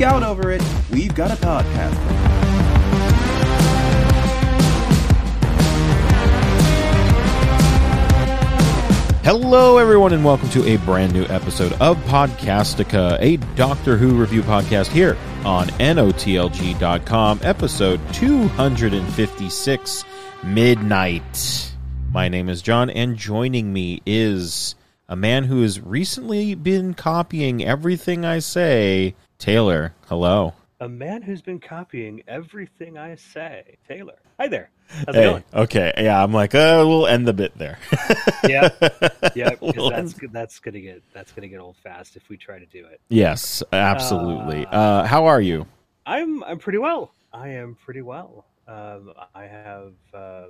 geek 0.00 0.06
out 0.06 0.22
over 0.22 0.50
it, 0.50 0.62
we've 0.90 1.14
got 1.14 1.30
a 1.30 1.36
podcast. 1.36 1.94
Hello, 9.22 9.76
everyone, 9.76 10.14
and 10.14 10.24
welcome 10.24 10.48
to 10.50 10.66
a 10.66 10.78
brand 10.78 11.12
new 11.12 11.24
episode 11.24 11.72
of 11.74 11.98
Podcastica, 12.04 13.18
a 13.20 13.36
Doctor 13.56 13.98
Who 13.98 14.18
review 14.18 14.40
podcast 14.42 14.86
here 14.88 15.18
on 15.44 15.66
NOTLG.com, 15.68 17.40
episode 17.42 18.00
256 18.14 20.04
Midnight. 20.44 21.74
My 22.10 22.28
name 22.28 22.48
is 22.48 22.62
John, 22.62 22.88
and 22.88 23.18
joining 23.18 23.70
me 23.70 24.00
is 24.06 24.74
a 25.10 25.16
man 25.16 25.44
who 25.44 25.60
has 25.60 25.78
recently 25.78 26.54
been 26.54 26.94
copying 26.94 27.62
everything 27.62 28.24
I 28.24 28.38
say, 28.38 29.14
Taylor. 29.40 29.94
Hello. 30.06 30.52
A 30.80 30.88
man 30.88 31.22
who's 31.22 31.40
been 31.42 31.60
copying 31.60 32.22
everything 32.28 32.96
I 32.98 33.14
say. 33.16 33.78
Taylor. 33.88 34.18
Hi 34.38 34.48
there. 34.48 34.70
How's 34.88 35.08
it 35.08 35.12
going? 35.14 35.44
okay, 35.54 35.92
yeah, 35.96 36.22
I'm 36.22 36.32
like, 36.32 36.54
uh, 36.54 36.84
we'll 36.86 37.06
end 37.06 37.26
the 37.26 37.32
bit 37.32 37.56
there. 37.56 37.78
Yeah. 38.46 38.68
Yeah, 39.36 39.50
because 39.50 39.74
We'll 39.76 39.90
that's 39.90 40.20
end- 40.20 40.32
that's 40.32 40.58
gonna 40.58 40.80
get 40.80 41.02
that's 41.14 41.30
gonna 41.32 41.46
get 41.48 41.60
old 41.60 41.76
fast 41.76 42.16
if 42.16 42.28
we 42.28 42.36
try 42.36 42.58
to 42.58 42.66
do 42.66 42.84
it. 42.86 43.00
Yes, 43.08 43.62
absolutely. 43.72 44.66
Uh, 44.66 45.04
how 45.04 45.26
are 45.26 45.40
you? 45.40 45.66
I'm 46.04 46.42
I'm 46.44 46.58
pretty 46.58 46.78
well. 46.78 47.14
I 47.32 47.48
am 47.50 47.76
pretty 47.76 48.02
well. 48.02 48.44
Um, 48.66 49.12
I 49.34 49.44
have 49.44 49.92
uh, 50.12 50.46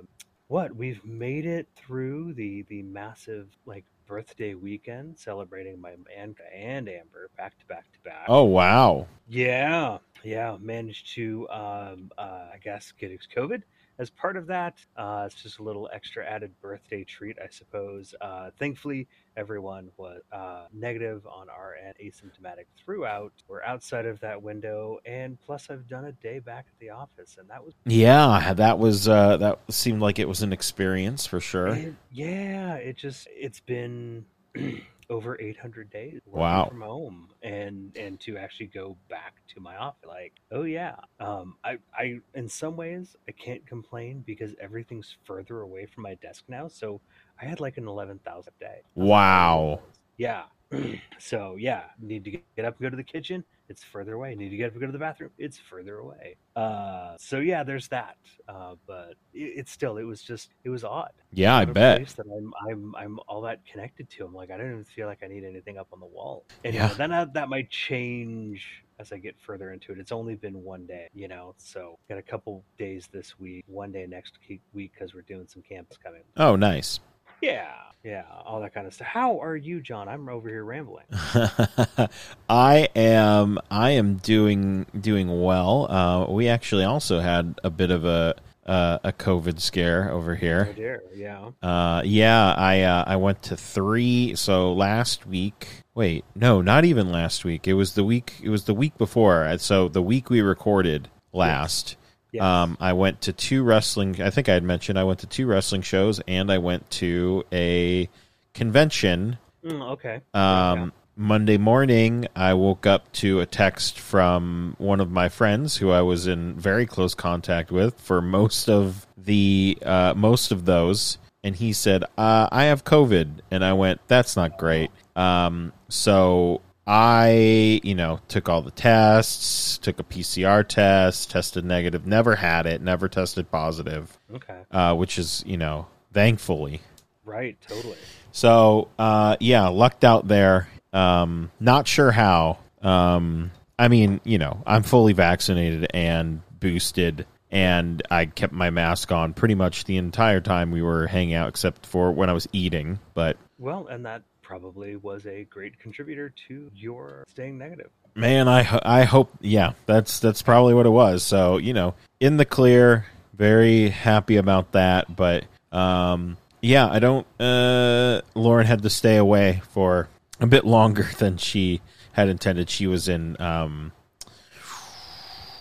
what 0.47 0.75
we've 0.75 1.03
made 1.05 1.45
it 1.45 1.67
through 1.75 2.33
the 2.33 2.63
the 2.69 2.81
massive 2.81 3.47
like 3.65 3.85
birthday 4.11 4.55
weekend 4.55 5.17
celebrating 5.17 5.79
my 5.79 5.91
man 6.05 6.35
and 6.53 6.89
Amber 6.89 7.29
back 7.37 7.57
to 7.57 7.65
back 7.65 7.89
to 7.93 7.99
back. 8.01 8.25
Oh, 8.27 8.43
wow. 8.43 9.07
Yeah, 9.29 9.99
yeah, 10.21 10.57
managed 10.59 11.13
to, 11.15 11.47
um, 11.49 12.11
uh, 12.17 12.47
I 12.53 12.59
guess, 12.61 12.91
get 12.91 13.09
COVID 13.33 13.63
as 13.99 14.09
part 14.09 14.37
of 14.37 14.47
that. 14.47 14.75
Uh, 14.97 15.23
it's 15.25 15.41
just 15.41 15.59
a 15.59 15.63
little 15.63 15.89
extra 15.93 16.25
added 16.25 16.51
birthday 16.61 17.03
treat, 17.03 17.37
I 17.43 17.47
suppose. 17.49 18.13
Uh, 18.19 18.51
thankfully, 18.57 19.07
everyone 19.37 19.89
was 19.97 20.21
uh, 20.31 20.65
negative 20.73 21.25
on 21.27 21.49
our 21.49 21.75
end, 21.75 21.95
asymptomatic 22.03 22.65
throughout. 22.83 23.33
We're 23.47 23.63
outside 23.63 24.05
of 24.05 24.19
that 24.21 24.41
window, 24.41 24.99
and 25.05 25.39
plus, 25.39 25.69
I've 25.69 25.87
done 25.87 26.05
a 26.05 26.11
day 26.13 26.39
back 26.39 26.65
at 26.67 26.79
the 26.79 26.89
office, 26.89 27.37
and 27.39 27.49
that 27.49 27.63
was 27.63 27.73
Yeah, 27.85 28.53
that 28.53 28.79
was 28.79 29.07
uh 29.07 29.37
that 29.37 29.59
seemed 29.69 30.01
like 30.01 30.19
it 30.19 30.27
was 30.27 30.41
an 30.41 30.53
experience 30.53 31.25
for 31.25 31.39
sure. 31.39 31.77
Yeah, 32.11 32.75
it 32.75 32.97
just 32.97 33.27
it's 33.31 33.59
been 33.59 34.25
over 35.11 35.39
800 35.41 35.91
days 35.91 36.21
Wow. 36.25 36.67
from 36.69 36.81
home 36.81 37.29
and 37.43 37.95
and 37.97 38.19
to 38.21 38.37
actually 38.37 38.67
go 38.67 38.97
back 39.09 39.35
to 39.53 39.59
my 39.59 39.75
office 39.75 39.99
like 40.07 40.33
oh 40.51 40.63
yeah 40.63 40.95
um 41.19 41.57
i 41.65 41.77
i 41.97 42.19
in 42.33 42.47
some 42.49 42.77
ways 42.77 43.15
i 43.27 43.33
can't 43.33 43.65
complain 43.67 44.23
because 44.25 44.55
everything's 44.61 45.17
further 45.25 45.61
away 45.61 45.85
from 45.85 46.03
my 46.03 46.15
desk 46.15 46.45
now 46.47 46.67
so 46.67 47.01
i 47.41 47.45
had 47.45 47.59
like 47.59 47.77
an 47.77 47.87
11,000 47.87 48.53
day 48.59 48.81
Wow. 48.95 49.81
yeah 50.17 50.43
so 51.19 51.55
yeah 51.59 51.83
need 51.99 52.23
to 52.23 52.31
get 52.31 52.65
up 52.65 52.75
and 52.75 52.81
go 52.81 52.89
to 52.89 52.97
the 52.97 53.03
kitchen 53.03 53.43
it's 53.71 53.83
further 53.83 54.13
away 54.13 54.35
need 54.35 54.49
to 54.49 54.57
get 54.57 54.67
up 54.67 54.73
and 54.73 54.81
go 54.81 54.85
to 54.87 54.91
the 54.91 54.99
bathroom 54.99 55.31
it's 55.37 55.57
further 55.57 55.97
away 55.97 56.35
uh 56.55 57.15
so 57.17 57.39
yeah 57.39 57.63
there's 57.63 57.87
that 57.87 58.17
uh 58.47 58.75
but 58.85 59.15
it, 59.33 59.53
it's 59.59 59.71
still 59.71 59.97
it 59.97 60.03
was 60.03 60.21
just 60.21 60.49
it 60.63 60.69
was 60.69 60.83
odd 60.83 61.11
Yeah, 61.31 61.55
I 61.55 61.65
bet. 61.65 62.05
that 62.17 62.25
I'm 62.37 62.51
I'm 62.69 62.95
I'm 62.95 63.19
all 63.27 63.41
that 63.41 63.59
connected 63.65 64.09
to. 64.11 64.25
I'm 64.25 64.33
like 64.33 64.51
I 64.51 64.57
don't 64.57 64.71
even 64.71 64.83
feel 64.83 65.07
like 65.07 65.21
I 65.23 65.27
need 65.27 65.45
anything 65.45 65.77
up 65.77 65.87
on 65.93 65.99
the 66.01 66.05
wall. 66.05 66.43
And 66.65 66.73
Yeah. 66.75 66.93
then 66.93 67.09
that, 67.11 67.33
that 67.33 67.47
might 67.49 67.69
change 67.69 68.83
as 68.99 69.11
I 69.13 69.17
get 69.17 69.35
further 69.39 69.71
into 69.71 69.91
it. 69.93 69.97
It's 69.99 70.11
only 70.11 70.35
been 70.35 70.61
one 70.63 70.85
day, 70.85 71.07
you 71.13 71.27
know. 71.27 71.55
So 71.57 71.97
got 72.09 72.17
a 72.17 72.21
couple 72.33 72.63
days 72.77 73.07
this 73.11 73.39
week, 73.39 73.63
one 73.67 73.91
day 73.91 74.05
next 74.07 74.33
week 74.73 74.91
because 74.93 75.13
we're 75.13 75.21
doing 75.21 75.47
some 75.47 75.63
camps 75.63 75.97
coming. 75.97 76.23
Oh, 76.35 76.55
nice. 76.55 76.99
Yeah, 77.41 77.71
yeah, 78.03 78.23
all 78.45 78.61
that 78.61 78.73
kind 78.73 78.85
of 78.87 78.93
stuff. 78.93 79.07
How 79.07 79.39
are 79.41 79.55
you, 79.55 79.81
John? 79.81 80.07
I'm 80.07 80.29
over 80.29 80.47
here 80.49 80.63
rambling. 80.63 81.05
I 82.49 82.87
am 82.95 83.59
I 83.69 83.91
am 83.91 84.15
doing 84.17 84.85
doing 84.99 85.41
well. 85.43 85.91
Uh 85.91 86.31
we 86.31 86.47
actually 86.47 86.83
also 86.83 87.19
had 87.19 87.59
a 87.63 87.69
bit 87.69 87.91
of 87.91 88.05
a 88.05 88.35
uh, 88.63 88.99
a 89.03 89.11
COVID 89.11 89.59
scare 89.59 90.11
over 90.11 90.33
Oh 90.33 90.35
here. 90.35 90.71
dear, 90.75 91.03
yeah. 91.15 91.49
Uh 91.63 92.01
yeah, 92.05 92.53
I 92.55 92.81
uh, 92.81 93.03
I 93.07 93.15
went 93.15 93.41
to 93.43 93.57
3 93.57 94.35
so 94.35 94.71
last 94.73 95.25
week. 95.25 95.67
Wait, 95.95 96.23
no, 96.35 96.61
not 96.61 96.85
even 96.85 97.11
last 97.11 97.43
week. 97.43 97.67
It 97.67 97.73
was 97.73 97.93
the 97.93 98.03
week 98.03 98.33
it 98.43 98.49
was 98.49 98.65
the 98.65 98.73
week 98.75 98.97
before. 98.97 99.45
Uh, 99.45 99.57
So 99.57 99.87
the 99.89 100.01
week 100.01 100.29
we 100.29 100.41
recorded 100.41 101.09
last. 101.33 101.97
Yes. 102.31 102.43
Um, 102.43 102.77
I 102.79 102.93
went 102.93 103.21
to 103.21 103.33
two 103.33 103.63
wrestling. 103.63 104.21
I 104.21 104.29
think 104.29 104.47
I 104.47 104.53
had 104.53 104.63
mentioned 104.63 104.97
I 104.97 105.03
went 105.03 105.19
to 105.19 105.27
two 105.27 105.45
wrestling 105.45 105.81
shows, 105.81 106.21
and 106.27 106.51
I 106.51 106.59
went 106.59 106.89
to 106.91 107.43
a 107.51 108.09
convention. 108.53 109.37
Mm, 109.65 109.91
okay. 109.93 110.21
Um, 110.33 110.93
Monday 111.17 111.57
morning, 111.57 112.27
I 112.35 112.53
woke 112.53 112.85
up 112.85 113.11
to 113.13 113.41
a 113.41 113.45
text 113.45 113.99
from 113.99 114.75
one 114.77 115.01
of 115.01 115.11
my 115.11 115.27
friends 115.27 115.77
who 115.77 115.91
I 115.91 116.01
was 116.01 116.25
in 116.25 116.55
very 116.55 116.85
close 116.85 117.13
contact 117.13 117.69
with 117.69 117.99
for 117.99 118.21
most 118.21 118.69
of 118.69 119.05
the 119.17 119.77
uh, 119.85 120.13
most 120.15 120.53
of 120.53 120.65
those, 120.65 121.17
and 121.43 121.55
he 121.55 121.73
said, 121.73 122.05
uh, 122.17 122.47
"I 122.49 122.65
have 122.65 122.85
COVID," 122.85 123.41
and 123.51 123.63
I 123.63 123.73
went, 123.73 123.99
"That's 124.07 124.37
not 124.37 124.57
great." 124.57 124.89
Um, 125.17 125.73
so 125.89 126.61
I, 126.87 127.79
you 127.83 127.95
know, 127.95 128.19
took 128.27 128.49
all 128.49 128.61
the 128.61 128.71
tests, 128.71 129.77
took 129.77 129.99
a 129.99 130.03
PCR 130.03 130.67
test, 130.67 131.29
tested 131.31 131.63
negative, 131.63 132.05
never 132.05 132.35
had 132.35 132.65
it, 132.65 132.81
never 132.81 133.07
tested 133.07 133.51
positive, 133.51 134.17
Okay. 134.33 134.61
uh, 134.71 134.95
which 134.95 135.19
is, 135.19 135.43
you 135.45 135.57
know, 135.57 135.87
thankfully. 136.13 136.81
Right. 137.23 137.57
Totally. 137.67 137.97
So, 138.31 138.89
uh, 138.97 139.37
yeah, 139.39 139.67
lucked 139.67 140.03
out 140.03 140.27
there. 140.27 140.67
Um, 140.91 141.51
not 141.59 141.87
sure 141.87 142.11
how. 142.11 142.57
Um, 142.81 143.51
I 143.77 143.87
mean, 143.87 144.19
you 144.23 144.37
know, 144.37 144.61
I'm 144.65 144.83
fully 144.83 145.13
vaccinated 145.13 145.87
and 145.93 146.41
boosted, 146.59 147.25
and 147.51 148.01
I 148.09 148.25
kept 148.25 148.53
my 148.53 148.69
mask 148.69 149.11
on 149.11 149.33
pretty 149.33 149.55
much 149.55 149.85
the 149.85 149.97
entire 149.97 150.41
time 150.41 150.71
we 150.71 150.81
were 150.81 151.07
hanging 151.07 151.35
out, 151.35 151.49
except 151.49 151.85
for 151.85 152.11
when 152.11 152.29
I 152.29 152.33
was 152.33 152.47
eating. 152.53 152.99
But 153.13 153.37
Well, 153.59 153.87
and 153.87 154.05
that 154.05 154.23
probably 154.55 154.97
was 154.97 155.25
a 155.27 155.45
great 155.45 155.79
contributor 155.79 156.33
to 156.49 156.69
your 156.75 157.23
staying 157.29 157.57
negative. 157.57 157.89
man, 158.15 158.49
I 158.49 158.63
ho- 158.63 158.81
I 158.83 159.05
hope, 159.05 159.31
yeah, 159.39 159.71
that's 159.85 160.19
that's 160.19 160.41
probably 160.41 160.73
what 160.73 160.85
it 160.85 160.89
was. 160.89 161.23
So, 161.23 161.55
you 161.57 161.71
know, 161.71 161.93
in 162.19 162.35
the 162.35 162.43
clear, 162.43 163.05
very 163.33 163.87
happy 163.87 164.35
about 164.35 164.73
that. 164.73 165.15
But, 165.15 165.45
um, 165.71 166.35
yeah, 166.61 166.85
I 166.85 166.99
don't. 166.99 167.25
Uh, 167.39 168.23
Lauren 168.35 168.67
had 168.67 168.83
to 168.83 168.89
stay 168.89 169.15
away 169.15 169.61
for 169.71 170.09
a 170.41 170.47
bit 170.47 170.65
longer 170.65 171.07
than 171.17 171.37
she 171.37 171.79
had 172.11 172.27
intended. 172.27 172.69
She 172.69 172.87
was 172.87 173.07
in 173.07 173.39
um, 173.41 173.93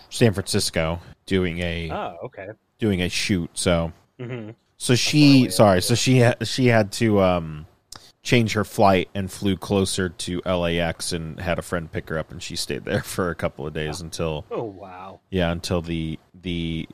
San 0.08 0.32
Francisco 0.32 0.98
doing 1.26 1.60
a 1.60 1.92
Oh, 1.92 2.16
okay. 2.24 2.48
doing 2.80 3.02
a 3.02 3.08
shoot. 3.08 3.50
So 3.54 3.92
hmm 4.18 4.50
so 4.78 4.96
she 4.96 5.48
sorry, 5.50 5.80
so 5.80 5.94
she 5.94 6.28
she 6.42 6.66
had 6.66 6.90
to 6.92 7.20
um 7.20 7.66
change 8.22 8.52
her 8.52 8.64
flight 8.64 9.08
and 9.14 9.30
flew 9.30 9.56
closer 9.56 10.08
to 10.10 10.40
LAX 10.44 11.12
and 11.12 11.40
had 11.40 11.58
a 11.58 11.62
friend 11.62 11.90
pick 11.90 12.08
her 12.10 12.18
up 12.18 12.30
and 12.30 12.42
she 12.42 12.54
stayed 12.56 12.84
there 12.84 13.02
for 13.02 13.30
a 13.30 13.34
couple 13.34 13.66
of 13.66 13.72
days 13.72 14.00
until 14.00 14.44
Oh, 14.50 14.64
wow. 14.64 15.20
yeah, 15.30 15.50
until 15.50 15.80
the 15.82 16.18
the 16.42 16.86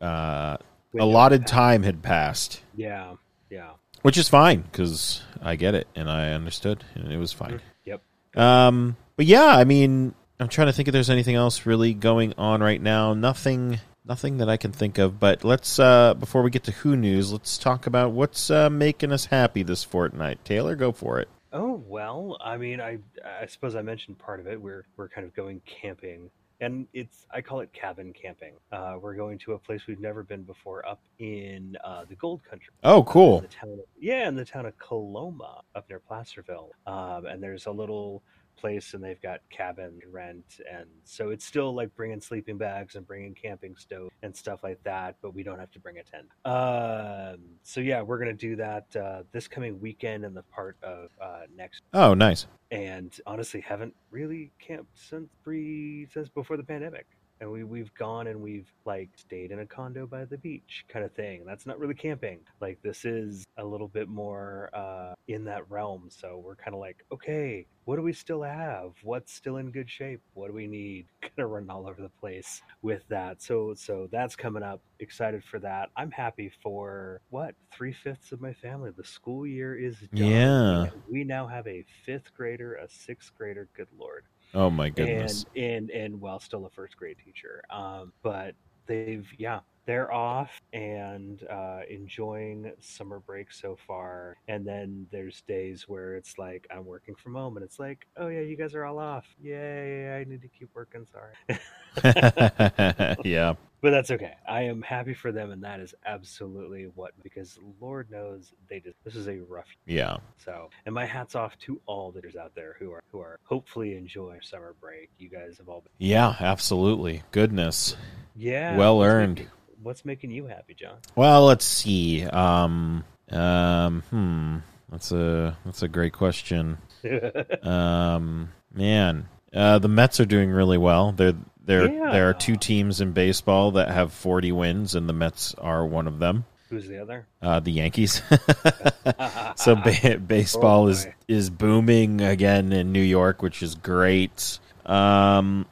uh 0.00 0.56
Window 0.92 1.06
allotted 1.06 1.40
passed. 1.42 1.52
time 1.52 1.82
had 1.82 2.02
passed. 2.02 2.60
Yeah. 2.76 3.14
Yeah. 3.50 3.70
Which 4.02 4.18
is 4.18 4.28
fine 4.28 4.64
cuz 4.72 5.22
I 5.40 5.56
get 5.56 5.74
it 5.74 5.88
and 5.96 6.10
I 6.10 6.32
understood 6.32 6.84
and 6.94 7.10
it 7.10 7.16
was 7.18 7.32
fine. 7.32 7.60
Yep. 7.84 8.02
Um, 8.36 8.96
but 9.16 9.26
yeah, 9.26 9.46
I 9.56 9.64
mean, 9.64 10.14
I'm 10.40 10.48
trying 10.48 10.66
to 10.66 10.72
think 10.72 10.88
if 10.88 10.92
there's 10.92 11.08
anything 11.10 11.36
else 11.36 11.64
really 11.66 11.94
going 11.94 12.34
on 12.36 12.60
right 12.62 12.80
now. 12.82 13.14
Nothing, 13.14 13.78
nothing 14.04 14.38
that 14.38 14.48
I 14.48 14.56
can 14.56 14.72
think 14.72 14.98
of. 14.98 15.18
But 15.18 15.44
let's, 15.44 15.78
uh, 15.78 16.14
before 16.14 16.42
we 16.42 16.50
get 16.50 16.64
to 16.64 16.72
Who 16.72 16.96
news, 16.96 17.32
let's 17.32 17.58
talk 17.58 17.86
about 17.86 18.12
what's 18.12 18.50
uh, 18.50 18.70
making 18.70 19.12
us 19.12 19.26
happy 19.26 19.62
this 19.62 19.84
fortnight. 19.84 20.44
Taylor, 20.44 20.76
go 20.76 20.92
for 20.92 21.20
it. 21.20 21.28
Oh 21.52 21.80
well, 21.86 22.36
I 22.44 22.56
mean, 22.56 22.80
I 22.80 22.98
I 23.24 23.46
suppose 23.46 23.76
I 23.76 23.82
mentioned 23.82 24.18
part 24.18 24.40
of 24.40 24.48
it. 24.48 24.60
We're 24.60 24.84
we're 24.96 25.08
kind 25.08 25.24
of 25.24 25.32
going 25.36 25.60
camping, 25.66 26.28
and 26.60 26.88
it's 26.92 27.28
I 27.32 27.42
call 27.42 27.60
it 27.60 27.72
cabin 27.72 28.12
camping. 28.12 28.54
Uh, 28.72 28.96
we're 29.00 29.14
going 29.14 29.38
to 29.38 29.52
a 29.52 29.58
place 29.58 29.82
we've 29.86 30.00
never 30.00 30.24
been 30.24 30.42
before, 30.42 30.84
up 30.84 31.00
in 31.20 31.76
uh, 31.84 32.06
the 32.08 32.16
Gold 32.16 32.40
Country. 32.50 32.74
Oh, 32.82 32.98
in 32.98 33.04
cool. 33.04 33.40
the 33.42 33.46
town 33.46 33.72
of, 33.74 33.84
yeah, 34.00 34.26
in 34.26 34.34
the 34.34 34.44
town 34.44 34.66
of 34.66 34.76
Coloma, 34.78 35.62
up 35.76 35.88
near 35.88 36.00
Placerville. 36.00 36.72
Um, 36.88 37.26
and 37.26 37.40
there's 37.40 37.66
a 37.66 37.70
little 37.70 38.24
place 38.56 38.94
and 38.94 39.02
they've 39.02 39.20
got 39.20 39.40
cabin 39.50 40.00
rent. 40.10 40.60
And 40.72 40.86
so 41.04 41.30
it's 41.30 41.44
still 41.44 41.74
like 41.74 41.94
bringing 41.96 42.20
sleeping 42.20 42.56
bags 42.58 42.94
and 42.94 43.06
bringing 43.06 43.34
camping 43.34 43.76
stove 43.76 44.10
and 44.22 44.34
stuff 44.36 44.62
like 44.62 44.82
that 44.84 45.16
but 45.22 45.34
we 45.34 45.42
don't 45.42 45.58
have 45.58 45.70
to 45.72 45.78
bring 45.80 45.98
a 45.98 46.02
tent. 46.02 46.26
Um, 46.44 47.38
so 47.62 47.80
yeah 47.80 48.02
we're 48.02 48.18
gonna 48.18 48.32
do 48.32 48.56
that 48.56 48.94
uh, 48.96 49.22
this 49.32 49.48
coming 49.48 49.80
weekend 49.80 50.24
and 50.24 50.36
the 50.36 50.42
part 50.44 50.76
of 50.82 51.10
uh, 51.20 51.42
next 51.56 51.82
Oh, 51.92 52.14
nice. 52.14 52.46
and 52.70 53.14
honestly 53.26 53.60
haven't 53.60 53.94
really 54.10 54.50
camped 54.58 54.98
since 54.98 55.28
pre 55.42 56.06
since 56.12 56.28
before 56.28 56.56
the 56.56 56.62
pandemic 56.64 57.06
and 57.44 57.52
we 57.52 57.62
we've 57.64 57.94
gone 57.94 58.26
and 58.26 58.40
we've 58.40 58.70
like 58.84 59.10
stayed 59.16 59.50
in 59.52 59.60
a 59.60 59.66
condo 59.66 60.06
by 60.06 60.24
the 60.24 60.38
beach 60.38 60.84
kind 60.88 61.04
of 61.04 61.12
thing 61.12 61.44
that's 61.46 61.66
not 61.66 61.78
really 61.78 61.94
camping. 61.94 62.40
Like 62.60 62.80
this 62.82 63.04
is 63.04 63.44
a 63.58 63.64
little 63.64 63.88
bit 63.88 64.08
more 64.08 64.70
uh 64.74 65.14
in 65.28 65.44
that 65.44 65.70
realm 65.70 66.08
so 66.10 66.42
we're 66.44 66.56
kind 66.56 66.74
of 66.74 66.80
like 66.80 67.04
okay 67.12 67.66
what 67.84 67.96
do 67.96 68.02
we 68.02 68.14
still 68.14 68.42
have? 68.42 68.92
What's 69.02 69.34
still 69.34 69.58
in 69.58 69.70
good 69.70 69.90
shape? 69.90 70.22
What 70.32 70.46
do 70.48 70.54
we 70.54 70.66
need? 70.66 71.04
Kind 71.20 71.32
of 71.38 71.50
run 71.50 71.68
all 71.68 71.86
over 71.86 72.00
the 72.00 72.08
place 72.08 72.62
with 72.80 73.06
that. 73.08 73.42
So 73.42 73.74
so 73.76 74.08
that's 74.10 74.34
coming 74.36 74.62
up. 74.62 74.80
Excited 75.00 75.44
for 75.44 75.58
that. 75.58 75.90
I'm 75.94 76.10
happy 76.10 76.50
for 76.62 77.20
what 77.28 77.54
three-fifths 77.72 78.32
of 78.32 78.40
my 78.40 78.54
family. 78.54 78.90
The 78.96 79.04
school 79.04 79.46
year 79.46 79.76
is 79.76 79.98
done 80.14 80.30
Yeah. 80.30 80.86
we 81.10 81.24
now 81.24 81.46
have 81.46 81.66
a 81.66 81.84
fifth 82.06 82.32
grader 82.34 82.74
a 82.76 82.88
sixth 82.88 83.32
grader 83.36 83.68
good 83.76 83.88
lord 83.98 84.24
Oh 84.54 84.70
my 84.70 84.88
goodness. 84.90 85.44
and 85.56 85.64
and 85.64 85.90
and 85.90 86.20
well 86.20 86.38
still 86.38 86.66
a 86.66 86.70
first 86.70 86.96
grade 86.96 87.16
teacher 87.24 87.62
um 87.70 88.12
but 88.22 88.54
they've 88.86 89.26
yeah 89.38 89.60
they're 89.86 90.12
off 90.12 90.50
and 90.72 91.46
uh 91.50 91.80
enjoying 91.90 92.70
summer 92.80 93.20
break 93.20 93.52
so 93.52 93.76
far 93.86 94.36
and 94.48 94.66
then 94.66 95.06
there's 95.10 95.42
days 95.42 95.88
where 95.88 96.14
it's 96.16 96.38
like 96.38 96.66
i'm 96.70 96.84
working 96.84 97.14
from 97.14 97.34
home 97.34 97.56
and 97.56 97.64
it's 97.64 97.78
like 97.78 98.06
oh 98.16 98.28
yeah 98.28 98.40
you 98.40 98.56
guys 98.56 98.74
are 98.74 98.84
all 98.84 98.98
off 98.98 99.24
yay 99.42 100.16
i 100.20 100.24
need 100.24 100.40
to 100.42 100.48
keep 100.48 100.68
working 100.74 101.06
sorry 101.12 101.58
yeah. 103.24 103.54
but 103.80 103.90
that's 103.90 104.10
okay 104.10 104.34
i 104.48 104.62
am 104.62 104.82
happy 104.82 105.14
for 105.14 105.32
them 105.32 105.50
and 105.50 105.62
that 105.62 105.80
is 105.80 105.94
absolutely 106.06 106.84
what 106.94 107.12
because 107.22 107.58
lord 107.80 108.10
knows 108.10 108.52
they 108.68 108.80
did 108.80 108.94
this 109.04 109.14
is 109.16 109.28
a 109.28 109.38
rough 109.48 109.66
Yeah. 109.86 110.16
so, 110.36 110.70
and 110.86 110.94
my 110.94 111.06
hats 111.06 111.34
off 111.34 111.56
to 111.60 111.80
all 111.86 112.10
that 112.12 112.24
is 112.24 112.36
out 112.36 112.54
there 112.54 112.76
who 112.78 112.92
are 112.92 113.02
who 113.12 113.20
are 113.20 113.38
hopefully 113.44 113.96
enjoying 113.96 114.40
summer 114.42 114.74
break. 114.80 115.10
You 115.18 115.28
guys 115.28 115.56
have 115.58 115.68
all 115.68 115.80
been, 115.82 115.90
Yeah, 115.98 116.34
absolutely. 116.40 117.22
Goodness. 117.30 117.96
yeah, 118.34 118.76
Well 118.76 119.02
earned. 119.02 119.46
What's 119.84 120.04
making 120.04 120.30
you 120.30 120.46
happy, 120.46 120.74
John? 120.74 120.96
Well, 121.14 121.44
let's 121.46 121.64
see. 121.64 122.24
Um 122.24 123.04
um 123.30 124.02
hmm. 124.10 124.56
That's 124.90 125.12
a 125.12 125.56
that's 125.64 125.82
a 125.82 125.88
great 125.88 126.12
question. 126.12 126.78
Um 127.62 128.50
man, 128.72 129.28
uh 129.54 129.78
the 129.78 129.88
Mets 129.88 130.20
are 130.20 130.24
doing 130.26 130.50
really 130.50 130.78
well. 130.78 131.12
They're 131.12 131.34
there 131.64 131.90
Yeah. 131.90 132.10
there 132.12 132.28
are 132.28 132.34
two 132.34 132.56
teams 132.56 133.00
in 133.00 133.12
baseball 133.12 133.72
that 133.72 133.88
have 133.90 134.12
40 134.12 134.52
wins 134.52 134.94
and 134.94 135.08
the 135.08 135.12
Mets 135.12 135.54
are 135.54 135.86
one 135.86 136.06
of 136.06 136.18
them. 136.18 136.44
Who's 136.70 136.88
the 136.88 136.98
other? 136.98 137.26
Uh 137.42 137.60
the 137.60 137.72
Yankees. 137.72 138.20
so 139.56 139.76
ba- 139.76 140.18
baseball 140.18 140.84
Oh, 140.84 140.88
is 140.88 141.06
is 141.28 141.50
booming 141.50 142.20
again 142.20 142.72
in 142.72 142.92
New 142.92 143.02
York, 143.02 143.42
which 143.42 143.62
is 143.62 143.74
great. 143.74 144.58
Um, 144.84 145.64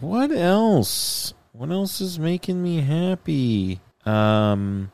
what 0.00 0.32
else? 0.32 1.32
What 1.56 1.70
else 1.70 2.02
is 2.02 2.18
making 2.18 2.62
me 2.62 2.82
happy? 2.82 3.80
Um, 4.04 4.92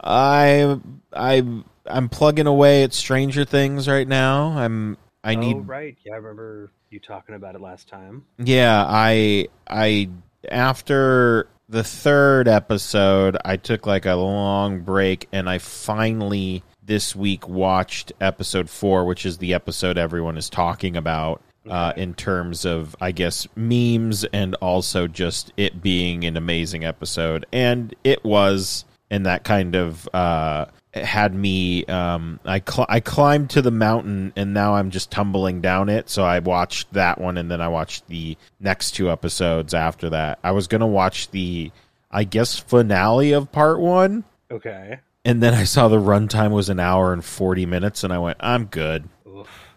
I 0.00 0.80
I 1.12 1.42
I'm 1.84 2.08
plugging 2.08 2.46
away 2.46 2.84
at 2.84 2.94
Stranger 2.94 3.44
Things 3.44 3.86
right 3.86 4.08
now. 4.08 4.56
I'm 4.56 4.96
I 5.22 5.34
oh, 5.34 5.40
need 5.40 5.68
right. 5.68 5.94
Yeah, 6.02 6.14
I 6.14 6.16
remember 6.16 6.72
you 6.88 7.00
talking 7.00 7.34
about 7.34 7.54
it 7.54 7.60
last 7.60 7.86
time. 7.86 8.24
yeah, 8.38 8.82
I 8.88 9.48
I 9.68 10.08
after 10.48 11.48
the 11.68 11.84
third 11.84 12.48
episode, 12.48 13.36
I 13.44 13.58
took 13.58 13.86
like 13.86 14.06
a 14.06 14.14
long 14.14 14.80
break 14.80 15.28
and 15.32 15.50
I 15.50 15.58
finally 15.58 16.62
this 16.82 17.14
week 17.14 17.46
watched 17.46 18.12
episode 18.22 18.70
4, 18.70 19.04
which 19.04 19.26
is 19.26 19.36
the 19.36 19.52
episode 19.52 19.98
everyone 19.98 20.38
is 20.38 20.48
talking 20.48 20.96
about 20.96 21.42
uh 21.68 21.92
in 21.96 22.14
terms 22.14 22.64
of 22.64 22.94
I 23.00 23.12
guess 23.12 23.46
memes 23.56 24.24
and 24.24 24.54
also 24.56 25.06
just 25.06 25.52
it 25.56 25.82
being 25.82 26.24
an 26.24 26.36
amazing 26.36 26.84
episode 26.84 27.46
and 27.52 27.94
it 28.04 28.22
was 28.24 28.84
and 29.10 29.26
that 29.26 29.44
kind 29.44 29.74
of 29.74 30.08
uh 30.14 30.66
had 30.92 31.34
me 31.34 31.84
um 31.86 32.38
I 32.44 32.60
cl- 32.66 32.86
I 32.88 33.00
climbed 33.00 33.50
to 33.50 33.62
the 33.62 33.70
mountain 33.70 34.32
and 34.36 34.54
now 34.54 34.74
I'm 34.74 34.90
just 34.90 35.10
tumbling 35.10 35.60
down 35.60 35.88
it 35.88 36.08
so 36.08 36.22
I 36.24 36.38
watched 36.38 36.92
that 36.92 37.20
one 37.20 37.36
and 37.38 37.50
then 37.50 37.60
I 37.60 37.68
watched 37.68 38.06
the 38.08 38.36
next 38.60 38.92
two 38.92 39.10
episodes 39.10 39.74
after 39.74 40.10
that. 40.10 40.38
I 40.44 40.52
was 40.52 40.68
going 40.68 40.82
to 40.82 40.86
watch 40.86 41.30
the 41.30 41.72
I 42.10 42.22
guess 42.24 42.58
finale 42.58 43.32
of 43.32 43.50
part 43.50 43.80
1 43.80 44.22
Okay. 44.52 45.00
and 45.24 45.42
then 45.42 45.52
I 45.54 45.64
saw 45.64 45.88
the 45.88 45.96
runtime 46.00 46.52
was 46.52 46.68
an 46.68 46.78
hour 46.78 47.12
and 47.12 47.24
40 47.24 47.66
minutes 47.66 48.04
and 48.04 48.12
I 48.12 48.18
went 48.18 48.36
I'm 48.38 48.66
good. 48.66 49.08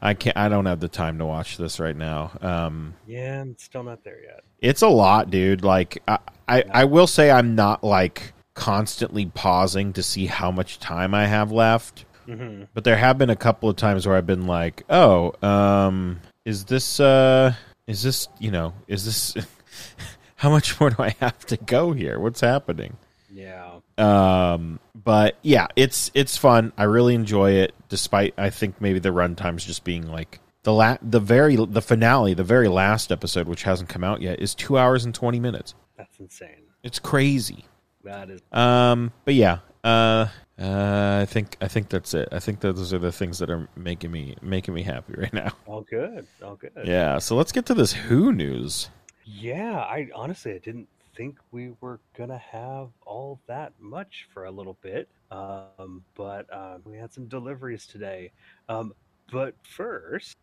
I 0.02 0.14
can't 0.14 0.38
I 0.38 0.50
don't 0.50 0.66
have 0.66 0.80
the 0.80 0.88
time 0.88 1.18
to 1.20 1.26
watch 1.26 1.58
this 1.58 1.80
right 1.80 1.96
now. 1.96 2.32
Um 2.42 2.94
Yeah, 3.08 3.42
I'm 3.42 3.58
still 3.58 3.84
not 3.84 4.04
there 4.04 4.22
yet. 4.22 4.44
it's 4.62 4.82
a 4.82 4.88
lot, 4.90 5.30
dude. 5.30 5.64
Like 5.64 6.02
I, 6.08 6.20
I, 6.48 6.64
I 6.72 6.84
will 6.86 7.08
say 7.08 7.30
I'm 7.32 7.56
not 7.56 7.84
like 7.84 8.34
constantly 8.54 9.26
pausing 9.28 9.94
to 9.94 10.02
see 10.04 10.26
how 10.28 10.50
much 10.52 10.80
time 10.80 11.14
I 11.14 11.26
have 11.28 11.52
left. 11.52 12.06
hmm 12.26 12.64
But 12.74 12.84
there 12.84 12.98
have 12.98 13.18
been 13.18 13.30
a 13.30 13.36
couple 13.36 13.70
of 13.70 13.76
times 13.76 14.06
where 14.08 14.16
I've 14.18 14.26
been 14.26 14.48
like, 14.48 14.84
"Oh, 14.90 15.34
um, 15.48 16.20
is 16.46 16.66
this 16.66 17.00
uh 17.00 17.54
is 17.88 18.04
this, 18.04 18.28
you 18.40 18.52
know, 18.52 18.74
is 18.88 19.06
this 19.06 19.36
how 20.38 20.50
much 20.50 20.80
more 20.80 20.90
do 20.90 21.02
I 21.04 21.16
have 21.20 21.46
to 21.48 21.58
go 21.58 21.94
here? 21.94 22.20
What's 22.20 22.42
happening?" 22.42 22.98
Yeah. 23.32 23.67
Um, 23.98 24.80
but 24.94 25.38
yeah, 25.42 25.68
it's 25.76 26.12
it's 26.14 26.38
fun. 26.38 26.74
I 26.78 26.84
really 26.84 27.16
enjoy 27.16 27.52
it 27.52 27.74
despite 27.90 28.34
I 28.38 28.50
think 28.50 28.80
maybe 28.82 29.00
the 29.00 29.10
runtime's 29.10 29.66
just 29.66 29.84
being 29.84 30.08
like 30.08 30.40
the 30.64 30.74
la- 30.74 30.98
the 31.02 31.20
very 31.20 31.56
the 31.56 31.82
finale, 31.82 32.34
the 32.34 32.44
very 32.44 32.68
last 32.68 33.12
episode 33.12 33.48
which 33.48 33.64
hasn't 33.64 33.90
come 33.90 34.04
out 34.04 34.22
yet 34.22 34.40
is 34.40 34.54
2 34.56 34.78
hours 34.78 35.06
and 35.06 35.16
20 35.16 35.40
minutes. 35.40 35.74
That's 35.98 36.20
insane. 36.20 36.64
It's 36.84 37.00
crazy. 37.00 37.66
That 38.04 38.30
is. 38.30 38.42
Um, 38.52 39.12
but 39.26 39.34
yeah, 39.34 39.60
uh, 39.84 40.28
uh, 40.60 41.20
I 41.22 41.26
think 41.26 41.58
I 41.62 41.68
think 41.68 41.90
that's 41.90 42.14
it. 42.14 42.30
I 42.32 42.40
think 42.40 42.60
those 42.62 42.94
are 42.94 43.00
the 43.00 43.12
things 43.12 43.40
that 43.40 43.50
are 43.50 43.68
making 43.76 44.12
me 44.12 44.36
making 44.42 44.74
me 44.74 44.84
happy 44.84 45.14
right 45.18 45.34
now. 45.34 45.52
All 45.66 45.82
good. 45.82 46.28
All 46.44 46.56
good. 46.56 46.72
Yeah. 46.84 47.20
So 47.20 47.36
let's 47.36 47.52
get 47.52 47.66
to 47.68 47.74
this 47.74 47.94
Who 47.94 48.32
news. 48.32 48.90
Yeah, 49.24 49.78
I 49.78 50.10
honestly 50.16 50.54
I 50.54 50.60
didn't 50.60 50.88
think 51.18 51.40
we 51.52 51.74
were 51.82 52.00
gonna 52.16 52.38
have 52.38 52.90
all 53.06 53.42
that 53.48 53.74
much 53.80 54.28
for 54.32 54.46
a 54.46 54.52
little 54.52 54.78
bit, 54.82 55.10
um, 55.32 56.04
but 56.16 56.46
um, 56.54 56.82
we 56.86 56.96
had 56.96 57.12
some 57.12 57.26
deliveries 57.26 57.88
today. 57.88 58.32
Um, 58.70 58.94
but 59.32 59.56
first, 59.64 60.38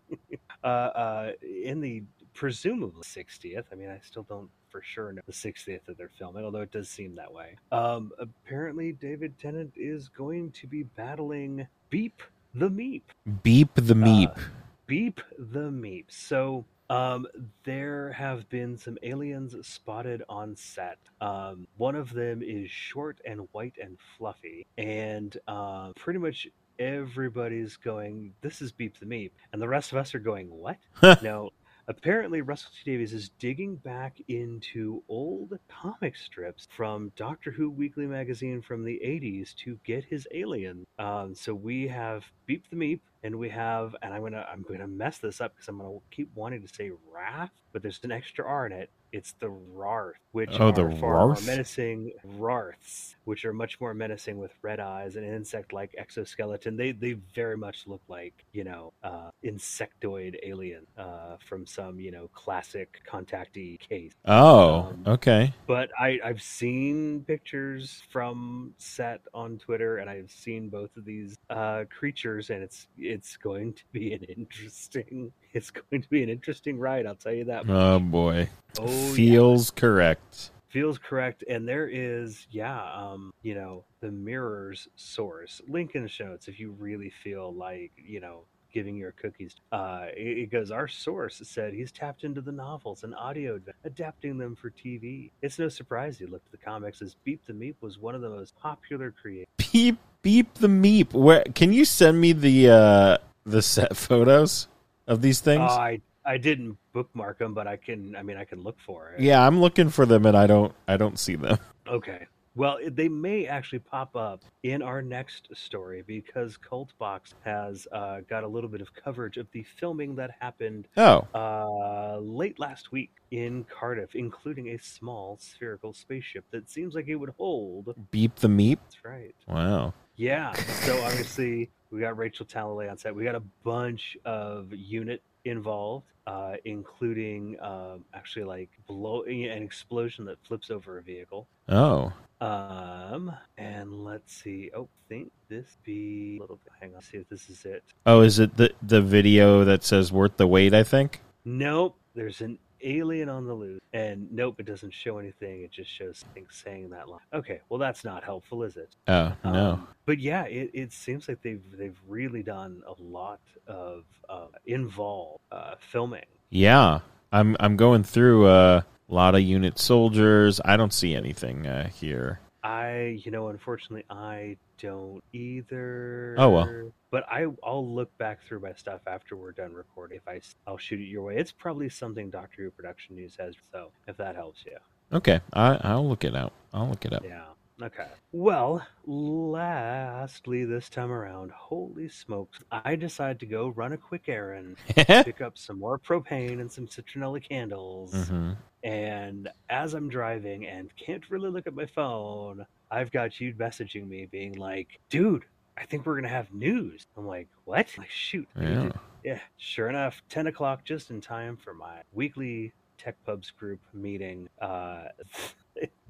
uh, 0.64 0.66
uh, 0.66 1.32
in 1.42 1.80
the 1.80 2.04
presumably 2.32 3.02
60th, 3.02 3.64
I 3.70 3.74
mean, 3.74 3.90
I 3.90 4.00
still 4.02 4.22
don't 4.22 4.48
for 4.70 4.80
sure 4.82 5.12
know 5.12 5.20
the 5.26 5.32
60th 5.32 5.86
of 5.88 5.98
they're 5.98 6.10
filming, 6.18 6.44
although 6.44 6.62
it 6.62 6.72
does 6.72 6.88
seem 6.88 7.14
that 7.16 7.30
way. 7.30 7.56
Um, 7.72 8.12
apparently, 8.18 8.92
David 8.92 9.38
Tennant 9.38 9.72
is 9.76 10.08
going 10.08 10.52
to 10.52 10.66
be 10.66 10.84
battling 10.84 11.66
Beep 11.90 12.22
the 12.54 12.70
Meep. 12.70 13.02
Beep 13.42 13.74
the 13.74 13.94
meep. 13.94 14.38
Beep 14.86 15.20
the 15.38 15.70
Meep. 15.70 16.04
So 16.08 16.64
um, 16.92 17.26
there 17.64 18.12
have 18.12 18.46
been 18.50 18.76
some 18.76 18.98
aliens 19.02 19.56
spotted 19.66 20.22
on 20.28 20.54
set. 20.54 20.98
Um, 21.22 21.66
one 21.78 21.94
of 21.94 22.12
them 22.12 22.42
is 22.42 22.70
short 22.70 23.18
and 23.24 23.48
white 23.52 23.76
and 23.82 23.96
fluffy, 24.18 24.66
and 24.76 25.34
uh, 25.48 25.92
pretty 25.96 26.18
much 26.18 26.46
everybody's 26.78 27.78
going, 27.78 28.34
"This 28.42 28.60
is 28.60 28.72
Beep 28.72 29.00
the 29.00 29.06
Meep," 29.06 29.30
and 29.52 29.62
the 29.62 29.68
rest 29.68 29.92
of 29.92 29.98
us 29.98 30.14
are 30.14 30.20
going, 30.20 30.50
"What?" 30.50 30.76
no. 31.22 31.50
Apparently, 31.88 32.42
Russell 32.42 32.70
T 32.72 32.92
Davies 32.92 33.12
is 33.12 33.30
digging 33.40 33.74
back 33.76 34.20
into 34.28 35.02
old 35.08 35.58
comic 35.68 36.16
strips 36.16 36.68
from 36.70 37.10
Doctor 37.16 37.50
Who 37.50 37.70
Weekly 37.70 38.06
magazine 38.06 38.62
from 38.62 38.84
the 38.84 39.00
80s 39.04 39.52
to 39.56 39.80
get 39.84 40.04
his 40.04 40.28
alien. 40.32 40.86
Um, 41.00 41.34
so 41.34 41.54
we 41.54 41.88
have 41.88 42.24
Beep 42.46 42.70
the 42.70 42.76
Meep, 42.76 43.00
and 43.22 43.38
we 43.38 43.48
have, 43.50 43.94
and 44.02 44.12
I'm 44.14 44.22
gonna 44.22 44.46
I'm 44.50 44.62
gonna 44.62 44.88
mess 44.88 45.18
this 45.18 45.40
up 45.40 45.54
because 45.54 45.68
I'm 45.68 45.78
gonna 45.78 45.98
keep 46.10 46.30
wanting 46.34 46.62
to 46.62 46.68
say 46.68 46.90
Wrath, 47.12 47.52
but 47.72 47.82
there's 47.82 48.00
an 48.04 48.12
extra 48.12 48.44
R 48.46 48.66
in 48.66 48.72
it. 48.72 48.90
It's 49.12 49.34
the 49.40 49.48
Rarth, 49.50 50.14
which 50.32 50.50
Oh, 50.58 50.68
are 50.68 50.72
the 50.72 50.90
far 50.96 51.26
more 51.28 51.36
menacing 51.46 52.12
Rarths, 52.38 53.16
which 53.24 53.44
are 53.44 53.52
much 53.52 53.80
more 53.80 53.94
menacing 53.94 54.38
with 54.38 54.52
red 54.62 54.80
eyes 54.80 55.16
and 55.16 55.24
insect-like 55.26 55.94
exoskeleton. 55.98 56.76
They 56.76 56.92
they 56.92 57.12
very 57.34 57.56
much 57.56 57.86
look 57.86 58.00
like 58.08 58.44
you 58.52 58.64
know 58.64 58.92
uh, 59.02 59.30
insectoid 59.44 60.36
alien 60.42 60.86
uh, 60.96 61.36
from 61.46 61.66
some 61.66 62.00
you 62.00 62.10
know 62.10 62.28
classic 62.32 63.00
contactee 63.08 63.78
case. 63.78 64.12
oh, 64.24 64.90
um, 64.90 65.04
okay. 65.06 65.52
But 65.66 65.90
I, 65.98 66.18
I've 66.24 66.42
seen 66.42 67.24
pictures 67.26 68.02
from 68.10 68.74
set 68.78 69.20
on 69.34 69.58
Twitter, 69.58 69.98
and 69.98 70.08
I've 70.08 70.30
seen 70.30 70.68
both 70.68 70.96
of 70.96 71.04
these 71.04 71.36
uh, 71.50 71.84
creatures, 71.96 72.50
and 72.50 72.62
it's 72.62 72.86
it's 72.98 73.36
going 73.36 73.74
to 73.74 73.82
be 73.92 74.12
an 74.14 74.22
interesting. 74.24 75.32
It's 75.54 75.70
going 75.70 76.00
to 76.00 76.08
be 76.08 76.22
an 76.22 76.30
interesting 76.30 76.78
ride. 76.78 77.04
I'll 77.04 77.14
tell 77.14 77.34
you 77.34 77.44
that. 77.44 77.66
much. 77.66 77.76
Oh 77.76 77.98
boy. 77.98 78.48
Oh, 78.80 78.86
yeah. 79.08 79.14
Feels 79.14 79.70
correct. 79.70 80.50
feels 80.68 80.98
correct 80.98 81.44
and 81.48 81.68
there 81.68 81.86
is 81.86 82.46
yeah 82.50 82.82
um 82.94 83.30
you 83.42 83.54
know 83.54 83.84
the 84.00 84.10
mirrors 84.10 84.88
source 84.96 85.60
link 85.68 85.94
in 85.94 86.02
the 86.02 86.08
show 86.08 86.26
notes 86.26 86.48
if 86.48 86.58
you 86.58 86.70
really 86.78 87.10
feel 87.22 87.52
like 87.52 87.92
you 87.96 88.20
know 88.20 88.44
giving 88.72 88.96
your 88.96 89.12
cookies 89.12 89.54
uh 89.72 90.06
it, 90.16 90.50
goes 90.50 90.70
our 90.70 90.88
source 90.88 91.42
said 91.44 91.74
he's 91.74 91.92
tapped 91.92 92.24
into 92.24 92.40
the 92.40 92.50
novels 92.50 93.04
and 93.04 93.14
audio 93.16 93.60
adapting 93.84 94.38
them 94.38 94.56
for 94.56 94.70
tv 94.70 95.30
it's 95.42 95.58
no 95.58 95.68
surprise 95.68 96.18
he 96.18 96.24
looked 96.24 96.46
at 96.46 96.52
the 96.52 96.64
comics 96.64 97.02
as 97.02 97.14
beep 97.22 97.44
the 97.44 97.52
meep 97.52 97.74
was 97.82 97.98
one 97.98 98.14
of 98.14 98.22
the 98.22 98.30
most 98.30 98.56
popular 98.56 99.10
creators 99.10 99.46
Beep 99.72 99.96
beep 100.20 100.54
the 100.54 100.68
meep. 100.68 101.12
Where 101.14 101.44
can 101.54 101.72
you 101.72 101.84
send 101.84 102.20
me 102.20 102.32
the 102.32 102.68
uh 102.70 103.18
the 103.44 103.62
set 103.62 103.96
photos 103.96 104.68
of 105.06 105.22
these 105.22 105.40
things? 105.40 105.70
i 105.70 106.00
i 106.24 106.36
didn't 106.36 106.76
bookmark 106.92 107.38
them 107.38 107.54
but 107.54 107.66
i 107.66 107.76
can 107.76 108.14
i 108.16 108.22
mean 108.22 108.36
i 108.36 108.44
can 108.44 108.62
look 108.62 108.78
for 108.86 109.10
it 109.10 109.20
yeah, 109.20 109.46
I'm 109.46 109.60
looking 109.60 109.88
for 109.90 110.06
them 110.06 110.24
and 110.26 110.36
I 110.36 110.46
don't 110.46 110.72
I 110.88 110.96
don't 110.96 111.18
see 111.18 111.36
them. 111.36 111.58
Okay. 111.88 112.26
Well, 112.54 112.78
they 112.86 113.08
may 113.08 113.46
actually 113.46 113.78
pop 113.80 114.14
up 114.14 114.42
in 114.62 114.82
our 114.82 115.00
next 115.02 115.48
story 115.54 116.04
because 116.06 116.56
Cult 116.58 116.92
Box 116.98 117.34
has 117.44 117.88
uh, 117.92 118.20
got 118.28 118.44
a 118.44 118.46
little 118.46 118.68
bit 118.70 118.80
of 118.82 118.94
coverage 118.94 119.36
of 119.38 119.46
the 119.52 119.64
filming 119.80 120.14
that 120.16 120.30
happened 120.38 120.86
Oh. 120.96 121.26
uh, 121.34 122.18
late 122.20 122.60
last 122.60 122.92
week 122.92 123.10
in 123.30 123.64
Cardiff, 123.64 124.14
including 124.14 124.68
a 124.68 124.78
small 124.78 125.38
spherical 125.40 125.92
spaceship 125.92 126.44
that 126.52 126.70
seems 126.70 126.94
like 126.94 127.08
it 127.08 127.16
would 127.16 127.34
hold. 127.38 127.94
Beep 128.10 128.36
the 128.36 128.48
meep. 128.48 128.78
That's 128.84 129.04
right. 129.04 129.34
Wow. 129.48 129.94
Yeah. 130.16 130.52
So 130.52 131.02
obviously 131.02 131.70
we 131.92 132.00
got 132.00 132.16
Rachel 132.16 132.46
Talalay 132.46 132.90
on 132.90 132.96
set. 132.96 133.14
We 133.14 133.22
got 133.22 133.34
a 133.34 133.42
bunch 133.62 134.16
of 134.24 134.72
unit 134.72 135.22
involved, 135.44 136.06
uh, 136.26 136.54
including 136.64 137.56
um, 137.60 138.04
actually 138.14 138.44
like 138.44 138.70
blow 138.86 139.22
an 139.24 139.62
explosion 139.62 140.24
that 140.24 140.38
flips 140.46 140.70
over 140.70 140.98
a 140.98 141.02
vehicle. 141.02 141.46
Oh. 141.68 142.12
Um, 142.40 143.32
and 143.58 144.04
let's 144.04 144.32
see. 144.32 144.70
Oh, 144.74 144.88
think 145.08 145.30
this 145.48 145.76
be 145.84 146.38
a 146.38 146.40
little 146.40 146.58
bit. 146.64 146.72
Hang 146.80 146.94
on, 146.96 147.02
see 147.02 147.18
if 147.18 147.28
this 147.28 147.50
is 147.50 147.64
it. 147.64 147.84
Oh, 148.06 148.22
is 148.22 148.38
it 148.38 148.56
the 148.56 148.72
the 148.82 149.02
video 149.02 149.64
that 149.64 149.84
says 149.84 150.10
worth 150.10 150.38
the 150.38 150.46
wait, 150.46 150.74
I 150.74 150.82
think? 150.82 151.20
Nope. 151.44 151.96
There's 152.14 152.40
an 152.40 152.58
alien 152.82 153.28
on 153.28 153.46
the 153.46 153.54
loose, 153.54 153.80
and 153.92 154.30
nope, 154.32 154.56
it 154.58 154.66
doesn't 154.66 154.92
show 154.92 155.18
anything. 155.18 155.62
It 155.62 155.70
just 155.70 155.90
shows 155.90 156.24
things 156.34 156.62
saying 156.64 156.90
that 156.90 157.08
line. 157.08 157.20
Okay, 157.32 157.60
well 157.68 157.78
that's 157.78 158.04
not 158.04 158.24
helpful, 158.24 158.62
is 158.62 158.76
it? 158.76 158.94
Oh, 159.08 159.32
no. 159.44 159.72
Um, 159.72 159.88
but 160.06 160.18
yeah, 160.18 160.44
it, 160.44 160.70
it 160.74 160.92
seems 160.92 161.28
like 161.28 161.42
they've 161.42 161.62
they've 161.72 161.98
really 162.06 162.42
done 162.42 162.82
a 162.86 163.02
lot 163.02 163.40
of 163.66 164.04
uh, 164.28 164.46
involved 164.66 165.40
uh, 165.50 165.74
filming. 165.78 166.26
Yeah. 166.50 167.00
I'm 167.32 167.56
I'm 167.58 167.76
going 167.76 168.02
through 168.04 168.46
uh, 168.46 168.82
a 169.08 169.14
lot 169.14 169.34
of 169.34 169.40
unit 169.40 169.78
soldiers. 169.78 170.60
I 170.64 170.76
don't 170.76 170.92
see 170.92 171.14
anything 171.14 171.66
uh, 171.66 171.88
here. 171.88 172.40
I, 172.64 173.20
you 173.24 173.30
know, 173.30 173.48
unfortunately, 173.48 174.04
I 174.08 174.56
don't 174.78 175.22
either. 175.32 176.36
Oh, 176.38 176.50
well. 176.50 176.92
But 177.10 177.24
I, 177.30 177.46
I'll 177.64 177.86
look 177.86 178.16
back 178.18 178.38
through 178.46 178.60
my 178.60 178.72
stuff 178.72 179.00
after 179.06 179.36
we're 179.36 179.52
done 179.52 179.72
recording. 179.72 180.18
If 180.18 180.28
I, 180.28 180.40
I'll 180.66 180.78
shoot 180.78 181.00
it 181.00 181.04
your 181.04 181.22
way. 181.24 181.36
It's 181.36 181.52
probably 181.52 181.88
something 181.88 182.30
Doctor 182.30 182.62
Who 182.62 182.70
Production 182.70 183.16
News 183.16 183.36
has. 183.38 183.54
So 183.72 183.90
if 184.06 184.16
that 184.16 184.34
helps 184.36 184.64
you, 184.64 184.76
Okay. 185.12 185.40
I 185.52 185.78
I'll 185.82 186.08
look 186.08 186.24
it 186.24 186.34
out. 186.34 186.52
I'll 186.72 186.88
look 186.88 187.04
it 187.04 187.12
up. 187.12 187.22
yeah. 187.24 187.44
Okay. 187.82 188.06
Well, 188.30 188.86
lastly, 189.06 190.64
this 190.64 190.88
time 190.88 191.10
around, 191.10 191.50
holy 191.50 192.08
smokes! 192.08 192.60
I 192.70 192.94
decided 192.94 193.40
to 193.40 193.46
go 193.46 193.68
run 193.68 193.92
a 193.92 193.96
quick 193.96 194.28
errand, 194.28 194.76
pick 194.96 195.40
up 195.40 195.58
some 195.58 195.80
more 195.80 195.98
propane 195.98 196.60
and 196.60 196.70
some 196.70 196.86
citronella 196.86 197.42
candles. 197.46 198.28
hmm 198.28 198.52
And 198.84 199.48
as 199.68 199.94
I'm 199.94 200.08
driving 200.08 200.66
and 200.66 200.94
can't 200.96 201.28
really 201.28 201.50
look 201.50 201.66
at 201.66 201.74
my 201.74 201.86
phone, 201.86 202.64
I've 202.90 203.10
got 203.10 203.40
you 203.40 203.52
messaging 203.54 204.06
me 204.08 204.26
being 204.26 204.54
like, 204.54 205.00
dude, 205.10 205.44
I 205.76 205.84
think 205.86 206.06
we're 206.06 206.14
going 206.14 206.24
to 206.24 206.28
have 206.28 206.52
news. 206.52 207.06
I'm 207.16 207.26
like, 207.26 207.48
what? 207.64 207.86
I'm 207.96 208.02
like, 208.02 208.10
shoot. 208.10 208.46
Yeah. 208.60 208.90
yeah. 209.24 209.40
Sure 209.56 209.88
enough, 209.88 210.22
10 210.28 210.46
o'clock, 210.46 210.84
just 210.84 211.10
in 211.10 211.20
time 211.20 211.56
for 211.56 211.74
my 211.74 212.02
weekly 212.12 212.72
Tech 212.98 213.16
Pubs 213.24 213.50
group 213.50 213.80
meeting. 213.92 214.48
Uh, 214.60 215.04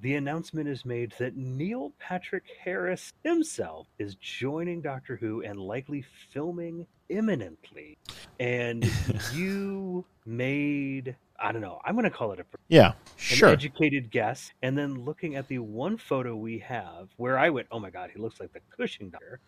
the 0.00 0.14
announcement 0.16 0.68
is 0.68 0.84
made 0.84 1.12
that 1.18 1.36
Neil 1.36 1.92
Patrick 1.98 2.44
Harris 2.64 3.12
himself 3.22 3.86
is 3.98 4.16
joining 4.16 4.80
Doctor 4.80 5.16
Who 5.16 5.42
and 5.42 5.58
likely 5.58 6.04
filming 6.30 6.86
imminently. 7.08 7.96
And 8.40 8.84
you 9.32 10.04
made, 10.26 11.14
I 11.38 11.52
don't 11.52 11.60
know, 11.62 11.80
I'm 11.84 11.94
going 11.94 12.04
to 12.04 12.10
call 12.10 12.32
it 12.32 12.40
a 12.40 12.44
Yeah. 12.68 12.88
an 12.88 12.94
Sure. 13.16 13.48
educated 13.50 14.10
guess, 14.10 14.50
and 14.62 14.76
then 14.76 15.04
looking 15.04 15.36
at 15.36 15.46
the 15.46 15.58
one 15.60 15.96
photo 15.96 16.34
we 16.34 16.58
have 16.58 17.08
where 17.16 17.38
I 17.38 17.50
went, 17.50 17.68
"Oh 17.70 17.78
my 17.78 17.90
god, 17.90 18.10
he 18.12 18.20
looks 18.20 18.40
like 18.40 18.52
the 18.52 18.60
Cushing 18.76 19.10
doctor," 19.10 19.40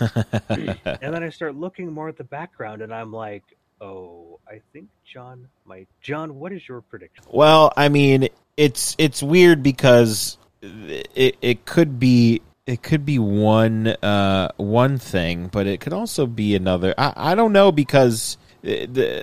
and 0.48 1.14
then 1.14 1.22
I 1.22 1.28
start 1.28 1.54
looking 1.54 1.92
more 1.92 2.08
at 2.08 2.16
the 2.16 2.24
background, 2.24 2.80
and 2.80 2.94
I'm 2.94 3.12
like, 3.12 3.44
"Oh, 3.82 4.40
I 4.48 4.62
think 4.72 4.88
John 5.04 5.48
might." 5.66 5.88
John, 6.00 6.36
what 6.36 6.52
is 6.52 6.66
your 6.66 6.80
prediction? 6.80 7.24
Well, 7.30 7.70
I 7.76 7.88
mean, 7.90 8.28
it's 8.58 8.96
it's 8.98 9.22
weird 9.22 9.62
because 9.62 10.36
it 10.60 11.36
it 11.40 11.64
could 11.64 11.98
be 11.98 12.42
it 12.66 12.82
could 12.82 13.06
be 13.06 13.18
one 13.18 13.86
uh 13.86 14.50
one 14.56 14.98
thing, 14.98 15.46
but 15.46 15.66
it 15.66 15.80
could 15.80 15.92
also 15.94 16.26
be 16.26 16.54
another. 16.56 16.92
I 16.98 17.12
I 17.16 17.34
don't 17.34 17.52
know 17.52 17.72
because 17.72 18.36
the 18.62 19.22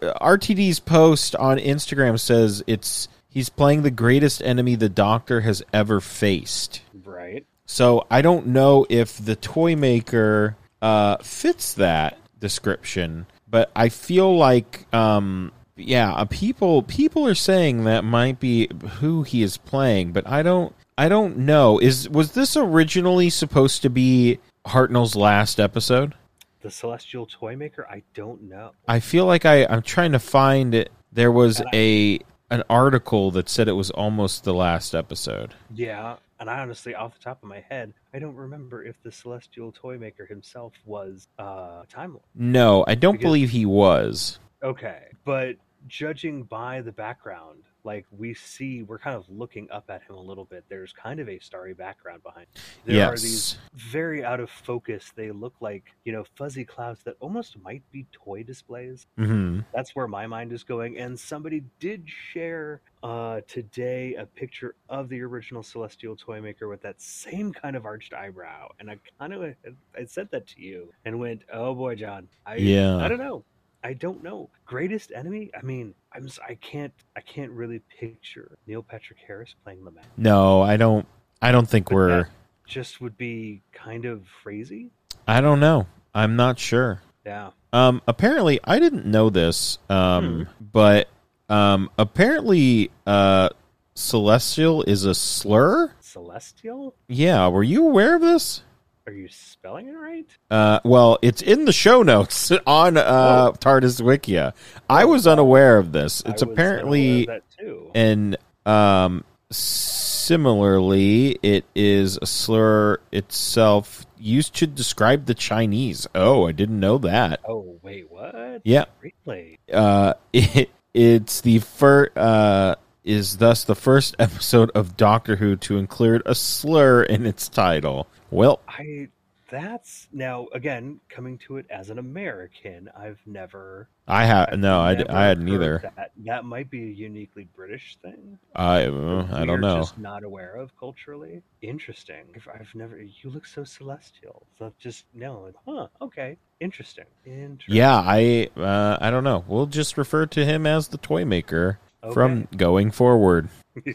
uh, 0.00 0.18
RTD's 0.20 0.78
post 0.78 1.34
on 1.36 1.58
Instagram 1.58 2.18
says 2.18 2.62
it's 2.68 3.08
he's 3.28 3.48
playing 3.48 3.82
the 3.82 3.90
greatest 3.90 4.40
enemy 4.42 4.76
the 4.76 4.88
Doctor 4.88 5.40
has 5.40 5.62
ever 5.72 6.00
faced. 6.00 6.80
Right? 7.04 7.44
So 7.66 8.06
I 8.08 8.22
don't 8.22 8.48
know 8.48 8.86
if 8.88 9.16
the 9.16 9.34
toy 9.34 9.74
maker 9.74 10.56
uh, 10.80 11.16
fits 11.18 11.74
that 11.74 12.18
description, 12.38 13.26
but 13.48 13.70
I 13.74 13.88
feel 13.88 14.36
like, 14.36 14.86
um, 14.94 15.50
yeah, 15.76 16.12
uh, 16.12 16.24
people 16.26 16.82
people 16.82 17.26
are 17.26 17.34
saying 17.34 17.84
that 17.84 18.04
might 18.04 18.38
be 18.40 18.68
who 19.00 19.22
he 19.22 19.42
is 19.42 19.56
playing, 19.56 20.12
but 20.12 20.26
I 20.28 20.42
don't 20.42 20.74
I 20.96 21.08
don't 21.08 21.38
know. 21.38 21.78
Is 21.78 22.08
was 22.08 22.32
this 22.32 22.56
originally 22.56 23.30
supposed 23.30 23.82
to 23.82 23.90
be 23.90 24.38
Hartnell's 24.66 25.16
last 25.16 25.58
episode? 25.58 26.14
The 26.62 26.70
Celestial 26.70 27.26
Toymaker? 27.26 27.86
I 27.90 28.02
don't 28.14 28.42
know. 28.44 28.70
I 28.88 29.00
feel 29.00 29.26
like 29.26 29.44
I 29.44 29.64
I'm 29.66 29.82
trying 29.82 30.12
to 30.12 30.18
find 30.18 30.74
it. 30.74 30.90
There 31.12 31.32
was 31.32 31.60
I- 31.60 31.64
a 31.74 32.18
an 32.50 32.62
article 32.70 33.30
that 33.32 33.48
said 33.48 33.68
it 33.68 33.72
was 33.72 33.90
almost 33.90 34.44
the 34.44 34.54
last 34.54 34.94
episode. 34.94 35.54
Yeah, 35.74 36.16
and 36.38 36.48
I 36.48 36.60
honestly, 36.60 36.94
off 36.94 37.14
the 37.14 37.24
top 37.24 37.42
of 37.42 37.48
my 37.48 37.64
head, 37.68 37.94
I 38.12 38.18
don't 38.20 38.36
remember 38.36 38.84
if 38.84 38.94
the 39.02 39.10
Celestial 39.10 39.72
Toymaker 39.72 40.26
himself 40.26 40.74
was 40.84 41.26
uh, 41.38 41.82
Time 41.88 42.10
Lord. 42.12 42.22
No, 42.34 42.84
I 42.86 42.94
don't 42.94 43.14
Because- 43.14 43.24
believe 43.24 43.50
he 43.50 43.66
was. 43.66 44.38
Okay, 44.62 45.06
but 45.24 45.56
judging 45.86 46.44
by 46.44 46.80
the 46.80 46.92
background, 46.92 47.62
like 47.84 48.06
we 48.10 48.32
see, 48.32 48.82
we're 48.82 48.98
kind 48.98 49.16
of 49.16 49.28
looking 49.28 49.70
up 49.70 49.84
at 49.90 50.02
him 50.02 50.14
a 50.16 50.20
little 50.20 50.44
bit. 50.46 50.64
There's 50.68 50.92
kind 50.92 51.20
of 51.20 51.28
a 51.28 51.38
starry 51.38 51.74
background 51.74 52.22
behind. 52.22 52.46
There 52.86 52.96
are 53.12 53.16
these 53.16 53.58
very 53.74 54.24
out 54.24 54.40
of 54.40 54.48
focus. 54.50 55.12
They 55.14 55.30
look 55.30 55.54
like 55.60 55.84
you 56.04 56.12
know 56.12 56.24
fuzzy 56.36 56.64
clouds 56.64 57.02
that 57.04 57.16
almost 57.20 57.58
might 57.62 57.82
be 57.92 58.06
toy 58.12 58.42
displays. 58.42 59.06
hmm 59.16 59.60
That's 59.74 59.94
where 59.94 60.08
my 60.08 60.26
mind 60.26 60.52
is 60.52 60.62
going. 60.62 60.98
And 60.98 61.18
somebody 61.18 61.64
did 61.78 62.08
share 62.08 62.80
uh, 63.02 63.42
today 63.46 64.14
a 64.14 64.24
picture 64.24 64.76
of 64.88 65.10
the 65.10 65.20
original 65.20 65.62
Celestial 65.62 66.16
toy 66.16 66.40
maker 66.40 66.68
with 66.68 66.80
that 66.82 67.00
same 67.00 67.52
kind 67.52 67.76
of 67.76 67.84
arched 67.84 68.14
eyebrow. 68.14 68.68
And 68.80 68.90
I 68.90 68.98
kind 69.18 69.34
of 69.34 69.54
I 69.98 70.04
sent 70.06 70.30
that 70.30 70.46
to 70.48 70.62
you 70.62 70.92
and 71.04 71.18
went, 71.18 71.42
"Oh 71.52 71.74
boy, 71.74 71.96
John, 71.96 72.28
I 72.46 72.56
Yeah. 72.56 72.96
I 72.96 73.08
don't 73.08 73.18
know." 73.18 73.44
I 73.84 73.92
don't 73.92 74.22
know. 74.22 74.48
Greatest 74.64 75.12
enemy? 75.14 75.50
I 75.56 75.62
mean, 75.62 75.94
I'm 76.14 76.26
I 76.48 76.54
can't 76.54 76.92
I 77.16 77.20
can't 77.20 77.52
really 77.52 77.80
picture 78.00 78.56
Neil 78.66 78.82
Patrick 78.82 79.18
Harris 79.26 79.54
playing 79.62 79.84
the 79.84 79.90
man. 79.90 80.04
No, 80.16 80.62
I 80.62 80.76
don't. 80.78 81.06
I 81.42 81.52
don't 81.52 81.68
think 81.68 81.90
But 81.90 81.94
we're. 81.94 82.22
that 82.22 82.30
just 82.66 83.02
would 83.02 83.18
be 83.18 83.60
kind 83.72 84.06
of 84.06 84.22
crazy. 84.42 84.90
I 85.28 85.42
don't 85.42 85.60
know. 85.60 85.86
I'm 86.14 86.34
not 86.34 86.58
sure. 86.58 87.02
Yeah. 87.26 87.50
Um, 87.74 88.00
apparently, 88.08 88.58
I 88.64 88.78
didn't 88.78 89.04
know 89.04 89.28
this. 89.28 89.78
Um, 89.90 90.48
but 90.72 91.08
um, 91.50 91.90
apparently, 91.98 92.90
uh, 93.06 93.50
celestial 93.94 94.82
is 94.84 95.04
a 95.04 95.14
slur. 95.14 95.92
Celestial? 96.00 96.94
Yeah, 97.08 97.48
were 97.48 97.62
you 97.62 97.86
aware 97.86 98.14
of 98.14 98.22
this? 98.22 98.62
Are 99.06 99.12
you 99.12 99.28
spelling 99.28 99.88
it 99.88 99.92
right? 99.92 100.26
Uh, 100.50 100.80
well, 100.82 101.18
it's 101.20 101.42
in 101.42 101.66
the 101.66 101.72
show 101.72 102.02
notes 102.02 102.50
on 102.66 102.96
uh, 102.96 103.52
TARDIS 103.52 104.00
Wikia. 104.00 104.54
I 104.88 105.04
was 105.04 105.26
unaware 105.26 105.76
of 105.76 105.92
this. 105.92 106.22
It's 106.24 106.40
apparently 106.40 107.22
of 107.22 107.26
that 107.26 107.42
too. 107.58 107.90
an 107.94 108.36
um, 108.64 109.24
similarly, 109.50 111.38
it 111.42 111.66
is 111.74 112.18
a 112.22 112.26
slur 112.26 112.98
itself 113.12 114.06
used 114.18 114.54
to 114.54 114.66
describe 114.66 115.26
the 115.26 115.34
Chinese. 115.34 116.06
Oh, 116.14 116.46
I 116.46 116.52
didn't 116.52 116.80
know 116.80 116.96
that. 116.98 117.40
Oh 117.46 117.78
wait, 117.82 118.10
what? 118.10 118.62
Yeah. 118.64 118.86
Really? 119.26 119.58
Uh, 119.70 120.14
it, 120.32 120.70
it's 120.94 121.42
the 121.42 121.58
first. 121.58 122.16
Uh, 122.16 122.76
is 123.04 123.36
thus 123.36 123.64
the 123.64 123.74
first 123.74 124.16
episode 124.18 124.70
of 124.74 124.96
Doctor 124.96 125.36
Who 125.36 125.56
to 125.56 125.76
include 125.76 126.22
a 126.24 126.34
slur 126.34 127.02
in 127.02 127.26
its 127.26 127.50
title. 127.50 128.06
Well, 128.34 128.60
I 128.66 129.10
that's 129.48 130.08
now 130.12 130.48
again 130.52 130.98
coming 131.08 131.38
to 131.46 131.58
it 131.58 131.66
as 131.70 131.90
an 131.90 132.00
American. 132.00 132.90
I've 132.96 133.20
never. 133.26 133.88
I 134.08 134.24
have 134.24 134.48
I've 134.50 134.58
no, 134.58 134.80
I, 134.80 135.04
I 135.08 135.26
hadn't 135.26 135.48
either. 135.48 135.80
That 135.96 136.10
that 136.24 136.44
might 136.44 136.68
be 136.68 136.82
a 136.82 136.92
uniquely 136.92 137.46
British 137.54 137.96
thing. 138.02 138.36
I 138.56 138.86
uh, 138.86 139.28
I 139.32 139.44
don't 139.44 139.60
know. 139.60 139.76
Just 139.76 139.98
not 139.98 140.24
aware 140.24 140.56
of 140.56 140.76
culturally. 140.76 141.42
Interesting. 141.62 142.24
I've 142.52 142.74
never. 142.74 143.00
You 143.00 143.30
look 143.30 143.46
so 143.46 143.62
celestial. 143.62 144.48
So 144.58 144.72
just 144.80 145.04
no. 145.14 145.52
Huh. 145.64 145.86
Okay. 146.02 146.36
Interesting. 146.58 147.04
Interesting. 147.24 147.76
Yeah, 147.76 147.94
I 147.94 148.50
uh, 148.56 148.98
I 149.00 149.10
don't 149.10 149.24
know. 149.24 149.44
We'll 149.46 149.66
just 149.66 149.96
refer 149.96 150.26
to 150.26 150.44
him 150.44 150.66
as 150.66 150.88
the 150.88 150.98
toy 150.98 151.24
maker 151.24 151.78
from 152.12 152.48
going 152.56 152.90
forward. 152.90 153.48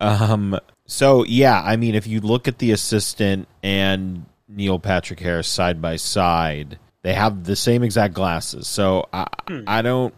Um. 0.00 0.58
So 0.86 1.24
yeah, 1.24 1.60
I 1.62 1.76
mean, 1.76 1.94
if 1.94 2.06
you 2.06 2.20
look 2.20 2.48
at 2.48 2.58
the 2.58 2.70
assistant 2.72 3.48
and 3.62 4.24
Neil 4.48 4.78
Patrick 4.78 5.20
Harris 5.20 5.46
side 5.46 5.82
by 5.82 5.96
side, 5.96 6.78
they 7.02 7.12
have 7.12 7.44
the 7.44 7.54
same 7.54 7.82
exact 7.82 8.14
glasses. 8.14 8.66
So 8.66 9.06
I 9.12 9.26
Hmm. 9.46 9.64
I 9.66 9.82
don't 9.82 10.14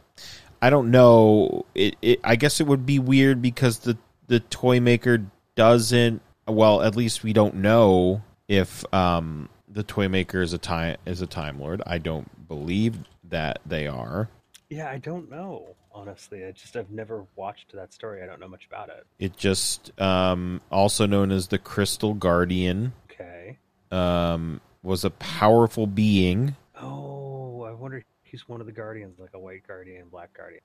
I 0.61 0.71
don't 0.71 0.93
know. 0.93 1.67
It, 1.75 1.97
it 2.01 2.21
I 2.23 2.37
guess 2.37 2.61
it 2.61 2.67
would 2.69 2.87
be 2.87 3.01
weird 3.01 3.43
because 3.43 3.81
the 3.81 3.99
the 4.29 4.39
toy 4.39 4.79
maker 4.79 5.27
doesn't. 5.57 6.23
Well, 6.47 6.83
at 6.83 6.95
least 6.95 7.25
we 7.25 7.33
don't 7.33 7.57
know 7.57 8.23
if 8.47 8.85
um 8.95 9.49
the 9.69 9.83
toy 9.83 10.07
maker 10.09 10.43
is 10.43 10.53
a 10.53 10.59
time 10.59 10.97
is 11.07 11.23
a 11.23 11.27
time 11.27 11.59
lord. 11.59 11.83
I 11.87 11.99
don't 11.99 12.47
believe 12.47 12.99
that 13.25 13.61
they 13.67 13.89
are. 13.89 14.29
Yeah, 14.71 14.89
I 14.89 14.99
don't 14.99 15.29
know. 15.29 15.75
Honestly, 15.95 16.45
I 16.45 16.53
just 16.53 16.75
I've 16.77 16.91
never 16.91 17.27
watched 17.37 17.73
that 17.75 17.93
story. 17.93 18.23
I 18.23 18.27
don't 18.27 18.41
know 18.41 18.49
much 18.49 18.67
about 18.67 18.89
it. 18.89 19.07
It 19.19 19.37
just 19.37 19.99
um 20.01 20.61
also 20.71 21.07
known 21.07 21.31
as 21.31 21.49
the 21.49 21.59
Crystal 21.59 22.15
Guardian. 22.15 22.93
Okay. 23.11 23.59
um, 23.91 24.61
was 24.83 25.05
a 25.05 25.11
powerful 25.11 25.87
being. 25.87 26.57
Oh, 26.81 27.63
I 27.63 27.73
wonder 27.73 28.03
he's 28.25 28.49
one 28.49 28.61
of 28.61 28.67
the 28.67 28.73
guardians, 28.73 29.19
like 29.19 29.35
a 29.35 29.39
white 29.39 29.67
guardian, 29.69 30.09
black 30.11 30.33
guardian, 30.33 30.63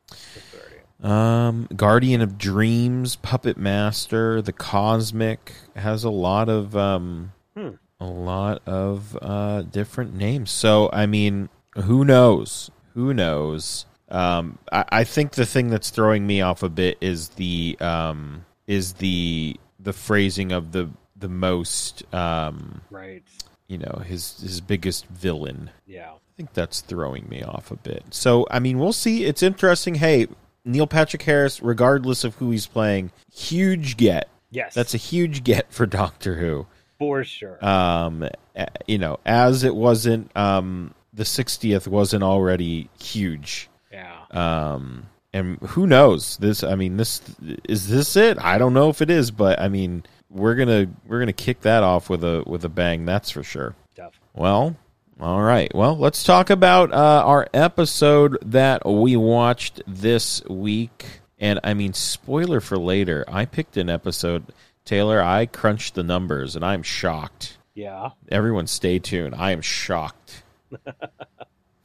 guardian. 0.51 0.83
Um, 1.11 1.67
guardian 1.75 2.21
of 2.21 2.37
dreams, 2.37 3.17
puppet 3.17 3.57
master, 3.57 4.41
the 4.41 4.53
cosmic 4.53 5.51
has 5.75 6.03
a 6.05 6.09
lot 6.09 6.47
of 6.49 6.75
um, 6.75 7.33
Hmm. 7.55 7.71
a 7.99 8.05
lot 8.05 8.61
of 8.65 9.17
uh, 9.21 9.63
different 9.63 10.15
names. 10.15 10.49
So 10.51 10.89
I 10.93 11.05
mean, 11.05 11.49
who 11.75 12.05
knows? 12.05 12.71
Who 12.93 13.13
knows? 13.13 13.85
Um, 14.09 14.57
I, 14.71 14.85
I 14.89 15.03
think 15.03 15.31
the 15.33 15.45
thing 15.45 15.69
that's 15.69 15.89
throwing 15.89 16.25
me 16.25 16.41
off 16.41 16.63
a 16.63 16.69
bit 16.69 16.97
is 17.01 17.29
the 17.29 17.77
um, 17.79 18.45
is 18.67 18.93
the 18.93 19.59
the 19.79 19.93
phrasing 19.93 20.51
of 20.51 20.71
the 20.71 20.89
the 21.15 21.27
most 21.29 22.03
um, 22.13 22.81
Right. 22.89 23.23
you 23.67 23.77
know 23.77 24.01
his 24.05 24.39
his 24.41 24.61
biggest 24.61 25.05
villain. 25.07 25.69
Yeah. 25.85 26.11
I 26.11 26.37
think 26.37 26.53
that's 26.53 26.81
throwing 26.81 27.27
me 27.27 27.41
off 27.41 27.71
a 27.71 27.75
bit. 27.77 28.03
So, 28.11 28.45
I 28.51 28.59
mean, 28.59 28.77
we'll 28.77 28.93
see. 28.93 29.25
It's 29.25 29.41
interesting. 29.41 29.95
Hey, 29.95 30.27
Neil 30.63 30.85
Patrick 30.85 31.23
Harris, 31.23 31.63
regardless 31.63 32.23
of 32.23 32.35
who 32.35 32.51
he's 32.51 32.67
playing, 32.67 33.11
huge 33.33 33.97
get. 33.97 34.29
Yes. 34.51 34.75
That's 34.75 34.93
a 34.93 34.97
huge 34.97 35.43
get 35.43 35.73
for 35.73 35.87
Doctor 35.87 36.35
Who. 36.35 36.67
for 36.99 37.23
sure. 37.23 37.57
Um, 37.65 38.29
you 38.85 38.99
know, 38.99 39.17
as 39.25 39.63
it 39.63 39.75
wasn't, 39.75 40.29
um, 40.37 40.93
the 41.11 41.23
60th 41.23 41.87
wasn't 41.87 42.21
already 42.23 42.91
huge. 43.01 43.67
Um, 44.31 45.07
and 45.33 45.57
who 45.59 45.87
knows? 45.87 46.37
This, 46.37 46.63
I 46.63 46.75
mean, 46.75 46.97
this 46.97 47.21
is 47.67 47.87
this 47.87 48.15
it? 48.15 48.37
I 48.39 48.57
don't 48.57 48.73
know 48.73 48.89
if 48.89 49.01
it 49.01 49.09
is, 49.09 49.31
but 49.31 49.59
I 49.59 49.67
mean, 49.67 50.03
we're 50.29 50.55
gonna 50.55 50.87
we're 51.05 51.19
gonna 51.19 51.33
kick 51.33 51.61
that 51.61 51.83
off 51.83 52.09
with 52.09 52.23
a 52.23 52.43
with 52.45 52.65
a 52.65 52.69
bang. 52.69 53.05
That's 53.05 53.29
for 53.29 53.43
sure. 53.43 53.75
Well, 54.33 54.75
all 55.19 55.41
right. 55.41 55.73
Well, 55.73 55.97
let's 55.97 56.23
talk 56.23 56.49
about 56.49 56.93
uh, 56.93 57.23
our 57.25 57.47
episode 57.53 58.37
that 58.43 58.85
we 58.85 59.15
watched 59.17 59.81
this 59.87 60.43
week. 60.45 61.05
And 61.39 61.59
I 61.63 61.73
mean, 61.73 61.93
spoiler 61.93 62.61
for 62.61 62.77
later. 62.77 63.25
I 63.27 63.45
picked 63.45 63.77
an 63.77 63.89
episode, 63.89 64.45
Taylor. 64.85 65.21
I 65.21 65.45
crunched 65.45 65.95
the 65.95 66.03
numbers, 66.03 66.55
and 66.55 66.63
I'm 66.63 66.83
shocked. 66.83 67.57
Yeah. 67.73 68.09
Everyone, 68.29 68.67
stay 68.67 68.99
tuned. 68.99 69.35
I 69.35 69.51
am 69.51 69.61
shocked. 69.61 70.43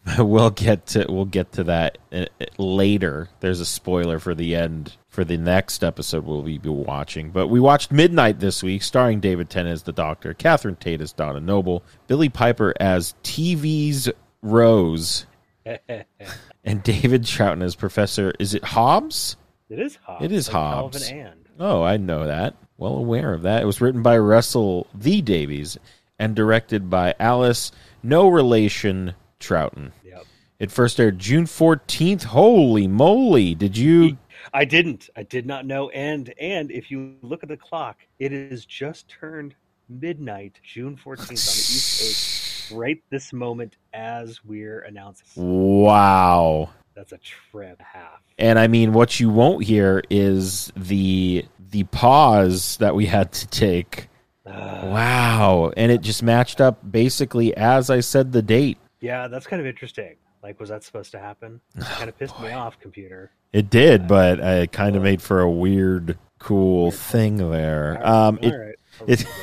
we'll 0.18 0.50
get 0.50 0.86
to 0.86 1.06
we'll 1.08 1.24
get 1.24 1.52
to 1.52 1.64
that 1.64 1.98
uh, 2.12 2.26
later. 2.58 3.28
There's 3.40 3.60
a 3.60 3.66
spoiler 3.66 4.18
for 4.18 4.34
the 4.34 4.56
end 4.56 4.96
for 5.08 5.24
the 5.24 5.36
next 5.36 5.84
episode 5.84 6.24
we'll 6.24 6.42
be 6.42 6.58
watching. 6.58 7.30
But 7.30 7.48
we 7.48 7.60
watched 7.60 7.92
Midnight 7.92 8.40
this 8.40 8.62
week, 8.62 8.82
starring 8.82 9.20
David 9.20 9.48
Tennant 9.48 9.74
as 9.74 9.82
the 9.84 9.92
Doctor, 9.92 10.34
Catherine 10.34 10.76
Tate 10.76 11.00
as 11.00 11.12
Donna 11.12 11.40
Noble, 11.40 11.84
Billie 12.08 12.28
Piper 12.28 12.74
as 12.80 13.14
TV's 13.22 14.10
Rose, 14.42 15.26
and 16.64 16.82
David 16.82 17.22
Troughton 17.22 17.62
as 17.62 17.76
Professor. 17.76 18.32
Is 18.40 18.54
it 18.54 18.64
Hobbs? 18.64 19.36
It 19.68 19.78
is 19.78 19.96
Hobbs. 19.96 20.24
It 20.24 20.32
is 20.32 20.48
like 20.48 20.54
Hobbs. 20.54 21.10
And. 21.10 21.48
Oh, 21.60 21.82
I 21.82 21.96
know 21.96 22.26
that. 22.26 22.56
Well 22.76 22.96
aware 22.96 23.32
of 23.32 23.42
that. 23.42 23.62
It 23.62 23.66
was 23.66 23.80
written 23.80 24.02
by 24.02 24.18
Russell 24.18 24.88
T 25.00 25.22
Davies 25.22 25.78
and 26.18 26.34
directed 26.34 26.90
by 26.90 27.14
Alice, 27.20 27.70
no 28.02 28.28
relation 28.28 29.14
Troughton. 29.42 29.92
Yep. 30.04 30.24
It 30.58 30.70
first 30.70 31.00
aired 31.00 31.18
June 31.18 31.44
14th. 31.44 32.24
Holy 32.24 32.86
moly. 32.86 33.54
Did 33.54 33.76
you 33.76 34.16
I 34.52 34.64
didn't. 34.64 35.10
I 35.16 35.22
did 35.22 35.46
not 35.46 35.66
know. 35.66 35.90
And 35.90 36.32
and 36.40 36.70
if 36.70 36.90
you 36.90 37.16
look 37.22 37.42
at 37.42 37.48
the 37.48 37.56
clock, 37.56 37.98
it 38.18 38.32
is 38.32 38.64
just 38.64 39.08
turned 39.08 39.54
midnight, 39.88 40.58
June 40.62 40.96
fourteenth 40.96 41.30
on 41.30 41.34
the 41.34 41.38
East 41.38 42.00
Coast, 42.00 42.72
right 42.72 43.02
this 43.10 43.32
moment 43.32 43.76
as 43.92 44.44
we're 44.44 44.80
announcing. 44.80 45.26
Wow. 45.36 46.70
That's 46.94 47.12
a 47.12 47.18
trip 47.18 47.80
half. 47.80 48.20
And 48.38 48.58
I 48.58 48.66
mean 48.66 48.92
what 48.92 49.18
you 49.20 49.30
won't 49.30 49.64
hear 49.64 50.02
is 50.10 50.72
the 50.76 51.44
the 51.70 51.84
pause 51.84 52.76
that 52.78 52.94
we 52.94 53.06
had 53.06 53.32
to 53.32 53.46
take. 53.46 54.08
Uh, 54.44 54.80
Wow. 54.92 55.72
And 55.76 55.92
it 55.92 56.00
just 56.00 56.22
matched 56.22 56.60
up 56.60 56.78
basically 56.90 57.56
as 57.56 57.90
I 57.90 58.00
said 58.00 58.32
the 58.32 58.42
date. 58.42 58.78
Yeah, 59.02 59.28
that's 59.28 59.46
kind 59.46 59.60
of 59.60 59.66
interesting. 59.66 60.16
Like, 60.42 60.58
was 60.58 60.70
that 60.70 60.82
supposed 60.82 61.10
to 61.12 61.18
happen? 61.18 61.60
It 61.76 61.84
kind 61.84 62.08
of 62.08 62.18
pissed 62.18 62.40
me 62.40 62.50
off, 62.52 62.80
computer. 62.80 63.30
It 63.52 63.68
did, 63.68 64.08
but 64.08 64.40
it 64.40 64.72
kind 64.72 64.96
of 64.96 65.02
made 65.02 65.20
for 65.20 65.40
a 65.42 65.50
weird 65.50 66.16
cool 66.38 66.90
thing 66.90 67.36
there. 67.50 68.00
Um 68.04 68.38
it, 68.40 68.52
All 68.52 68.58
right. 68.58 68.74
it- 69.06 69.26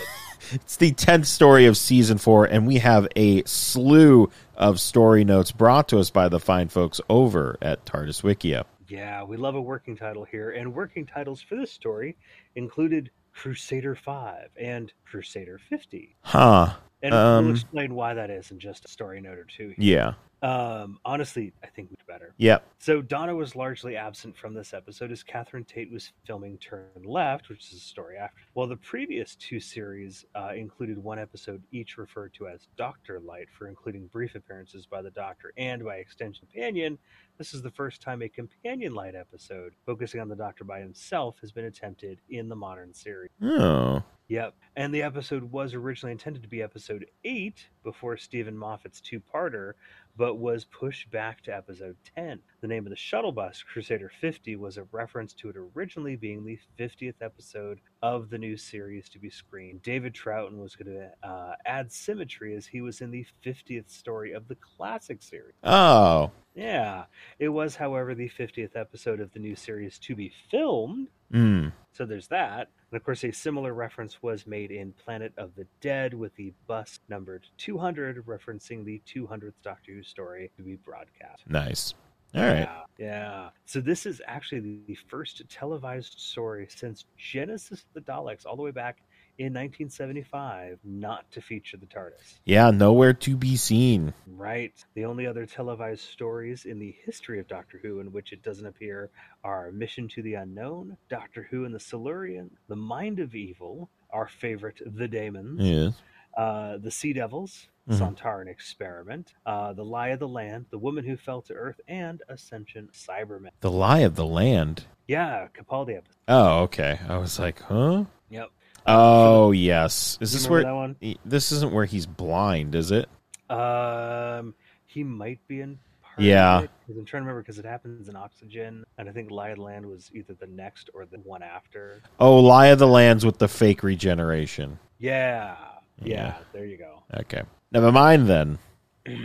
It's 0.52 0.78
the 0.78 0.92
10th 0.94 1.28
story 1.28 1.68
of 1.68 1.78
season 1.78 2.18
four, 2.18 2.46
and 2.46 2.66
we 2.66 2.80
have 2.80 3.08
a 3.16 3.44
slew 3.44 4.32
of 4.56 4.80
story 4.80 5.24
notes 5.24 5.52
brought 5.52 5.88
to 5.90 6.00
us 6.00 6.10
by 6.10 6.28
the 6.28 6.40
fine 6.40 6.70
folks 6.70 7.00
over 7.08 7.56
at 7.62 7.86
TARDIS 7.86 8.24
Wikia. 8.24 8.64
Yeah, 8.88 9.24
we 9.26 9.38
love 9.38 9.54
a 9.54 9.62
working 9.62 9.96
title 9.96 10.24
here, 10.24 10.50
and 10.50 10.74
working 10.74 11.06
titles 11.06 11.40
for 11.40 11.56
this 11.56 11.72
story 11.72 12.18
included 12.56 13.12
Crusader 13.32 13.94
5 13.94 14.50
and 14.60 14.92
Crusader 15.06 15.60
50. 15.70 16.16
Huh. 16.22 16.74
And 17.02 17.14
Um, 17.14 17.46
we'll 17.46 17.54
explain 17.56 17.96
why 17.96 18.14
that 18.14 18.30
is 18.30 18.52
in 18.52 18.60
just 18.60 18.86
a 18.86 18.88
story 18.90 19.22
note 19.22 19.38
or 19.38 19.46
two. 19.46 19.74
Here. 19.78 19.98
Yeah. 19.98 20.14
Um, 20.42 21.00
honestly, 21.04 21.52
I 21.64 21.68
think 21.68 21.92
it's 21.92 22.04
better. 22.04 22.34
Yep. 22.38 22.66
So 22.80 23.02
Donna 23.02 23.36
was 23.36 23.58
largely 23.58 23.98
absent 23.98 24.38
from 24.38 24.54
this 24.54 24.74
episode 24.74 25.12
as 25.12 25.22
Catherine 25.22 25.66
Tate 25.66 25.92
was 25.92 26.14
filming 26.26 26.58
Turn 26.60 26.86
Left, 27.04 27.50
which 27.50 27.72
is 27.72 27.74
a 27.74 27.82
story 27.82 28.18
after. 28.18 28.38
While 28.54 28.68
the 28.68 28.78
previous 28.78 29.36
two 29.36 29.60
series 29.60 30.26
uh, 30.36 30.52
included 30.56 30.98
one 30.98 31.20
episode 31.20 31.62
each 31.72 31.98
referred 31.98 32.34
to 32.36 32.48
as 32.48 32.68
Doctor 32.78 33.20
Light 33.20 33.48
for 33.52 33.68
including 33.68 34.08
brief 34.08 34.36
appearances 34.36 34.86
by 34.86 35.02
the 35.02 35.12
Doctor 35.12 35.52
and 35.58 35.84
by 35.84 35.96
extension 35.96 36.48
companion, 36.52 36.98
this 37.38 37.54
is 37.54 37.62
the 37.62 37.72
first 37.72 38.02
time 38.02 38.22
a 38.22 38.30
companion 38.30 38.94
light 38.94 39.16
episode 39.16 39.74
focusing 39.86 40.22
on 40.22 40.30
the 40.30 40.36
Doctor 40.38 40.64
by 40.64 40.80
himself 40.80 41.36
has 41.42 41.52
been 41.52 41.66
attempted 41.66 42.20
in 42.30 42.48
the 42.48 42.56
modern 42.56 42.94
series. 42.94 43.30
Oh. 43.42 44.04
Yep. 44.30 44.54
And 44.76 44.94
the 44.94 45.02
episode 45.02 45.52
was 45.52 45.74
originally 45.74 46.12
intended 46.12 46.44
to 46.44 46.48
be 46.48 46.62
episode 46.62 47.08
eight 47.24 47.68
before 47.84 48.16
Steven 48.16 48.56
Moffat's 48.56 49.02
two 49.02 49.20
parter, 49.20 49.74
but 50.16 50.36
was 50.36 50.66
pushed 50.66 51.10
back 51.10 51.42
to 51.42 51.56
episode 51.56 51.98
10. 52.16 52.40
The 52.62 52.68
name 52.68 52.86
of 52.86 52.92
the 52.92 52.96
shuttle 52.96 53.32
bus, 53.32 53.64
Crusader 53.64 54.12
50, 54.22 54.56
was 54.56 54.78
a 54.78 54.84
reference 54.92 55.34
to 55.34 55.50
it 55.50 55.56
originally 55.58 56.16
being 56.16 56.46
the 56.46 56.60
50th 56.78 57.16
episode 57.22 57.82
of 58.02 58.30
the 58.30 58.38
new 58.38 58.56
series 58.58 59.10
to 59.10 59.20
be 59.20 59.30
screened. 59.30 59.82
David 59.82 60.14
Troughton 60.14 60.58
was 60.58 60.76
going 60.76 60.96
to 60.96 61.28
uh, 61.28 61.56
add 61.66 61.92
symmetry 61.92 62.56
as 62.56 62.66
he 62.66 62.82
was 62.82 63.02
in 63.02 63.12
the 63.12 63.26
50th 63.46 63.90
story 63.90 64.32
of 64.32 64.48
the 64.48 64.56
classic 64.56 65.22
series. 65.22 65.56
Oh. 65.64 66.32
Yeah. 66.56 67.06
It 67.40 67.50
was, 67.50 67.76
however, 67.76 68.16
the 68.16 68.30
50th 68.30 68.76
episode 68.76 69.20
of 69.20 69.32
the 69.34 69.40
new 69.40 69.56
series 69.56 70.00
to 70.00 70.16
be 70.16 70.32
filmed. 70.50 71.10
Mm. 71.34 71.72
So 71.92 72.06
there's 72.06 72.28
that. 72.28 72.70
And 72.92 72.98
of 72.98 73.04
course, 73.04 73.24
a 73.24 73.32
similar 73.32 73.74
reference 73.74 74.22
was 74.24 74.48
made 74.48 74.72
in 74.72 74.94
Planet 74.94 75.34
of 75.38 75.56
the 75.56 75.68
Dead 75.82 76.14
with 76.14 76.36
the 76.36 76.54
bus 76.68 77.00
numbered 77.10 77.46
200, 77.58 78.26
referencing 78.26 78.84
the 78.84 79.02
200th 79.06 79.54
Doctor 79.64 79.94
Who 79.94 80.04
story 80.04 80.52
to 80.58 80.64
be 80.64 80.76
broadcast. 80.76 81.44
Nice. 81.48 81.94
All 82.34 82.42
right. 82.42 82.60
Yeah, 82.60 82.82
yeah. 83.00 83.50
So 83.66 83.80
this 83.80 84.06
is 84.06 84.22
actually 84.28 84.82
the, 84.86 84.96
first 85.08 85.42
televised 85.50 86.20
story 86.20 86.68
since 86.70 87.06
Genesis 87.18 87.84
of 87.84 87.94
the 87.94 88.02
Daleks, 88.12 88.46
all 88.46 88.56
the 88.58 88.62
way 88.62 88.72
back 88.72 88.98
in 89.38 89.54
1975, 89.54 90.80
not 90.84 91.32
to 91.32 91.42
feature 91.42 91.78
the 91.78 91.86
TARDIS. 91.86 92.40
Yeah, 92.44 92.70
nowhere 92.72 93.14
to 93.14 93.38
be 93.38 93.56
seen. 93.56 94.14
Right. 94.28 94.74
The 94.96 95.06
only 95.06 95.26
other 95.26 95.46
televised 95.46 96.02
stories 96.02 96.66
in 96.66 96.78
the 96.78 96.94
history 97.06 97.40
of 97.40 97.48
Doctor 97.48 97.80
Who 97.82 98.02
in 98.02 98.12
which 98.12 98.34
it 98.34 98.44
doesn't 98.44 98.66
appear 98.66 99.10
are 99.44 99.72
Mission 99.72 100.10
to 100.10 100.22
the 100.22 100.34
Unknown, 100.34 100.98
Doctor 101.10 101.48
Who 101.50 101.64
and 101.64 101.74
the 101.74 101.80
Silurian, 101.80 102.52
The 102.68 102.76
Mind 102.76 103.20
of 103.20 103.34
Evil, 103.34 103.90
our 104.12 104.28
favorite, 104.28 104.82
The 104.86 105.08
Daemons, 105.08 105.62
Yes. 105.62 105.94
uh, 106.38 106.78
The 106.78 106.92
Sea 106.92 107.14
Devils, 107.14 107.70
Mhm. 107.90 108.16
Sontaran 108.16 108.48
Experiment, 108.48 109.34
uh, 109.46 109.74
The 109.74 109.84
Lie 109.84 110.10
of 110.10 110.20
the 110.20 110.28
Land, 110.28 110.68
The 110.70 110.78
Woman 110.78 111.04
Who 111.06 111.18
Fell 111.18 111.42
to 111.44 111.54
Earth, 111.54 111.82
and 111.88 112.22
Ascension 112.30 112.90
Cybermen. 112.94 113.50
The 113.62 113.72
Lie 113.72 114.00
of 114.00 114.16
the 114.16 114.26
Land. 114.26 114.86
Yeah, 115.08 115.48
Capaldi 115.54 115.98
episode. 115.98 116.16
Oh, 116.28 116.60
okay. 116.64 117.00
I 117.10 117.18
was 117.18 117.40
like, 117.40 117.62
huh? 117.64 118.06
Yep. 118.30 118.50
Oh, 118.86 119.52
yes. 119.52 120.18
Is 120.22 120.32
this 120.34 120.48
where 120.48 120.64
that 120.64 120.74
one? 120.74 120.96
this 121.26 121.52
isn't 121.52 121.74
where 121.74 121.86
he's 121.86 122.06
blind, 122.06 122.76
is 122.76 122.92
it? 122.92 123.10
Um, 123.50 124.54
he 124.86 125.04
might 125.04 125.46
be 125.48 125.62
in. 125.62 125.80
Part 126.02 126.20
Yeah. 126.22 126.58
Of 126.60 126.64
it, 126.66 126.72
'cause 126.88 126.98
I'm 126.98 127.06
trying 127.06 127.22
to 127.22 127.26
remember 127.26 127.42
because 127.42 127.60
it 127.60 127.66
happens 127.66 128.08
in 128.10 128.16
Oxygen, 128.16 128.84
and 128.98 129.08
I 129.10 129.12
think 129.12 129.32
Lie 129.32 129.50
of 129.50 129.58
the 129.58 129.64
Land 129.64 129.86
was 129.86 130.10
either 130.14 130.34
the 130.34 130.48
next 130.48 130.90
or 130.94 131.06
the 131.06 131.18
one 131.20 131.42
after. 131.44 132.02
Oh, 132.20 132.40
Lie 132.40 132.68
of 132.68 132.80
the 132.80 132.88
Land's 132.88 133.26
with 133.26 133.38
the 133.40 133.48
fake 133.48 133.84
regeneration. 133.84 134.80
Yeah, 134.98 135.56
yeah. 136.02 136.16
Yeah. 136.16 136.38
There 136.54 136.66
you 136.66 136.78
go. 136.78 137.04
Okay. 137.14 137.44
Never 137.72 137.92
mind 137.92 138.28
then. 138.28 138.58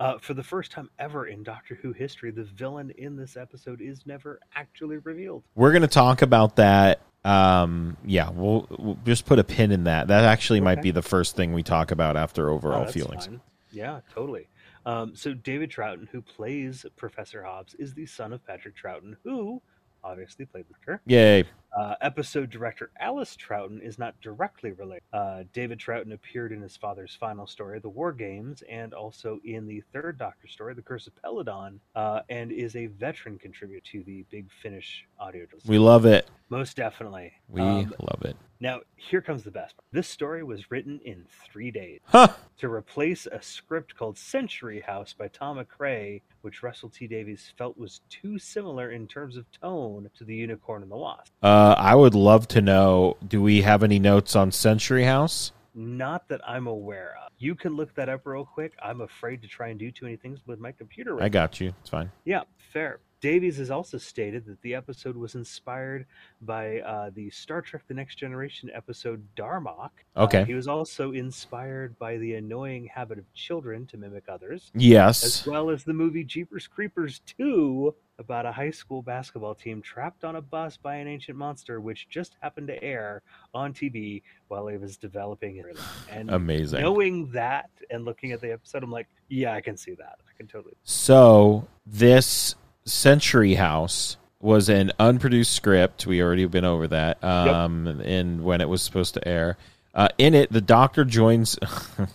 uh, 0.00 0.18
for 0.18 0.34
the 0.34 0.42
first 0.42 0.70
time 0.72 0.90
ever 0.98 1.26
in 1.26 1.42
Doctor 1.42 1.74
Who 1.80 1.92
history, 1.92 2.30
the 2.30 2.44
villain 2.44 2.90
in 2.98 3.16
this 3.16 3.36
episode 3.36 3.80
is 3.80 4.06
never 4.06 4.40
actually 4.54 4.98
revealed. 4.98 5.42
We're 5.54 5.72
going 5.72 5.82
to 5.82 5.88
talk 5.88 6.22
about 6.22 6.56
that. 6.56 7.00
Um, 7.24 7.96
yeah, 8.04 8.30
we'll, 8.30 8.66
we'll 8.78 8.98
just 9.04 9.26
put 9.26 9.38
a 9.38 9.44
pin 9.44 9.70
in 9.70 9.84
that. 9.84 10.08
That 10.08 10.24
actually 10.24 10.60
might 10.60 10.82
be 10.82 10.90
the 10.90 11.02
first 11.02 11.36
thing 11.36 11.52
we 11.52 11.62
talk 11.62 11.92
about 11.92 12.16
after 12.16 12.50
Oh, 12.50 12.54
overall 12.54 12.80
that's 12.80 12.92
feelings. 12.94 13.26
fine. 13.26 13.40
Yeah, 13.70 14.00
totally. 14.12 14.48
Um, 14.84 15.14
so 15.14 15.32
David 15.32 15.70
Troughton, 15.70 16.08
who 16.08 16.20
plays 16.20 16.84
Professor 16.96 17.42
Hobbs, 17.44 17.74
is 17.74 17.94
the 17.94 18.06
son 18.06 18.32
of 18.32 18.44
Patrick 18.44 18.74
Troughton, 18.76 19.16
who 19.22 19.62
obviously 20.02 20.44
played 20.44 20.64
the 20.68 20.74
Doctor. 20.74 21.00
Yay. 21.06 21.44
Uh, 21.76 21.94
episode 22.02 22.50
director 22.50 22.90
Alice 23.00 23.36
Troughton 23.36 23.80
is 23.80 23.98
not 23.98 24.14
directly 24.20 24.72
related. 24.72 25.02
Uh, 25.12 25.44
David 25.54 25.78
Troughton 25.78 26.12
appeared 26.12 26.52
in 26.52 26.60
his 26.60 26.76
father's 26.76 27.16
final 27.18 27.46
story, 27.46 27.78
The 27.78 27.88
War 27.88 28.12
Games, 28.12 28.62
and 28.68 28.92
also 28.92 29.40
in 29.44 29.66
the 29.66 29.82
third 29.92 30.18
Doctor 30.18 30.48
story, 30.48 30.74
The 30.74 30.82
Curse 30.82 31.06
of 31.06 31.14
Peladon, 31.22 31.78
uh, 31.94 32.20
and 32.28 32.52
is 32.52 32.76
a 32.76 32.86
veteran 32.86 33.38
contributor 33.38 33.80
to 33.92 34.02
the 34.02 34.24
Big 34.30 34.46
Finish 34.62 35.06
audio. 35.18 35.46
drama. 35.46 35.62
We 35.66 35.78
love 35.78 36.04
it. 36.04 36.28
Most 36.50 36.76
definitely. 36.76 37.32
We 37.48 37.62
Um, 37.62 37.94
love 38.00 38.22
it. 38.22 38.36
now, 38.60 38.80
here 38.96 39.22
comes 39.22 39.42
the 39.42 39.50
best 39.50 39.74
part. 39.76 39.86
This 39.92 40.06
story 40.08 40.42
was 40.42 40.70
written 40.70 41.00
in 41.06 41.24
three 41.50 41.70
days 41.70 42.00
Huh. 42.04 42.28
to 42.58 42.68
replace 42.70 43.24
a 43.26 43.40
script 43.40 43.96
called 43.96 44.18
Century 44.18 44.80
House 44.80 45.14
by 45.14 45.28
Tom 45.28 45.56
MacRae, 45.56 46.20
which 46.42 46.62
Russell 46.62 46.90
T 46.90 47.06
Davies 47.06 47.52
felt 47.56 47.78
was 47.78 48.02
too 48.10 48.38
similar 48.38 48.90
in 48.90 49.06
terms 49.08 49.36
of 49.38 49.50
tone 49.52 50.10
to 50.18 50.24
The 50.24 50.34
Unicorn 50.34 50.82
and 50.82 50.90
the 50.90 50.96
Wasp. 50.96 51.32
Uh, 51.42 51.61
Uh, 51.62 51.76
I 51.78 51.94
would 51.94 52.16
love 52.16 52.48
to 52.48 52.60
know 52.60 53.16
do 53.24 53.40
we 53.40 53.62
have 53.62 53.84
any 53.84 54.00
notes 54.00 54.34
on 54.34 54.50
Century 54.50 55.04
House? 55.04 55.52
Not 55.76 56.26
that 56.26 56.40
I'm 56.44 56.66
aware 56.66 57.14
of. 57.24 57.30
You 57.38 57.54
can 57.54 57.76
look 57.76 57.94
that 57.94 58.08
up 58.08 58.26
real 58.26 58.44
quick. 58.44 58.72
I'm 58.82 59.00
afraid 59.00 59.42
to 59.42 59.48
try 59.48 59.68
and 59.68 59.78
do 59.78 59.92
too 59.92 60.06
many 60.06 60.16
things 60.16 60.40
with 60.44 60.58
my 60.58 60.72
computer. 60.72 61.14
Right 61.14 61.26
I 61.26 61.28
got 61.28 61.60
you. 61.60 61.72
It's 61.80 61.88
fine. 61.88 62.10
Yeah, 62.24 62.40
fair. 62.72 62.98
Davies 63.22 63.56
has 63.58 63.70
also 63.70 63.98
stated 63.98 64.44
that 64.46 64.60
the 64.62 64.74
episode 64.74 65.16
was 65.16 65.36
inspired 65.36 66.06
by 66.40 66.80
uh, 66.80 67.10
the 67.14 67.30
Star 67.30 67.62
Trek 67.62 67.82
The 67.86 67.94
Next 67.94 68.16
Generation 68.16 68.68
episode 68.74 69.24
Darmok. 69.36 69.90
Uh, 70.16 70.24
Okay. 70.24 70.44
he 70.44 70.54
was 70.54 70.66
also 70.66 71.12
inspired 71.12 71.96
by 72.00 72.16
the 72.18 72.34
annoying 72.34 72.86
habit 72.92 73.18
of 73.18 73.32
children 73.32 73.86
to 73.86 73.96
mimic 73.96 74.24
others, 74.28 74.72
Yes. 74.74 75.22
as 75.24 75.46
well 75.46 75.70
as 75.70 75.84
the 75.84 75.92
movie 75.92 76.24
Jeepers 76.24 76.66
Creepers 76.66 77.20
2 77.38 77.94
about 78.18 78.44
a 78.44 78.50
high 78.52 78.70
school 78.72 79.02
basketball 79.02 79.54
team 79.54 79.80
trapped 79.80 80.24
on 80.24 80.34
a 80.36 80.42
bus 80.42 80.76
by 80.76 80.96
an 80.96 81.06
ancient 81.06 81.38
monster, 81.38 81.80
which 81.80 82.08
just 82.08 82.36
happened 82.40 82.66
to 82.68 82.82
air 82.82 83.22
on 83.54 83.72
TV 83.72 84.22
while 84.48 84.66
it 84.66 84.80
was 84.80 84.96
developing 84.96 85.56
it. 85.58 85.78
And 86.10 86.28
Amazing. 86.30 86.80
knowing 86.82 87.30
that 87.30 87.70
and 87.88 88.04
looking 88.04 88.32
at 88.32 88.40
the 88.40 88.52
episode, 88.52 88.82
I'm 88.82 88.90
like, 88.90 89.08
yeah, 89.28 89.54
I 89.54 89.60
can 89.60 89.76
see 89.76 89.94
that. 89.94 90.18
I 90.28 90.36
can 90.36 90.48
totally. 90.48 90.74
So 90.82 91.66
this 91.86 92.56
Century 92.84 93.54
House 93.54 94.16
was 94.40 94.68
an 94.68 94.92
unproduced 94.98 95.52
script. 95.52 96.06
We 96.06 96.20
already 96.22 96.46
been 96.46 96.64
over 96.64 96.88
that. 96.88 97.22
Um, 97.22 97.86
and 98.04 98.44
when 98.44 98.60
it 98.60 98.68
was 98.68 98.82
supposed 98.82 99.14
to 99.14 99.26
air, 99.26 99.56
uh, 99.94 100.08
in 100.18 100.34
it, 100.34 100.50
the 100.52 100.60
Doctor 100.60 101.04
joins. 101.04 101.56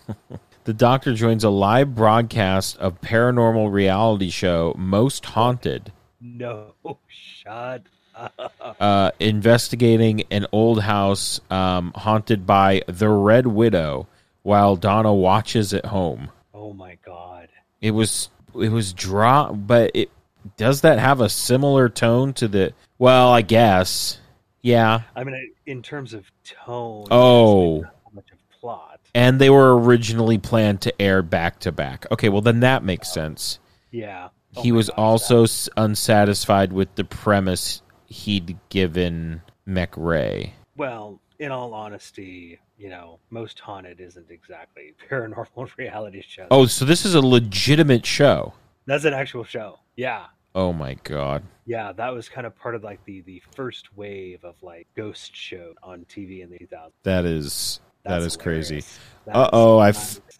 the 0.65 0.73
Doctor 0.73 1.13
joins 1.13 1.43
a 1.43 1.49
live 1.49 1.95
broadcast 1.95 2.77
of 2.77 2.99
paranormal 3.01 3.71
reality 3.71 4.30
show 4.30 4.73
Most 4.77 5.25
Haunted, 5.25 5.91
No, 6.19 6.73
shut 7.08 7.84
up. 8.15 8.53
uh, 8.80 9.12
investigating 9.19 10.23
an 10.32 10.47
old 10.51 10.82
house 10.82 11.39
um, 11.49 11.93
haunted 11.95 12.45
by 12.45 12.82
the 12.88 13.08
Red 13.08 13.47
Widow, 13.47 14.08
while 14.43 14.75
Donna 14.75 15.13
watches 15.13 15.73
at 15.73 15.86
home. 15.86 16.30
Oh 16.53 16.73
my 16.73 16.97
god. 17.06 17.47
It 17.80 17.91
was 17.91 18.30
it 18.60 18.69
was 18.69 18.91
draw, 18.91 19.53
but 19.53 19.91
it 19.93 20.10
does 20.57 20.81
that 20.81 20.99
have 20.99 21.19
a 21.21 21.29
similar 21.29 21.89
tone 21.89 22.33
to 22.33 22.47
the? 22.47 22.73
Well, 22.97 23.29
I 23.31 23.41
guess, 23.41 24.19
yeah. 24.62 25.01
I 25.15 25.23
mean, 25.23 25.53
in 25.65 25.81
terms 25.81 26.13
of 26.13 26.25
tone, 26.43 27.07
Oh. 27.12 27.83
much 28.13 28.31
of 28.31 28.38
plot. 28.60 28.99
And 29.13 29.39
they 29.39 29.49
were 29.49 29.77
originally 29.77 30.38
planned 30.38 30.81
to 30.81 31.01
air 31.01 31.21
back 31.21 31.60
to 31.62 31.71
back. 31.71 32.05
Okay, 32.12 32.29
well 32.29 32.41
then 32.41 32.60
that 32.62 32.83
makes 32.83 33.12
sense. 33.12 33.60
Yeah. 33.91 34.29
Oh 34.55 34.62
he 34.62 34.71
was 34.71 34.89
also 34.89 35.43
s 35.43 35.69
unsatisfied 35.77 36.71
with 36.73 36.93
the 36.95 37.03
premise 37.03 37.81
he'd 38.05 38.57
given 38.69 39.41
MacRae. 39.67 40.51
well, 40.75 41.19
in 41.39 41.51
all 41.51 41.73
honesty, 41.73 42.60
you 42.79 42.89
know, 42.89 43.19
most 43.29 43.60
haunted 43.60 43.99
isn't 43.99 44.31
exactly 44.31 44.93
paranormal 45.10 45.69
reality 45.77 46.21
show. 46.27 46.47
Oh, 46.49 46.65
so 46.65 46.83
this 46.86 47.05
is 47.05 47.13
a 47.15 47.21
legitimate 47.21 48.05
show. 48.05 48.53
that's 48.86 49.05
an 49.05 49.13
actual 49.13 49.43
show. 49.43 49.79
Yeah. 49.95 50.25
Oh 50.57 50.73
my 50.73 50.95
god. 51.03 51.43
Yeah, 51.67 51.91
that 51.91 52.09
was 52.09 52.29
kind 52.29 52.47
of 52.47 52.55
part 52.55 52.73
of 52.73 52.83
like 52.83 53.03
the 53.05 53.21
the 53.21 53.43
first 53.55 53.95
wave 53.95 54.43
of 54.43 54.55
like 54.63 54.87
ghost 54.95 55.35
show 55.35 55.73
on 55.83 56.03
TV 56.09 56.41
in 56.41 56.49
the 56.49 56.57
2000s. 56.57 56.89
That 57.03 57.25
is 57.25 57.79
that 58.03 58.13
That's 58.21 58.25
is 58.25 58.37
crazy. 58.37 58.81
hilarious. 58.81 58.99
Uh 59.27 59.49
oh, 59.53 59.77
I 59.77 59.93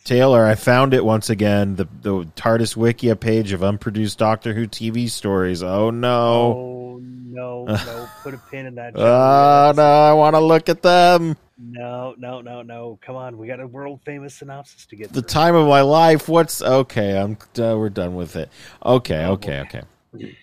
Taylor, 0.06 0.44
I 0.44 0.56
found 0.56 0.96
it 0.96 1.06
once 1.06 1.30
again. 1.30 1.76
The 1.76 1.86
the 2.02 2.24
TARDIS 2.36 2.76
Wikia 2.76 3.20
page 3.20 3.52
of 3.52 3.62
unproduced 3.62 4.18
Doctor 4.18 4.56
Who 4.56 4.66
TV 4.68 5.08
stories. 5.08 5.62
Oh 5.62 5.92
no. 5.92 6.54
Oh 6.56 7.00
no, 7.00 7.66
no! 7.68 8.10
Put 8.24 8.34
a 8.34 8.38
pin 8.50 8.66
in 8.66 8.74
that. 8.76 8.94
Oh 8.98 9.74
no, 9.76 9.84
I 9.84 10.14
want 10.14 10.36
to 10.36 10.40
look 10.40 10.68
at 10.68 10.82
them. 10.82 11.38
No, 11.60 12.16
no, 12.18 12.42
no, 12.42 12.64
no! 12.64 12.98
Come 13.04 13.18
on, 13.18 13.38
we 13.38 13.46
got 13.46 13.60
a 13.60 13.68
world 13.68 14.00
famous 14.04 14.34
synopsis 14.34 14.88
to 14.88 14.96
get. 14.96 15.10
The 15.14 15.22
through. 15.22 15.28
time 15.30 15.54
of 15.56 15.68
my 15.68 15.82
life. 15.82 16.28
What's 16.28 16.64
okay? 16.64 17.20
I'm 17.20 17.38
uh, 17.60 17.76
we're 17.78 17.90
done 17.90 18.16
with 18.16 18.36
it. 18.36 18.50
Okay, 18.84 19.24
Oh, 19.26 19.34
okay, 19.34 19.60
boy. 19.62 19.68
okay. 19.68 19.82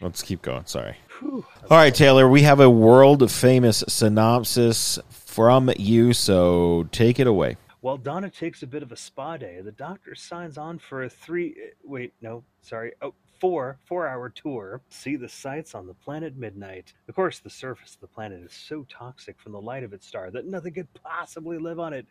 Let's 0.00 0.22
keep 0.22 0.42
going. 0.42 0.66
Sorry. 0.66 0.96
Whew. 1.20 1.44
All 1.70 1.76
right, 1.78 1.94
Taylor, 1.94 2.28
we 2.28 2.42
have 2.42 2.60
a 2.60 2.68
world 2.70 3.30
famous 3.30 3.84
synopsis 3.88 4.98
from 5.10 5.70
you, 5.76 6.12
so 6.12 6.88
take 6.92 7.18
it 7.18 7.26
away. 7.26 7.56
While 7.80 7.98
Donna 7.98 8.30
takes 8.30 8.62
a 8.62 8.66
bit 8.66 8.82
of 8.82 8.92
a 8.92 8.96
spa 8.96 9.36
day, 9.36 9.60
the 9.60 9.72
doctor 9.72 10.14
signs 10.14 10.56
on 10.56 10.78
for 10.78 11.02
a 11.02 11.10
three. 11.10 11.50
Eh, 11.50 11.70
wait, 11.84 12.14
no, 12.22 12.42
sorry. 12.62 12.92
Oh, 13.02 13.14
four 13.40 13.78
four 13.84 14.06
hour 14.06 14.28
tour 14.28 14.82
see 14.90 15.16
the 15.16 15.28
sights 15.28 15.74
on 15.74 15.86
the 15.86 15.94
planet 15.94 16.36
midnight. 16.36 16.92
Of 17.08 17.14
course 17.14 17.38
the 17.38 17.50
surface 17.50 17.94
of 17.94 18.00
the 18.00 18.06
planet 18.06 18.42
is 18.42 18.52
so 18.52 18.86
toxic 18.88 19.40
from 19.40 19.52
the 19.52 19.60
light 19.60 19.84
of 19.84 19.92
its 19.92 20.06
star 20.06 20.30
that 20.30 20.46
nothing 20.46 20.74
could 20.74 20.92
possibly 20.94 21.58
live 21.58 21.80
on 21.80 21.94
it. 21.94 22.06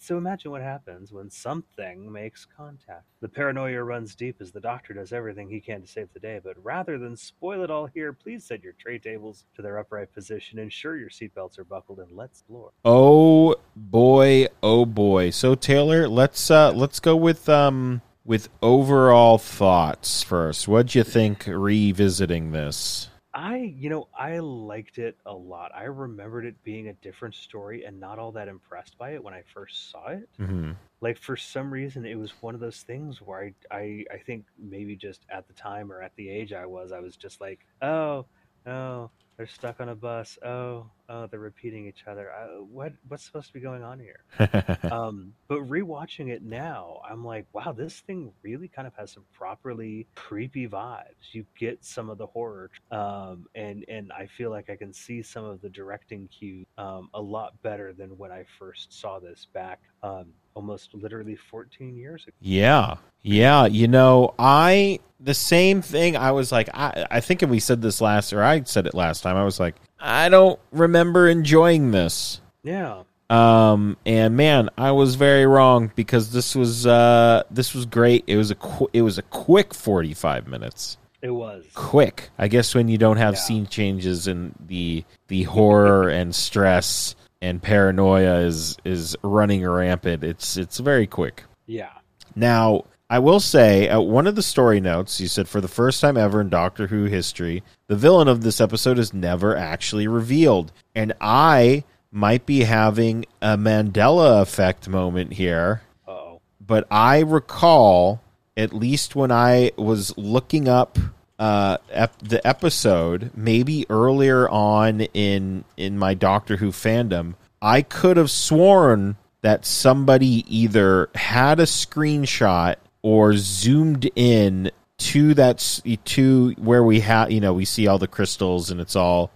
So 0.00 0.16
imagine 0.16 0.50
what 0.50 0.62
happens 0.62 1.12
when 1.12 1.30
something 1.30 2.10
makes 2.10 2.46
contact. 2.56 3.04
The 3.20 3.28
paranoia 3.28 3.82
runs 3.82 4.14
deep 4.14 4.36
as 4.40 4.52
the 4.52 4.60
doctor 4.60 4.94
does 4.94 5.12
everything 5.12 5.48
he 5.48 5.60
can 5.60 5.82
to 5.82 5.88
save 5.88 6.08
the 6.12 6.20
day 6.20 6.40
but 6.42 6.62
rather 6.62 6.98
than 6.98 7.16
spoil 7.16 7.62
it 7.62 7.70
all 7.70 7.86
here 7.86 8.12
please 8.12 8.44
set 8.44 8.62
your 8.62 8.74
tray 8.74 8.98
tables 8.98 9.44
to 9.56 9.62
their 9.62 9.78
upright 9.78 10.12
position 10.12 10.58
ensure 10.58 10.96
your 10.96 11.10
seatbelts 11.10 11.58
are 11.58 11.64
buckled 11.64 11.98
and 11.98 12.12
let's 12.12 12.44
explore. 12.44 12.72
Oh 12.84 13.56
boy, 13.74 14.48
oh 14.62 14.84
boy. 14.84 15.30
So 15.30 15.54
Taylor, 15.54 16.08
let's 16.08 16.50
uh 16.50 16.72
let's 16.72 17.00
go 17.00 17.16
with 17.16 17.48
um 17.48 18.02
with 18.24 18.48
overall 18.62 19.38
thoughts 19.38 20.22
first. 20.22 20.66
What'd 20.66 20.94
you 20.94 21.04
think 21.04 21.44
revisiting 21.46 22.52
this? 22.52 23.08
I, 23.36 23.56
you 23.76 23.90
know, 23.90 24.08
I 24.16 24.38
liked 24.38 24.98
it 24.98 25.18
a 25.26 25.34
lot. 25.34 25.72
I 25.74 25.84
remembered 25.84 26.44
it 26.44 26.62
being 26.62 26.88
a 26.88 26.92
different 26.94 27.34
story 27.34 27.84
and 27.84 27.98
not 27.98 28.20
all 28.20 28.30
that 28.32 28.46
impressed 28.46 28.96
by 28.96 29.10
it 29.14 29.24
when 29.24 29.34
I 29.34 29.42
first 29.52 29.90
saw 29.90 30.08
it. 30.08 30.28
hmm 30.36 30.72
Like 31.00 31.18
for 31.18 31.36
some 31.36 31.72
reason, 31.72 32.06
it 32.06 32.16
was 32.16 32.32
one 32.40 32.54
of 32.54 32.60
those 32.60 32.82
things 32.82 33.20
where 33.20 33.52
I, 33.72 33.76
I, 33.76 34.04
I 34.14 34.18
think 34.18 34.46
maybe 34.56 34.94
just 34.94 35.26
at 35.30 35.48
the 35.48 35.52
time 35.52 35.90
or 35.90 36.00
at 36.00 36.14
the 36.14 36.30
age 36.30 36.52
I 36.52 36.64
was, 36.64 36.92
I 36.92 37.00
was 37.00 37.16
just 37.16 37.40
like, 37.40 37.66
oh, 37.82 38.24
oh, 38.66 39.10
they're 39.36 39.46
stuck 39.46 39.80
on 39.80 39.88
a 39.88 39.94
bus. 39.94 40.38
Oh, 40.44 40.86
oh, 41.08 41.26
they're 41.26 41.40
repeating 41.40 41.86
each 41.86 42.04
other. 42.06 42.30
Uh, 42.30 42.62
what, 42.62 42.92
what's 43.08 43.24
supposed 43.24 43.48
to 43.48 43.52
be 43.52 43.60
going 43.60 43.82
on 43.82 43.98
here? 43.98 44.24
um, 44.92 45.34
but 45.48 45.58
rewatching 45.68 46.28
it 46.28 46.42
now, 46.42 47.00
I'm 47.08 47.24
like, 47.24 47.46
wow, 47.52 47.72
this 47.72 48.00
thing 48.00 48.32
really 48.42 48.68
kind 48.68 48.86
of 48.86 48.94
has 48.94 49.10
some 49.12 49.24
properly 49.32 50.06
creepy 50.14 50.68
vibes. 50.68 51.32
You 51.32 51.44
get 51.58 51.84
some 51.84 52.10
of 52.10 52.18
the 52.18 52.26
horror, 52.26 52.70
um, 52.90 53.46
and 53.54 53.84
and 53.88 54.12
I 54.12 54.26
feel 54.26 54.50
like 54.50 54.70
I 54.70 54.76
can 54.76 54.92
see 54.92 55.22
some 55.22 55.44
of 55.44 55.60
the 55.60 55.68
directing 55.68 56.28
cues 56.28 56.66
um, 56.78 57.08
a 57.14 57.20
lot 57.20 57.60
better 57.62 57.92
than 57.92 58.16
when 58.16 58.30
I 58.30 58.44
first 58.58 58.92
saw 58.92 59.18
this 59.18 59.46
back 59.52 59.80
um, 60.02 60.26
almost 60.54 60.94
literally 60.94 61.36
14 61.36 61.96
years 61.96 62.22
ago. 62.24 62.36
Yeah. 62.40 62.96
Yeah, 63.24 63.66
you 63.66 63.88
know, 63.88 64.34
I 64.38 65.00
the 65.18 65.34
same 65.34 65.80
thing. 65.82 66.16
I 66.16 66.30
was 66.32 66.52
like, 66.52 66.68
I 66.74 67.06
I 67.10 67.20
think 67.20 67.40
we 67.42 67.58
said 67.58 67.82
this 67.82 68.00
last, 68.00 68.32
or 68.32 68.42
I 68.44 68.62
said 68.64 68.86
it 68.86 68.94
last 68.94 69.22
time. 69.22 69.36
I 69.36 69.44
was 69.44 69.58
like, 69.58 69.74
I 69.98 70.28
don't 70.28 70.60
remember 70.70 71.26
enjoying 71.28 71.90
this. 71.90 72.40
Yeah, 72.62 73.02
Um, 73.30 73.96
and 74.06 74.36
man, 74.36 74.68
I 74.78 74.92
was 74.92 75.14
very 75.16 75.46
wrong 75.46 75.90
because 75.96 76.30
this 76.32 76.54
was 76.54 76.86
uh 76.86 77.42
this 77.50 77.74
was 77.74 77.86
great. 77.86 78.24
It 78.26 78.36
was 78.36 78.50
a 78.50 78.54
qu- 78.54 78.90
it 78.92 79.02
was 79.02 79.18
a 79.18 79.22
quick 79.22 79.72
forty 79.74 80.14
five 80.14 80.46
minutes. 80.46 80.98
it 81.22 81.30
was. 81.30 81.64
Quick, 81.74 82.28
I 82.38 82.48
guess 82.48 82.74
when 82.74 82.88
you 82.88 82.98
don't 82.98 83.16
have 83.16 83.34
Yeah. 83.34 83.40
scene 83.40 83.66
changes 83.66 84.26
and 84.26 84.54
the 84.66 85.04
the 85.28 85.44
horror 85.44 86.08
and 86.20 86.34
stress 86.34 87.16
and 87.40 87.62
paranoia 87.62 88.40
is 88.40 88.76
is 88.84 89.16
running 89.22 89.66
rampant. 89.66 90.22
It's 90.24 90.56
it's 90.58 90.78
very 90.78 91.06
quick. 91.06 91.44
Yeah, 91.66 91.88
Now, 92.36 92.84
I 93.14 93.20
will 93.20 93.38
say, 93.38 93.88
uh, 93.88 94.00
one 94.00 94.26
of 94.26 94.34
the 94.34 94.42
story 94.42 94.80
notes, 94.80 95.20
you 95.20 95.28
said 95.28 95.48
for 95.48 95.60
the 95.60 95.68
first 95.68 96.00
time 96.00 96.16
ever 96.16 96.40
in 96.40 96.48
Doctor 96.48 96.88
Who 96.88 97.04
history, 97.04 97.62
the 97.86 97.94
villain 97.94 98.26
of 98.26 98.42
this 98.42 98.60
episode 98.60 98.98
is 98.98 99.14
never 99.14 99.56
actually 99.56 100.08
revealed. 100.08 100.72
And 100.96 101.12
I 101.20 101.84
might 102.10 102.44
be 102.44 102.64
having 102.64 103.24
a 103.40 103.56
Mandela 103.56 104.42
effect 104.42 104.88
moment 104.88 105.34
here, 105.34 105.82
oh. 106.08 106.40
but 106.60 106.88
I 106.90 107.20
recall, 107.20 108.20
at 108.56 108.72
least 108.72 109.14
when 109.14 109.30
I 109.30 109.70
was 109.76 110.18
looking 110.18 110.66
up 110.66 110.98
uh, 111.38 111.76
ep- 111.90 112.18
the 112.18 112.44
episode, 112.44 113.30
maybe 113.36 113.86
earlier 113.88 114.48
on 114.48 115.02
in 115.02 115.62
in 115.76 116.00
my 116.00 116.14
Doctor 116.14 116.56
Who 116.56 116.72
fandom, 116.72 117.34
I 117.62 117.82
could 117.82 118.16
have 118.16 118.32
sworn 118.32 119.14
that 119.42 119.64
somebody 119.64 120.44
either 120.48 121.10
had 121.14 121.60
a 121.60 121.64
screenshot 121.64 122.74
or 123.04 123.36
zoomed 123.36 124.10
in 124.16 124.70
to 124.96 125.34
that 125.34 125.58
to 126.06 126.54
where 126.56 126.82
we 126.82 127.00
have 127.00 127.30
you 127.30 127.38
know 127.40 127.52
we 127.52 127.64
see 127.66 127.86
all 127.86 127.98
the 127.98 128.08
crystals 128.08 128.70
and 128.70 128.80
it's 128.80 128.96
all 128.96 129.30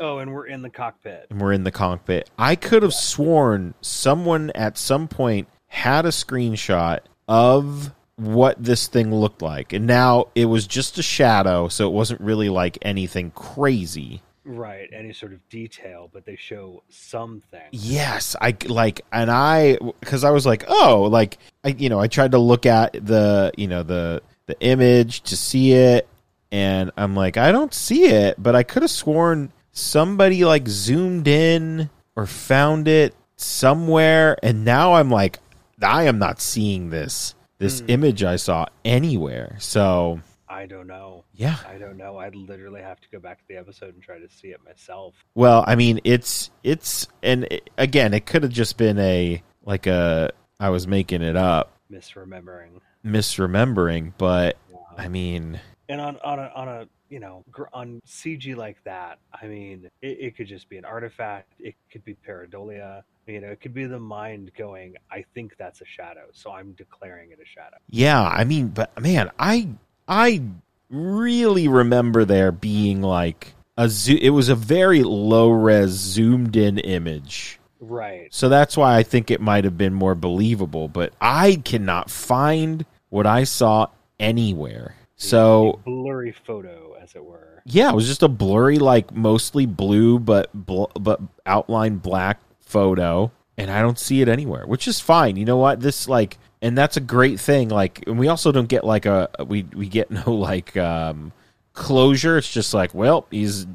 Oh, 0.00 0.18
and 0.18 0.34
we're 0.34 0.46
in 0.46 0.62
the 0.62 0.70
cockpit. 0.70 1.28
and 1.30 1.40
we're 1.40 1.52
in 1.52 1.62
the 1.62 1.70
cockpit. 1.70 2.28
I 2.36 2.56
could 2.56 2.82
have 2.82 2.92
sworn 2.92 3.74
someone 3.82 4.50
at 4.52 4.76
some 4.76 5.06
point 5.06 5.46
had 5.68 6.06
a 6.06 6.08
screenshot 6.08 6.98
of 7.28 7.92
what 8.16 8.60
this 8.60 8.88
thing 8.88 9.14
looked 9.14 9.42
like. 9.42 9.72
And 9.72 9.86
now 9.86 10.26
it 10.34 10.46
was 10.46 10.66
just 10.66 10.98
a 10.98 11.02
shadow, 11.04 11.68
so 11.68 11.86
it 11.86 11.92
wasn't 11.92 12.20
really 12.20 12.48
like 12.48 12.78
anything 12.82 13.30
crazy. 13.30 14.22
Right, 14.44 14.88
any 14.92 15.12
sort 15.12 15.32
of 15.32 15.48
detail, 15.48 16.10
but 16.12 16.24
they 16.26 16.34
show 16.34 16.82
something. 16.88 17.60
Yes, 17.70 18.34
I 18.40 18.56
like 18.66 19.02
and 19.12 19.30
I 19.30 19.78
cuz 20.00 20.24
I 20.24 20.30
was 20.30 20.44
like, 20.44 20.64
"Oh, 20.66 21.02
like 21.04 21.38
I 21.64 21.68
you 21.68 21.88
know, 21.88 22.00
I 22.00 22.08
tried 22.08 22.32
to 22.32 22.38
look 22.38 22.66
at 22.66 22.92
the, 22.92 23.52
you 23.56 23.68
know, 23.68 23.82
the 23.82 24.22
the 24.46 24.58
image 24.60 25.22
to 25.22 25.36
see 25.36 25.72
it 25.72 26.08
and 26.50 26.90
I'm 26.96 27.14
like, 27.14 27.36
I 27.36 27.52
don't 27.52 27.72
see 27.72 28.04
it, 28.04 28.42
but 28.42 28.54
I 28.54 28.62
could 28.62 28.82
have 28.82 28.90
sworn 28.90 29.52
somebody 29.72 30.44
like 30.44 30.68
zoomed 30.68 31.26
in 31.28 31.88
or 32.16 32.26
found 32.26 32.88
it 32.88 33.14
somewhere 33.36 34.36
and 34.42 34.64
now 34.64 34.94
I'm 34.94 35.10
like 35.10 35.38
I 35.82 36.04
am 36.04 36.18
not 36.18 36.40
seeing 36.40 36.90
this 36.90 37.34
this 37.58 37.80
Hmm. 37.80 37.86
image 37.90 38.24
I 38.24 38.36
saw 38.36 38.66
anywhere. 38.84 39.56
So, 39.60 40.20
I 40.48 40.66
don't 40.66 40.86
know. 40.88 41.24
yeah. 41.32 41.56
I 41.68 41.78
don't 41.78 41.96
know. 41.96 42.18
I'd 42.18 42.34
literally 42.34 42.82
have 42.82 43.00
to 43.00 43.08
go 43.10 43.18
back 43.20 43.38
to 43.38 43.44
the 43.48 43.56
episode 43.56 43.94
and 43.94 44.02
try 44.02 44.18
to 44.18 44.28
see 44.28 44.48
it 44.48 44.60
myself. 44.64 45.14
Well, 45.34 45.64
I 45.66 45.76
mean, 45.76 46.00
it's 46.04 46.50
it's 46.64 47.06
and 47.22 47.44
it, 47.44 47.70
again, 47.78 48.14
it 48.14 48.26
could 48.26 48.42
have 48.42 48.52
just 48.52 48.76
been 48.76 48.98
a 48.98 49.42
like 49.64 49.86
a 49.86 50.30
I 50.62 50.70
was 50.70 50.86
making 50.86 51.22
it 51.22 51.34
up, 51.36 51.72
Misremembering. 51.90 52.80
misremembering, 53.04 54.12
but 54.16 54.56
Yeah. 54.70 54.76
I 54.96 55.08
mean, 55.08 55.60
And 55.88 56.00
on 56.00 56.16
on 56.24 56.38
a 56.38 56.52
on 56.54 56.68
a 56.68 56.88
you 57.08 57.18
know 57.20 57.44
on 57.72 58.00
CG 58.06 58.54
like 58.56 58.82
that, 58.84 59.18
I 59.42 59.46
mean, 59.46 59.90
it, 60.00 60.18
it 60.20 60.36
could 60.36 60.46
just 60.46 60.68
be 60.68 60.76
an 60.78 60.84
artifact. 60.84 61.52
It 61.58 61.74
could 61.90 62.04
be 62.04 62.14
pareidolia. 62.26 63.02
You 63.26 63.40
know, 63.40 63.48
it 63.48 63.60
could 63.60 63.74
be 63.74 63.86
the 63.86 63.98
mind 64.00 64.50
going. 64.56 64.94
I 65.10 65.24
think 65.34 65.56
that's 65.56 65.80
a 65.80 65.84
shadow, 65.84 66.26
so 66.32 66.52
I'm 66.52 66.72
declaring 66.72 67.30
it 67.32 67.38
a 67.40 67.46
shadow. 67.46 67.76
yeah, 67.90 68.22
I 68.22 68.44
mean, 68.44 68.68
but 68.68 68.98
man, 69.00 69.30
I 69.38 69.68
I 70.08 70.42
really 70.90 71.68
remember 71.68 72.24
there 72.24 72.52
being 72.52 73.02
like 73.02 73.54
a 73.76 73.88
zo- 73.88 74.18
it 74.20 74.30
was 74.30 74.48
a 74.48 74.54
very 74.54 75.02
low 75.02 75.50
res 75.50 75.90
zoomed 75.90 76.56
in 76.56 76.78
image. 76.78 77.58
Right. 77.82 78.32
So 78.32 78.48
that's 78.48 78.76
why 78.76 78.96
I 78.96 79.02
think 79.02 79.30
it 79.30 79.40
might 79.40 79.64
have 79.64 79.76
been 79.76 79.92
more 79.92 80.14
believable, 80.14 80.86
but 80.86 81.12
I 81.20 81.56
cannot 81.64 82.10
find 82.10 82.86
what 83.08 83.26
I 83.26 83.42
saw 83.42 83.88
anywhere. 84.20 84.94
So 85.16 85.80
A 85.84 85.90
blurry 85.90 86.30
photo, 86.32 86.94
as 87.02 87.14
it 87.16 87.24
were. 87.24 87.60
Yeah, 87.64 87.90
it 87.90 87.94
was 87.94 88.06
just 88.06 88.22
a 88.22 88.28
blurry, 88.28 88.78
like 88.78 89.12
mostly 89.12 89.66
blue 89.66 90.18
but 90.20 90.48
bl- 90.54 90.84
but 90.98 91.20
outline 91.44 91.96
black 91.96 92.40
photo, 92.60 93.30
and 93.58 93.70
I 93.70 93.82
don't 93.82 93.98
see 93.98 94.20
it 94.20 94.28
anywhere, 94.28 94.66
which 94.66 94.86
is 94.88 95.00
fine. 95.00 95.36
You 95.36 95.44
know 95.44 95.58
what? 95.58 95.80
This 95.80 96.08
like, 96.08 96.38
and 96.60 96.78
that's 96.78 96.96
a 96.96 97.00
great 97.00 97.38
thing. 97.38 97.68
Like, 97.68 98.04
and 98.06 98.18
we 98.18 98.28
also 98.28 98.50
don't 98.52 98.68
get 98.68 98.84
like 98.84 99.06
a 99.06 99.28
we 99.46 99.64
we 99.74 99.88
get 99.88 100.10
no 100.10 100.32
like 100.34 100.76
um 100.76 101.32
closure. 101.72 102.38
It's 102.38 102.50
just 102.52 102.74
like, 102.74 102.94
well, 102.94 103.26
he's 103.30 103.66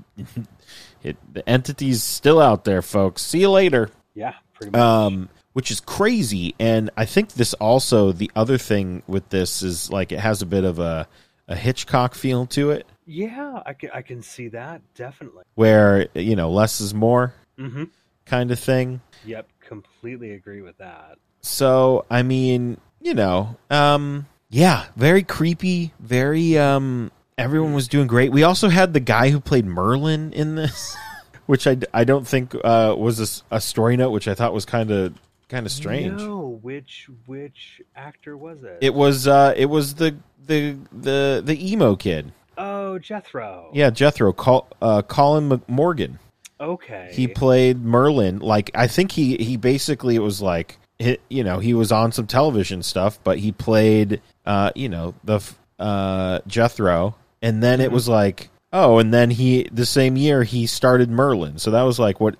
it, 1.08 1.18
the 1.34 1.48
entity's 1.50 2.04
still 2.04 2.40
out 2.42 2.64
there, 2.64 2.82
folks. 2.82 3.22
See 3.22 3.40
you 3.42 3.50
later 3.50 3.90
Yeah, 4.14 4.34
pretty 4.54 4.72
much. 4.72 4.82
um, 4.82 5.30
which 5.54 5.72
is 5.72 5.80
crazy. 5.80 6.54
And 6.60 6.90
I 6.96 7.06
think 7.06 7.34
this 7.34 7.54
also 7.56 8.12
the 8.12 8.30
other 8.36 8.58
thing 8.58 9.02
with 9.08 9.30
this 9.30 9.64
is 9.64 9.90
like 9.92 10.12
it 10.12 10.20
has 10.20 10.42
a 10.42 10.46
bit 10.46 10.64
of 10.64 10.80
a 10.80 11.08
a 11.50 11.56
Hitchcock 11.56 12.14
feel 12.14 12.46
to 12.48 12.72
it, 12.72 12.86
yeah, 13.06 13.62
I 13.66 13.72
can 13.74 13.90
I 13.94 14.02
can 14.02 14.22
see 14.22 14.50
that 14.50 14.82
definitely. 14.96 15.44
where 15.56 16.08
you 16.14 16.36
know 16.36 16.52
less 16.52 16.82
is 16.82 16.94
more 16.94 17.34
Mm-hmm. 17.58 17.86
kind 18.26 18.52
of 18.52 18.60
thing. 18.60 19.00
Yep, 19.26 19.48
completely 19.62 20.32
agree 20.34 20.62
with 20.62 20.78
that. 20.80 21.18
So 21.42 22.06
I 22.12 22.22
mean, 22.24 22.78
you 23.02 23.14
know, 23.14 23.56
um, 23.70 24.26
yeah, 24.50 24.86
very 24.98 25.24
creepy, 25.24 25.94
very 26.00 26.58
um. 26.58 27.12
Everyone 27.38 27.74
was 27.74 27.88
doing 27.88 28.08
great. 28.08 28.32
We 28.32 28.44
also 28.44 28.70
had 28.70 28.94
the 28.94 29.00
guy 29.00 29.30
who 29.30 29.40
played 29.40 29.66
Merlin 29.66 30.34
in 30.34 30.56
this, 30.56 30.96
which 31.46 31.68
I, 31.68 31.78
I 31.94 32.04
don't 32.04 32.28
think 32.28 32.56
uh, 32.56 32.96
was 32.98 33.44
a 33.52 33.62
story 33.62 33.96
note, 33.96 34.10
which 34.12 34.28
I 34.28 34.34
thought 34.34 34.54
was 34.54 34.66
kind 34.66 34.90
of 34.92 35.14
kind 35.50 35.66
of 35.66 35.72
strange. 35.72 36.20
No, 36.20 36.60
which 36.62 37.10
which 37.26 37.82
actor 37.96 38.36
was 38.36 38.64
it? 38.64 38.80
It 38.82 38.94
was 38.94 39.28
uh 39.28 39.54
it 39.56 39.68
was 39.68 39.96
the 39.96 40.16
the 40.46 40.78
the 40.92 41.42
the 41.46 41.72
emo 41.72 41.96
kid. 41.96 42.32
oh, 42.58 42.98
Jethro. 43.00 43.70
Yeah, 43.74 43.92
Jethro, 43.92 44.34
Col, 44.34 44.68
uh, 44.82 45.04
Colin 45.04 45.50
McMorgan. 45.50 46.18
Okay. 46.60 47.10
He 47.12 47.28
played 47.28 47.84
Merlin. 47.84 48.40
Like 48.40 48.72
I 48.74 48.88
think 48.88 49.12
he 49.12 49.38
he 49.38 49.58
basically 49.58 50.16
it 50.16 50.24
was 50.24 50.42
like 50.42 50.80
he, 50.98 51.20
you 51.30 51.44
know, 51.44 51.60
he 51.60 51.74
was 51.76 51.92
on 51.92 52.12
some 52.12 52.26
television 52.26 52.82
stuff, 52.82 53.20
but 53.24 53.38
he 53.38 53.52
played, 53.52 54.22
uh, 54.46 54.72
you 54.74 54.90
know, 54.90 55.14
the 55.24 55.40
uh, 55.78 56.40
Jethro, 56.48 57.16
and 57.42 57.62
then 57.64 57.82
it 57.82 57.90
Mhm. 57.90 57.94
was 57.94 58.08
like, 58.08 58.50
oh, 58.74 58.98
and 59.00 59.14
then 59.14 59.32
he 59.32 59.68
the 59.72 59.86
same 59.86 60.18
year 60.18 60.44
he 60.44 60.66
started 60.68 61.10
Merlin, 61.10 61.58
so 61.58 61.72
that 61.72 61.84
was 61.84 62.00
like 62.00 62.20
what 62.20 62.36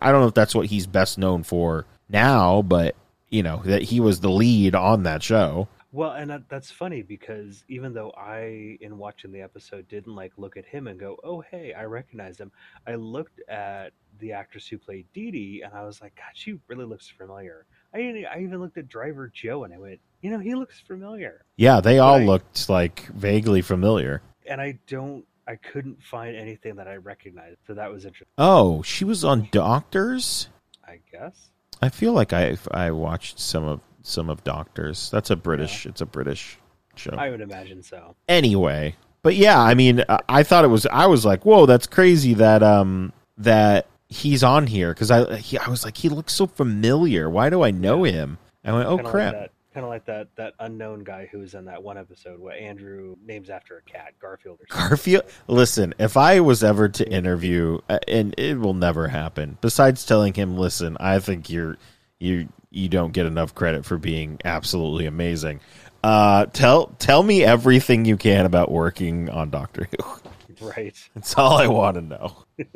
I 0.00 0.10
don't 0.12 0.20
know 0.20 0.28
if 0.28 0.34
that's 0.34 0.54
what 0.54 0.66
he's 0.66 0.86
best 0.86 1.18
known 1.18 1.42
for 1.42 1.86
now, 2.08 2.62
but 2.62 2.94
you 3.28 3.42
know 3.42 3.62
that 3.64 3.82
he 3.82 4.00
was 4.00 4.20
the 4.20 4.30
lead 4.30 4.74
on 4.74 5.02
that 5.04 5.22
show. 5.22 5.68
Well, 5.92 6.12
and 6.12 6.30
that, 6.30 6.48
that's 6.50 6.70
funny 6.70 7.00
because 7.02 7.64
even 7.68 7.94
though 7.94 8.12
I, 8.18 8.76
in 8.80 8.98
watching 8.98 9.32
the 9.32 9.40
episode, 9.40 9.88
didn't 9.88 10.14
like 10.14 10.32
look 10.36 10.56
at 10.58 10.66
him 10.66 10.88
and 10.88 11.00
go, 11.00 11.16
"Oh, 11.24 11.40
hey, 11.40 11.72
I 11.72 11.84
recognize 11.84 12.38
him," 12.38 12.52
I 12.86 12.96
looked 12.96 13.40
at 13.48 13.92
the 14.18 14.32
actress 14.32 14.66
who 14.68 14.78
played 14.78 15.06
Dee 15.14 15.30
Dee, 15.30 15.62
and 15.62 15.72
I 15.72 15.84
was 15.84 16.02
like, 16.02 16.14
"God, 16.16 16.32
she 16.34 16.58
really 16.68 16.84
looks 16.84 17.08
familiar." 17.08 17.64
I 17.96 18.00
even- 18.00 18.26
I 18.26 18.42
even 18.42 18.60
looked 18.60 18.76
at 18.78 18.88
Driver 18.88 19.30
Joe, 19.34 19.64
and 19.64 19.72
I 19.74 19.78
went, 19.78 20.00
"You 20.20 20.30
know, 20.30 20.38
he 20.38 20.54
looks 20.54 20.78
familiar." 20.80 21.44
Yeah, 21.56 21.80
they 21.80 21.98
all 21.98 22.18
Right. 22.18 22.26
looked 22.26 22.68
like 22.68 23.06
vaguely 23.08 23.62
familiar. 23.62 24.22
And 24.48 24.60
I 24.60 24.78
don't, 24.86 25.24
I 25.48 25.56
couldn't 25.56 26.02
find 26.02 26.36
anything 26.36 26.76
that 26.76 26.88
I 26.88 26.96
recognized, 26.96 27.58
so 27.66 27.74
that 27.74 27.90
was 27.90 28.04
interesting. 28.04 28.32
Oh, 28.38 28.82
she 28.82 29.04
was 29.04 29.24
on 29.24 29.48
Doctors. 29.52 30.48
I 30.86 31.00
guess. 31.10 31.50
I 31.82 31.88
feel 31.88 32.12
like 32.12 32.32
I 32.32 32.56
I 32.70 32.90
watched 32.90 33.38
some 33.38 33.64
of 33.64 33.80
some 34.02 34.30
of 34.30 34.44
Doctors. 34.44 35.10
That's 35.10 35.30
a 35.30 35.36
British. 35.36 35.84
It's 35.86 36.00
a 36.00 36.06
British 36.06 36.58
show. 36.94 37.10
I 37.16 37.30
would 37.30 37.40
imagine 37.40 37.82
so. 37.82 38.14
anyway, 38.28 38.94
but 39.22 39.34
yeah, 39.36 39.60
I 39.60 39.74
mean, 39.74 40.04
I, 40.08 40.20
I 40.28 40.42
thought 40.42 40.64
it 40.64 40.68
was. 40.68 40.86
I 40.86 41.06
was 41.06 41.24
like, 41.24 41.44
whoa, 41.44 41.66
that's 41.66 41.86
crazy 41.86 42.34
that 42.34 42.62
um 42.62 43.12
that 43.38 43.86
he's 44.08 44.42
on 44.42 44.66
here 44.66 44.92
because 44.92 45.10
I 45.10 45.36
he, 45.36 45.58
I 45.58 45.68
was 45.68 45.84
like, 45.84 45.96
he 45.96 46.08
looks 46.08 46.34
so 46.34 46.46
familiar. 46.46 47.28
Why 47.28 47.50
do 47.50 47.62
I 47.62 47.70
know 47.70 48.04
him? 48.04 48.38
I 48.64 48.72
went, 48.72 48.88
oh 48.88 48.96
Kinda 48.96 49.10
crap. 49.10 49.34
Like 49.34 49.50
kind 49.76 49.84
of 49.84 49.90
like 49.90 50.06
that 50.06 50.28
that 50.36 50.54
unknown 50.58 51.04
guy 51.04 51.28
who 51.30 51.38
was 51.38 51.52
in 51.52 51.66
that 51.66 51.82
one 51.82 51.98
episode 51.98 52.40
where 52.40 52.58
Andrew 52.58 53.14
names 53.22 53.50
after 53.50 53.76
a 53.76 53.82
cat, 53.82 54.14
Garfield 54.18 54.58
or. 54.58 54.64
Garfield. 54.70 55.24
Listen, 55.48 55.92
if 55.98 56.16
I 56.16 56.40
was 56.40 56.64
ever 56.64 56.88
to 56.88 57.06
interview, 57.06 57.80
uh, 57.90 57.98
and 58.08 58.34
it 58.38 58.58
will 58.58 58.72
never 58.72 59.08
happen. 59.08 59.58
Besides 59.60 60.06
telling 60.06 60.32
him, 60.32 60.56
listen, 60.56 60.96
I 60.98 61.18
think 61.18 61.50
you're 61.50 61.76
you 62.18 62.48
you 62.70 62.88
don't 62.88 63.12
get 63.12 63.26
enough 63.26 63.54
credit 63.54 63.84
for 63.84 63.98
being 63.98 64.40
absolutely 64.46 65.04
amazing. 65.04 65.60
Uh, 66.02 66.46
tell 66.46 66.86
tell 66.98 67.22
me 67.22 67.44
everything 67.44 68.06
you 68.06 68.16
can 68.16 68.46
about 68.46 68.70
working 68.70 69.28
on 69.28 69.50
Doctor 69.50 69.90
Who. 69.90 70.30
Right. 70.76 70.96
That's 71.14 71.34
all 71.34 71.58
I 71.58 71.66
want 71.66 71.96
to 71.96 72.00
know. 72.02 72.44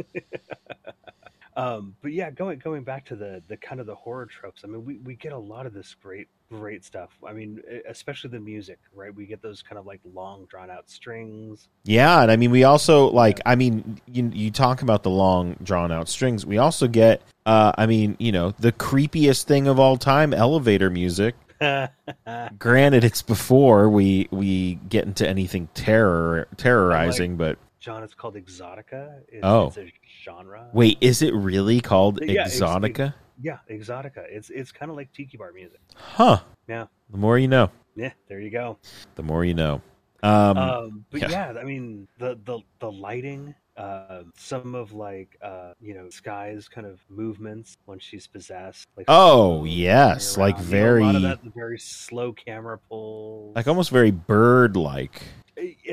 Um, 1.60 1.94
but 2.00 2.12
yeah, 2.12 2.30
going 2.30 2.58
going 2.58 2.84
back 2.84 3.04
to 3.06 3.16
the 3.16 3.42
the 3.48 3.56
kind 3.56 3.80
of 3.80 3.86
the 3.86 3.94
horror 3.94 4.24
tropes. 4.24 4.62
I 4.64 4.68
mean, 4.68 4.82
we, 4.84 4.96
we 4.98 5.14
get 5.14 5.32
a 5.32 5.38
lot 5.38 5.66
of 5.66 5.74
this 5.74 5.94
great 6.00 6.28
great 6.50 6.84
stuff. 6.84 7.10
I 7.26 7.34
mean, 7.34 7.60
especially 7.86 8.30
the 8.30 8.40
music, 8.40 8.78
right? 8.94 9.14
We 9.14 9.26
get 9.26 9.42
those 9.42 9.60
kind 9.60 9.78
of 9.78 9.84
like 9.84 10.00
long 10.14 10.46
drawn 10.46 10.70
out 10.70 10.88
strings. 10.88 11.68
Yeah, 11.84 12.22
and 12.22 12.30
I 12.30 12.36
mean, 12.36 12.50
we 12.50 12.64
also 12.64 13.10
like. 13.10 13.40
I 13.44 13.56
mean, 13.56 14.00
you 14.06 14.30
you 14.32 14.50
talk 14.50 14.80
about 14.80 15.02
the 15.02 15.10
long 15.10 15.56
drawn 15.62 15.92
out 15.92 16.08
strings. 16.08 16.46
We 16.46 16.56
also 16.56 16.88
get. 16.88 17.20
Uh, 17.44 17.72
I 17.76 17.86
mean, 17.86 18.16
you 18.18 18.32
know, 18.32 18.52
the 18.52 18.72
creepiest 18.72 19.44
thing 19.44 19.66
of 19.66 19.78
all 19.78 19.96
time, 19.96 20.32
elevator 20.32 20.88
music. 20.88 21.34
Granted, 22.58 23.04
it's 23.04 23.20
before 23.22 23.90
we 23.90 24.28
we 24.30 24.76
get 24.88 25.04
into 25.04 25.28
anything 25.28 25.68
terror 25.74 26.48
terrorizing, 26.56 27.36
but 27.36 27.58
John, 27.80 28.02
it's 28.04 28.14
called 28.14 28.34
Exotica. 28.36 29.20
It's, 29.28 29.40
Oh. 29.42 29.68
it's 29.68 29.78
a 29.78 29.92
genre. 30.22 30.68
wait, 30.72 30.98
is 31.00 31.22
it 31.22 31.32
really 31.34 31.80
called 31.80 32.20
Yeah, 32.22 32.44
Exotica? 32.44 33.14
Yeah, 33.42 33.58
Exotica. 33.70 34.24
It's 34.28 34.50
it's 34.50 34.70
kind 34.70 34.90
of 34.90 34.96
like 34.96 35.12
tiki 35.12 35.36
bar 35.38 35.52
music. 35.52 35.80
Huh. 35.96 36.40
Yeah. 36.68 36.86
The 37.10 37.16
more 37.16 37.38
you 37.38 37.48
know, 37.48 37.70
Yeah, 37.96 38.12
there 38.28 38.38
you 38.40 38.50
go. 38.50 38.76
the 39.14 39.22
more 39.22 39.44
you 39.44 39.54
know. 39.54 39.80
Um, 40.22 40.58
um, 40.58 41.04
but 41.10 41.22
yeah. 41.22 41.30
yeah. 41.54 41.58
I 41.60 41.64
mean 41.64 42.06
the 42.18 42.38
the 42.44 42.58
the 42.80 42.92
lighting, 42.92 43.54
uh, 43.78 44.24
some 44.36 44.74
of 44.74 44.92
like 44.92 45.38
uh, 45.40 45.72
you 45.80 45.94
know 45.94 46.10
Sky's 46.10 46.68
kind 46.68 46.86
of 46.86 47.00
movements 47.08 47.78
when 47.86 47.98
she's 47.98 48.26
possessed. 48.26 48.86
Like 48.98 49.06
Oh, 49.08 49.64
yes, 49.64 50.36
like 50.36 50.56
around. 50.58 50.68
You 50.68 50.74
know, 50.74 50.98
a 50.98 51.00
lot 51.06 51.14
of 51.14 51.22
very- 51.22 51.34
that, 51.44 51.54
very 51.54 51.78
slow 51.78 52.34
camera 52.34 52.78
pull, 52.90 53.52
like 53.56 53.66
almost 53.66 53.88
very 53.90 54.10
bird 54.10 54.76
like. 54.76 55.22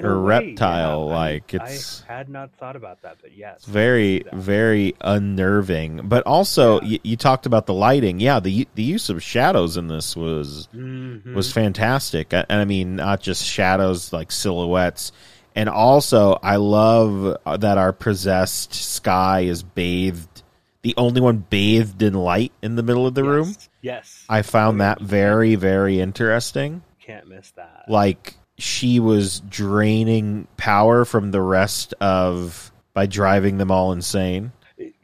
Or 0.04 0.14
a 0.14 0.22
way, 0.22 0.56
yeah. 0.58 1.18
I, 1.18 1.42
It's- 1.56 2.04
I 2.08 2.14
had 2.14 2.30
not 2.30 2.52
thought 2.60 2.76
about 2.76 3.02
that, 3.02 3.18
but 3.22 3.36
yes, 3.36 3.66
very 3.66 4.24
Yeah. 4.26 4.30
very 4.34 4.94
unnerving 5.02 6.02
but 6.08 6.24
also 6.26 6.82
Yeah. 6.82 6.88
you, 6.88 7.00
you 7.04 7.16
talked 7.18 7.46
about 7.46 7.66
the 7.66 7.74
lighting 7.74 8.20
yeah 8.20 8.40
the 8.40 8.68
the 8.76 8.84
use 8.84 9.10
of 9.10 9.22
shadows 9.22 9.78
in 9.78 9.88
this 9.88 10.16
was 10.16 10.68
Mhm. 10.76 11.34
was 11.34 11.52
fantastic 11.52 12.34
and 12.34 12.46
i 12.50 12.66
mean 12.66 12.96
not 12.96 13.22
just 13.22 13.44
shadows 13.46 14.12
like 14.14 14.32
silhouettes 14.32 15.12
and 15.56 15.70
also 15.70 16.40
i 16.44 16.56
love 16.56 17.36
that 17.60 17.78
our 17.78 17.94
possessed 17.94 18.74
sky 18.74 19.42
is 19.42 19.64
bathed 19.64 20.44
the 20.84 20.94
only 20.98 21.20
one 21.22 21.46
bathed 21.50 22.02
in 22.02 22.14
light 22.14 22.52
in 22.62 22.76
the 22.76 22.84
middle 22.84 23.06
of 23.08 23.14
the 23.16 23.24
Yes, 23.24 23.28
room 23.30 23.56
Yes, 23.82 24.26
i 24.30 24.42
found 24.42 24.80
that 24.82 25.02
very 25.02 25.56
very 25.56 26.00
interesting 26.00 26.82
can't 27.06 27.28
miss 27.28 27.52
that. 27.52 27.86
like 27.88 28.36
she 28.58 29.00
was 29.00 29.40
draining 29.42 30.48
power 30.58 31.06
from 31.06 31.32
the 31.32 31.42
rest 31.42 31.94
of 32.00 32.72
by 32.94 33.06
driving 33.06 33.58
them 33.58 33.72
all 33.72 33.92
insane 33.92 34.52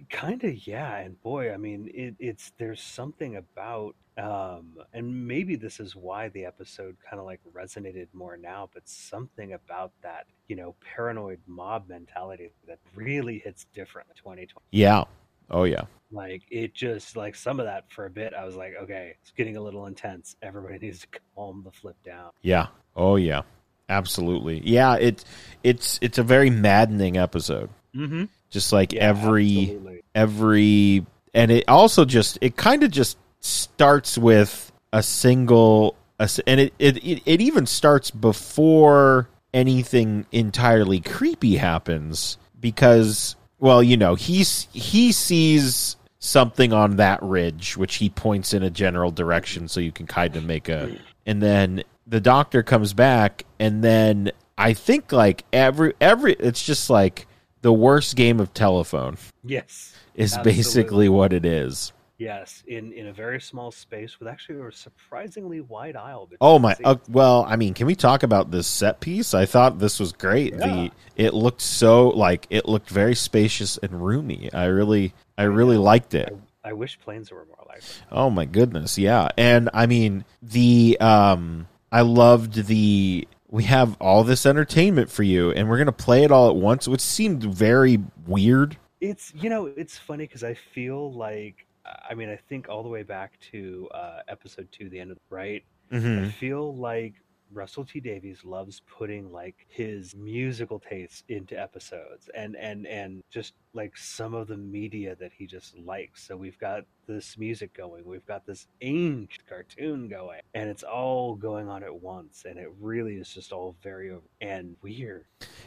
kind 0.09 0.43
of 0.43 0.67
yeah 0.67 0.97
and 0.97 1.21
boy 1.23 1.51
i 1.51 1.57
mean 1.57 1.89
it, 1.93 2.15
it's 2.19 2.51
there's 2.57 2.81
something 2.81 3.35
about 3.35 3.95
um 4.17 4.77
and 4.93 5.27
maybe 5.27 5.55
this 5.55 5.79
is 5.79 5.95
why 5.95 6.29
the 6.29 6.45
episode 6.45 6.95
kind 7.07 7.19
of 7.19 7.25
like 7.25 7.39
resonated 7.51 8.07
more 8.13 8.37
now 8.37 8.69
but 8.73 8.87
something 8.87 9.53
about 9.53 9.91
that 10.03 10.27
you 10.47 10.55
know 10.55 10.75
paranoid 10.81 11.39
mob 11.47 11.87
mentality 11.89 12.51
that 12.67 12.77
really 12.95 13.39
hits 13.39 13.65
different 13.73 14.07
in 14.09 14.15
2020 14.15 14.49
Yeah. 14.71 15.03
Oh 15.49 15.63
yeah. 15.63 15.85
Like 16.13 16.43
it 16.49 16.73
just 16.73 17.15
like 17.17 17.35
some 17.35 17.59
of 17.59 17.65
that 17.65 17.85
for 17.91 18.05
a 18.05 18.09
bit 18.09 18.33
i 18.33 18.45
was 18.45 18.55
like 18.55 18.73
okay 18.81 19.15
it's 19.21 19.31
getting 19.31 19.57
a 19.57 19.61
little 19.61 19.85
intense 19.87 20.35
everybody 20.41 20.77
needs 20.81 21.01
to 21.01 21.07
calm 21.35 21.61
the 21.65 21.71
flip 21.71 21.95
down 22.03 22.31
Yeah. 22.41 22.67
Oh 22.95 23.15
yeah. 23.15 23.41
Absolutely. 23.89 24.61
Yeah, 24.63 24.95
it 24.95 25.23
it's 25.63 25.99
it's 26.01 26.17
a 26.17 26.23
very 26.23 26.49
maddening 26.49 27.17
episode. 27.17 27.69
mm-hmm. 27.95 28.25
Just 28.49 28.71
like 28.71 28.93
yeah, 28.93 29.01
every 29.01 29.61
absolutely. 29.61 30.01
every 30.15 31.05
and 31.33 31.51
it 31.51 31.65
also 31.67 32.05
just 32.05 32.37
it 32.41 32.55
kind 32.55 32.83
of 32.83 32.91
just 32.91 33.17
starts 33.39 34.17
with 34.17 34.71
a 34.93 35.03
single 35.03 35.95
a 36.19 36.29
and 36.47 36.59
it, 36.61 36.73
it 36.79 36.97
it 37.03 37.21
it 37.25 37.41
even 37.41 37.65
starts 37.65 38.09
before 38.11 39.27
anything 39.53 40.25
entirely 40.31 40.99
creepy 41.01 41.57
happens 41.57 42.37
because 42.59 43.35
well 43.59 43.83
you 43.83 43.97
know 43.97 44.15
he's 44.15 44.67
he 44.71 45.11
sees 45.11 45.97
something 46.23 46.71
on 46.71 46.95
that 46.95 47.21
ridge 47.21 47.75
which 47.75 47.95
he 47.95 48.09
points 48.09 48.53
in 48.53 48.63
a 48.63 48.69
general 48.69 49.11
direction 49.11 49.67
so 49.67 49.81
you 49.81 49.91
can 49.91 50.07
kind 50.07 50.37
of 50.37 50.45
make 50.45 50.69
a 50.69 50.97
and 51.25 51.41
then 51.41 51.83
the 52.07 52.21
doctor 52.21 52.63
comes 52.63 52.93
back 52.93 53.43
and 53.59 53.83
then 53.83 54.31
i 54.57 54.71
think 54.71 55.11
like 55.11 55.43
every 55.51 55.93
every 55.99 56.31
it's 56.35 56.63
just 56.63 56.89
like 56.89 57.27
the 57.61 57.73
worst 57.73 58.15
game 58.15 58.39
of 58.39 58.53
telephone 58.53 59.17
yes 59.43 59.97
is 60.15 60.31
Absolutely. 60.33 60.51
basically 60.53 61.09
what 61.09 61.33
it 61.33 61.43
is. 61.43 61.91
yes 62.17 62.63
in 62.67 62.93
in 62.93 63.07
a 63.07 63.13
very 63.13 63.41
small 63.41 63.69
space 63.69 64.17
with 64.17 64.29
actually 64.29 64.65
a 64.65 64.71
surprisingly 64.71 65.59
wide 65.59 65.97
aisle 65.97 66.29
Oh 66.39 66.57
my! 66.57 66.73
Uh, 66.85 66.95
well, 67.09 67.45
I 67.49 67.57
mean, 67.57 67.73
can 67.73 67.85
we 67.85 67.95
talk 67.95 68.23
about 68.23 68.49
this 68.49 68.65
set 68.67 69.01
piece? 69.01 69.33
I 69.33 69.45
thought 69.45 69.79
this 69.79 69.99
was 69.99 70.13
great. 70.13 70.53
Yeah. 70.53 70.59
The 70.67 70.91
it 71.17 71.33
looked 71.33 71.61
so 71.61 72.09
like 72.09 72.47
it 72.49 72.65
looked 72.65 72.89
very 72.89 73.15
spacious 73.15 73.77
and 73.77 74.05
roomy. 74.05 74.49
I 74.53 74.65
really, 74.65 75.13
I 75.37 75.43
really 75.43 75.77
liked 75.77 76.13
it. 76.13 76.35
I 76.63 76.73
wish 76.73 76.99
planes 76.99 77.31
were 77.31 77.45
more 77.45 77.65
like 77.67 77.81
that. 77.81 78.01
Oh 78.11 78.29
my 78.29 78.45
goodness, 78.45 78.97
yeah. 78.97 79.29
And 79.37 79.69
I 79.73 79.85
mean, 79.85 80.23
the 80.41 80.97
um, 80.99 81.67
I 81.91 82.01
loved 82.01 82.65
the. 82.67 83.27
We 83.49 83.65
have 83.65 83.95
all 83.99 84.23
this 84.23 84.45
entertainment 84.45 85.11
for 85.11 85.23
you, 85.23 85.51
and 85.51 85.69
we're 85.69 85.77
gonna 85.77 85.91
play 85.91 86.23
it 86.23 86.31
all 86.31 86.49
at 86.49 86.55
once, 86.55 86.87
which 86.87 87.01
seemed 87.01 87.43
very 87.43 87.99
weird. 88.25 88.77
It's 89.01 89.33
you 89.35 89.49
know 89.49 89.65
it's 89.65 89.97
funny 89.97 90.25
because 90.25 90.43
I 90.43 90.53
feel 90.53 91.11
like 91.13 91.67
I 92.09 92.13
mean 92.15 92.29
I 92.29 92.37
think 92.37 92.69
all 92.69 92.81
the 92.83 92.89
way 92.89 93.03
back 93.03 93.39
to 93.51 93.89
uh, 93.93 94.19
episode 94.27 94.69
two, 94.71 94.89
the 94.89 94.99
end 94.99 95.11
of 95.11 95.17
the 95.17 95.35
right. 95.35 95.63
Mm-hmm. 95.91 96.25
I 96.25 96.29
feel 96.29 96.75
like 96.75 97.13
Russell 97.53 97.85
T 97.85 97.99
Davies 97.99 98.43
loves 98.43 98.81
putting 98.87 99.31
like 99.31 99.65
his 99.69 100.15
musical 100.15 100.79
tastes 100.79 101.23
into 101.29 101.59
episodes 101.59 102.29
and 102.35 102.55
and 102.55 102.85
and 102.87 103.23
just 103.29 103.53
like 103.73 103.97
some 103.97 104.33
of 104.33 104.47
the 104.47 104.57
media 104.57 105.15
that 105.15 105.31
he 105.33 105.47
just 105.47 105.77
likes. 105.77 106.23
So 106.25 106.37
we've 106.37 106.57
got 106.57 106.85
this 107.07 107.37
music 107.37 107.73
going, 107.73 108.05
we've 108.05 108.25
got 108.25 108.45
this 108.45 108.67
ancient 108.81 109.47
cartoon 109.47 110.07
going, 110.07 110.41
and 110.53 110.69
it's 110.69 110.83
all 110.83 111.35
going 111.35 111.69
on 111.69 111.83
at 111.83 111.93
once, 111.93 112.45
and 112.47 112.57
it 112.57 112.71
really 112.79 113.15
is 113.15 113.29
just 113.29 113.51
all 113.51 113.75
very 113.81 114.15
and 114.41 114.75
weird. 114.81 115.25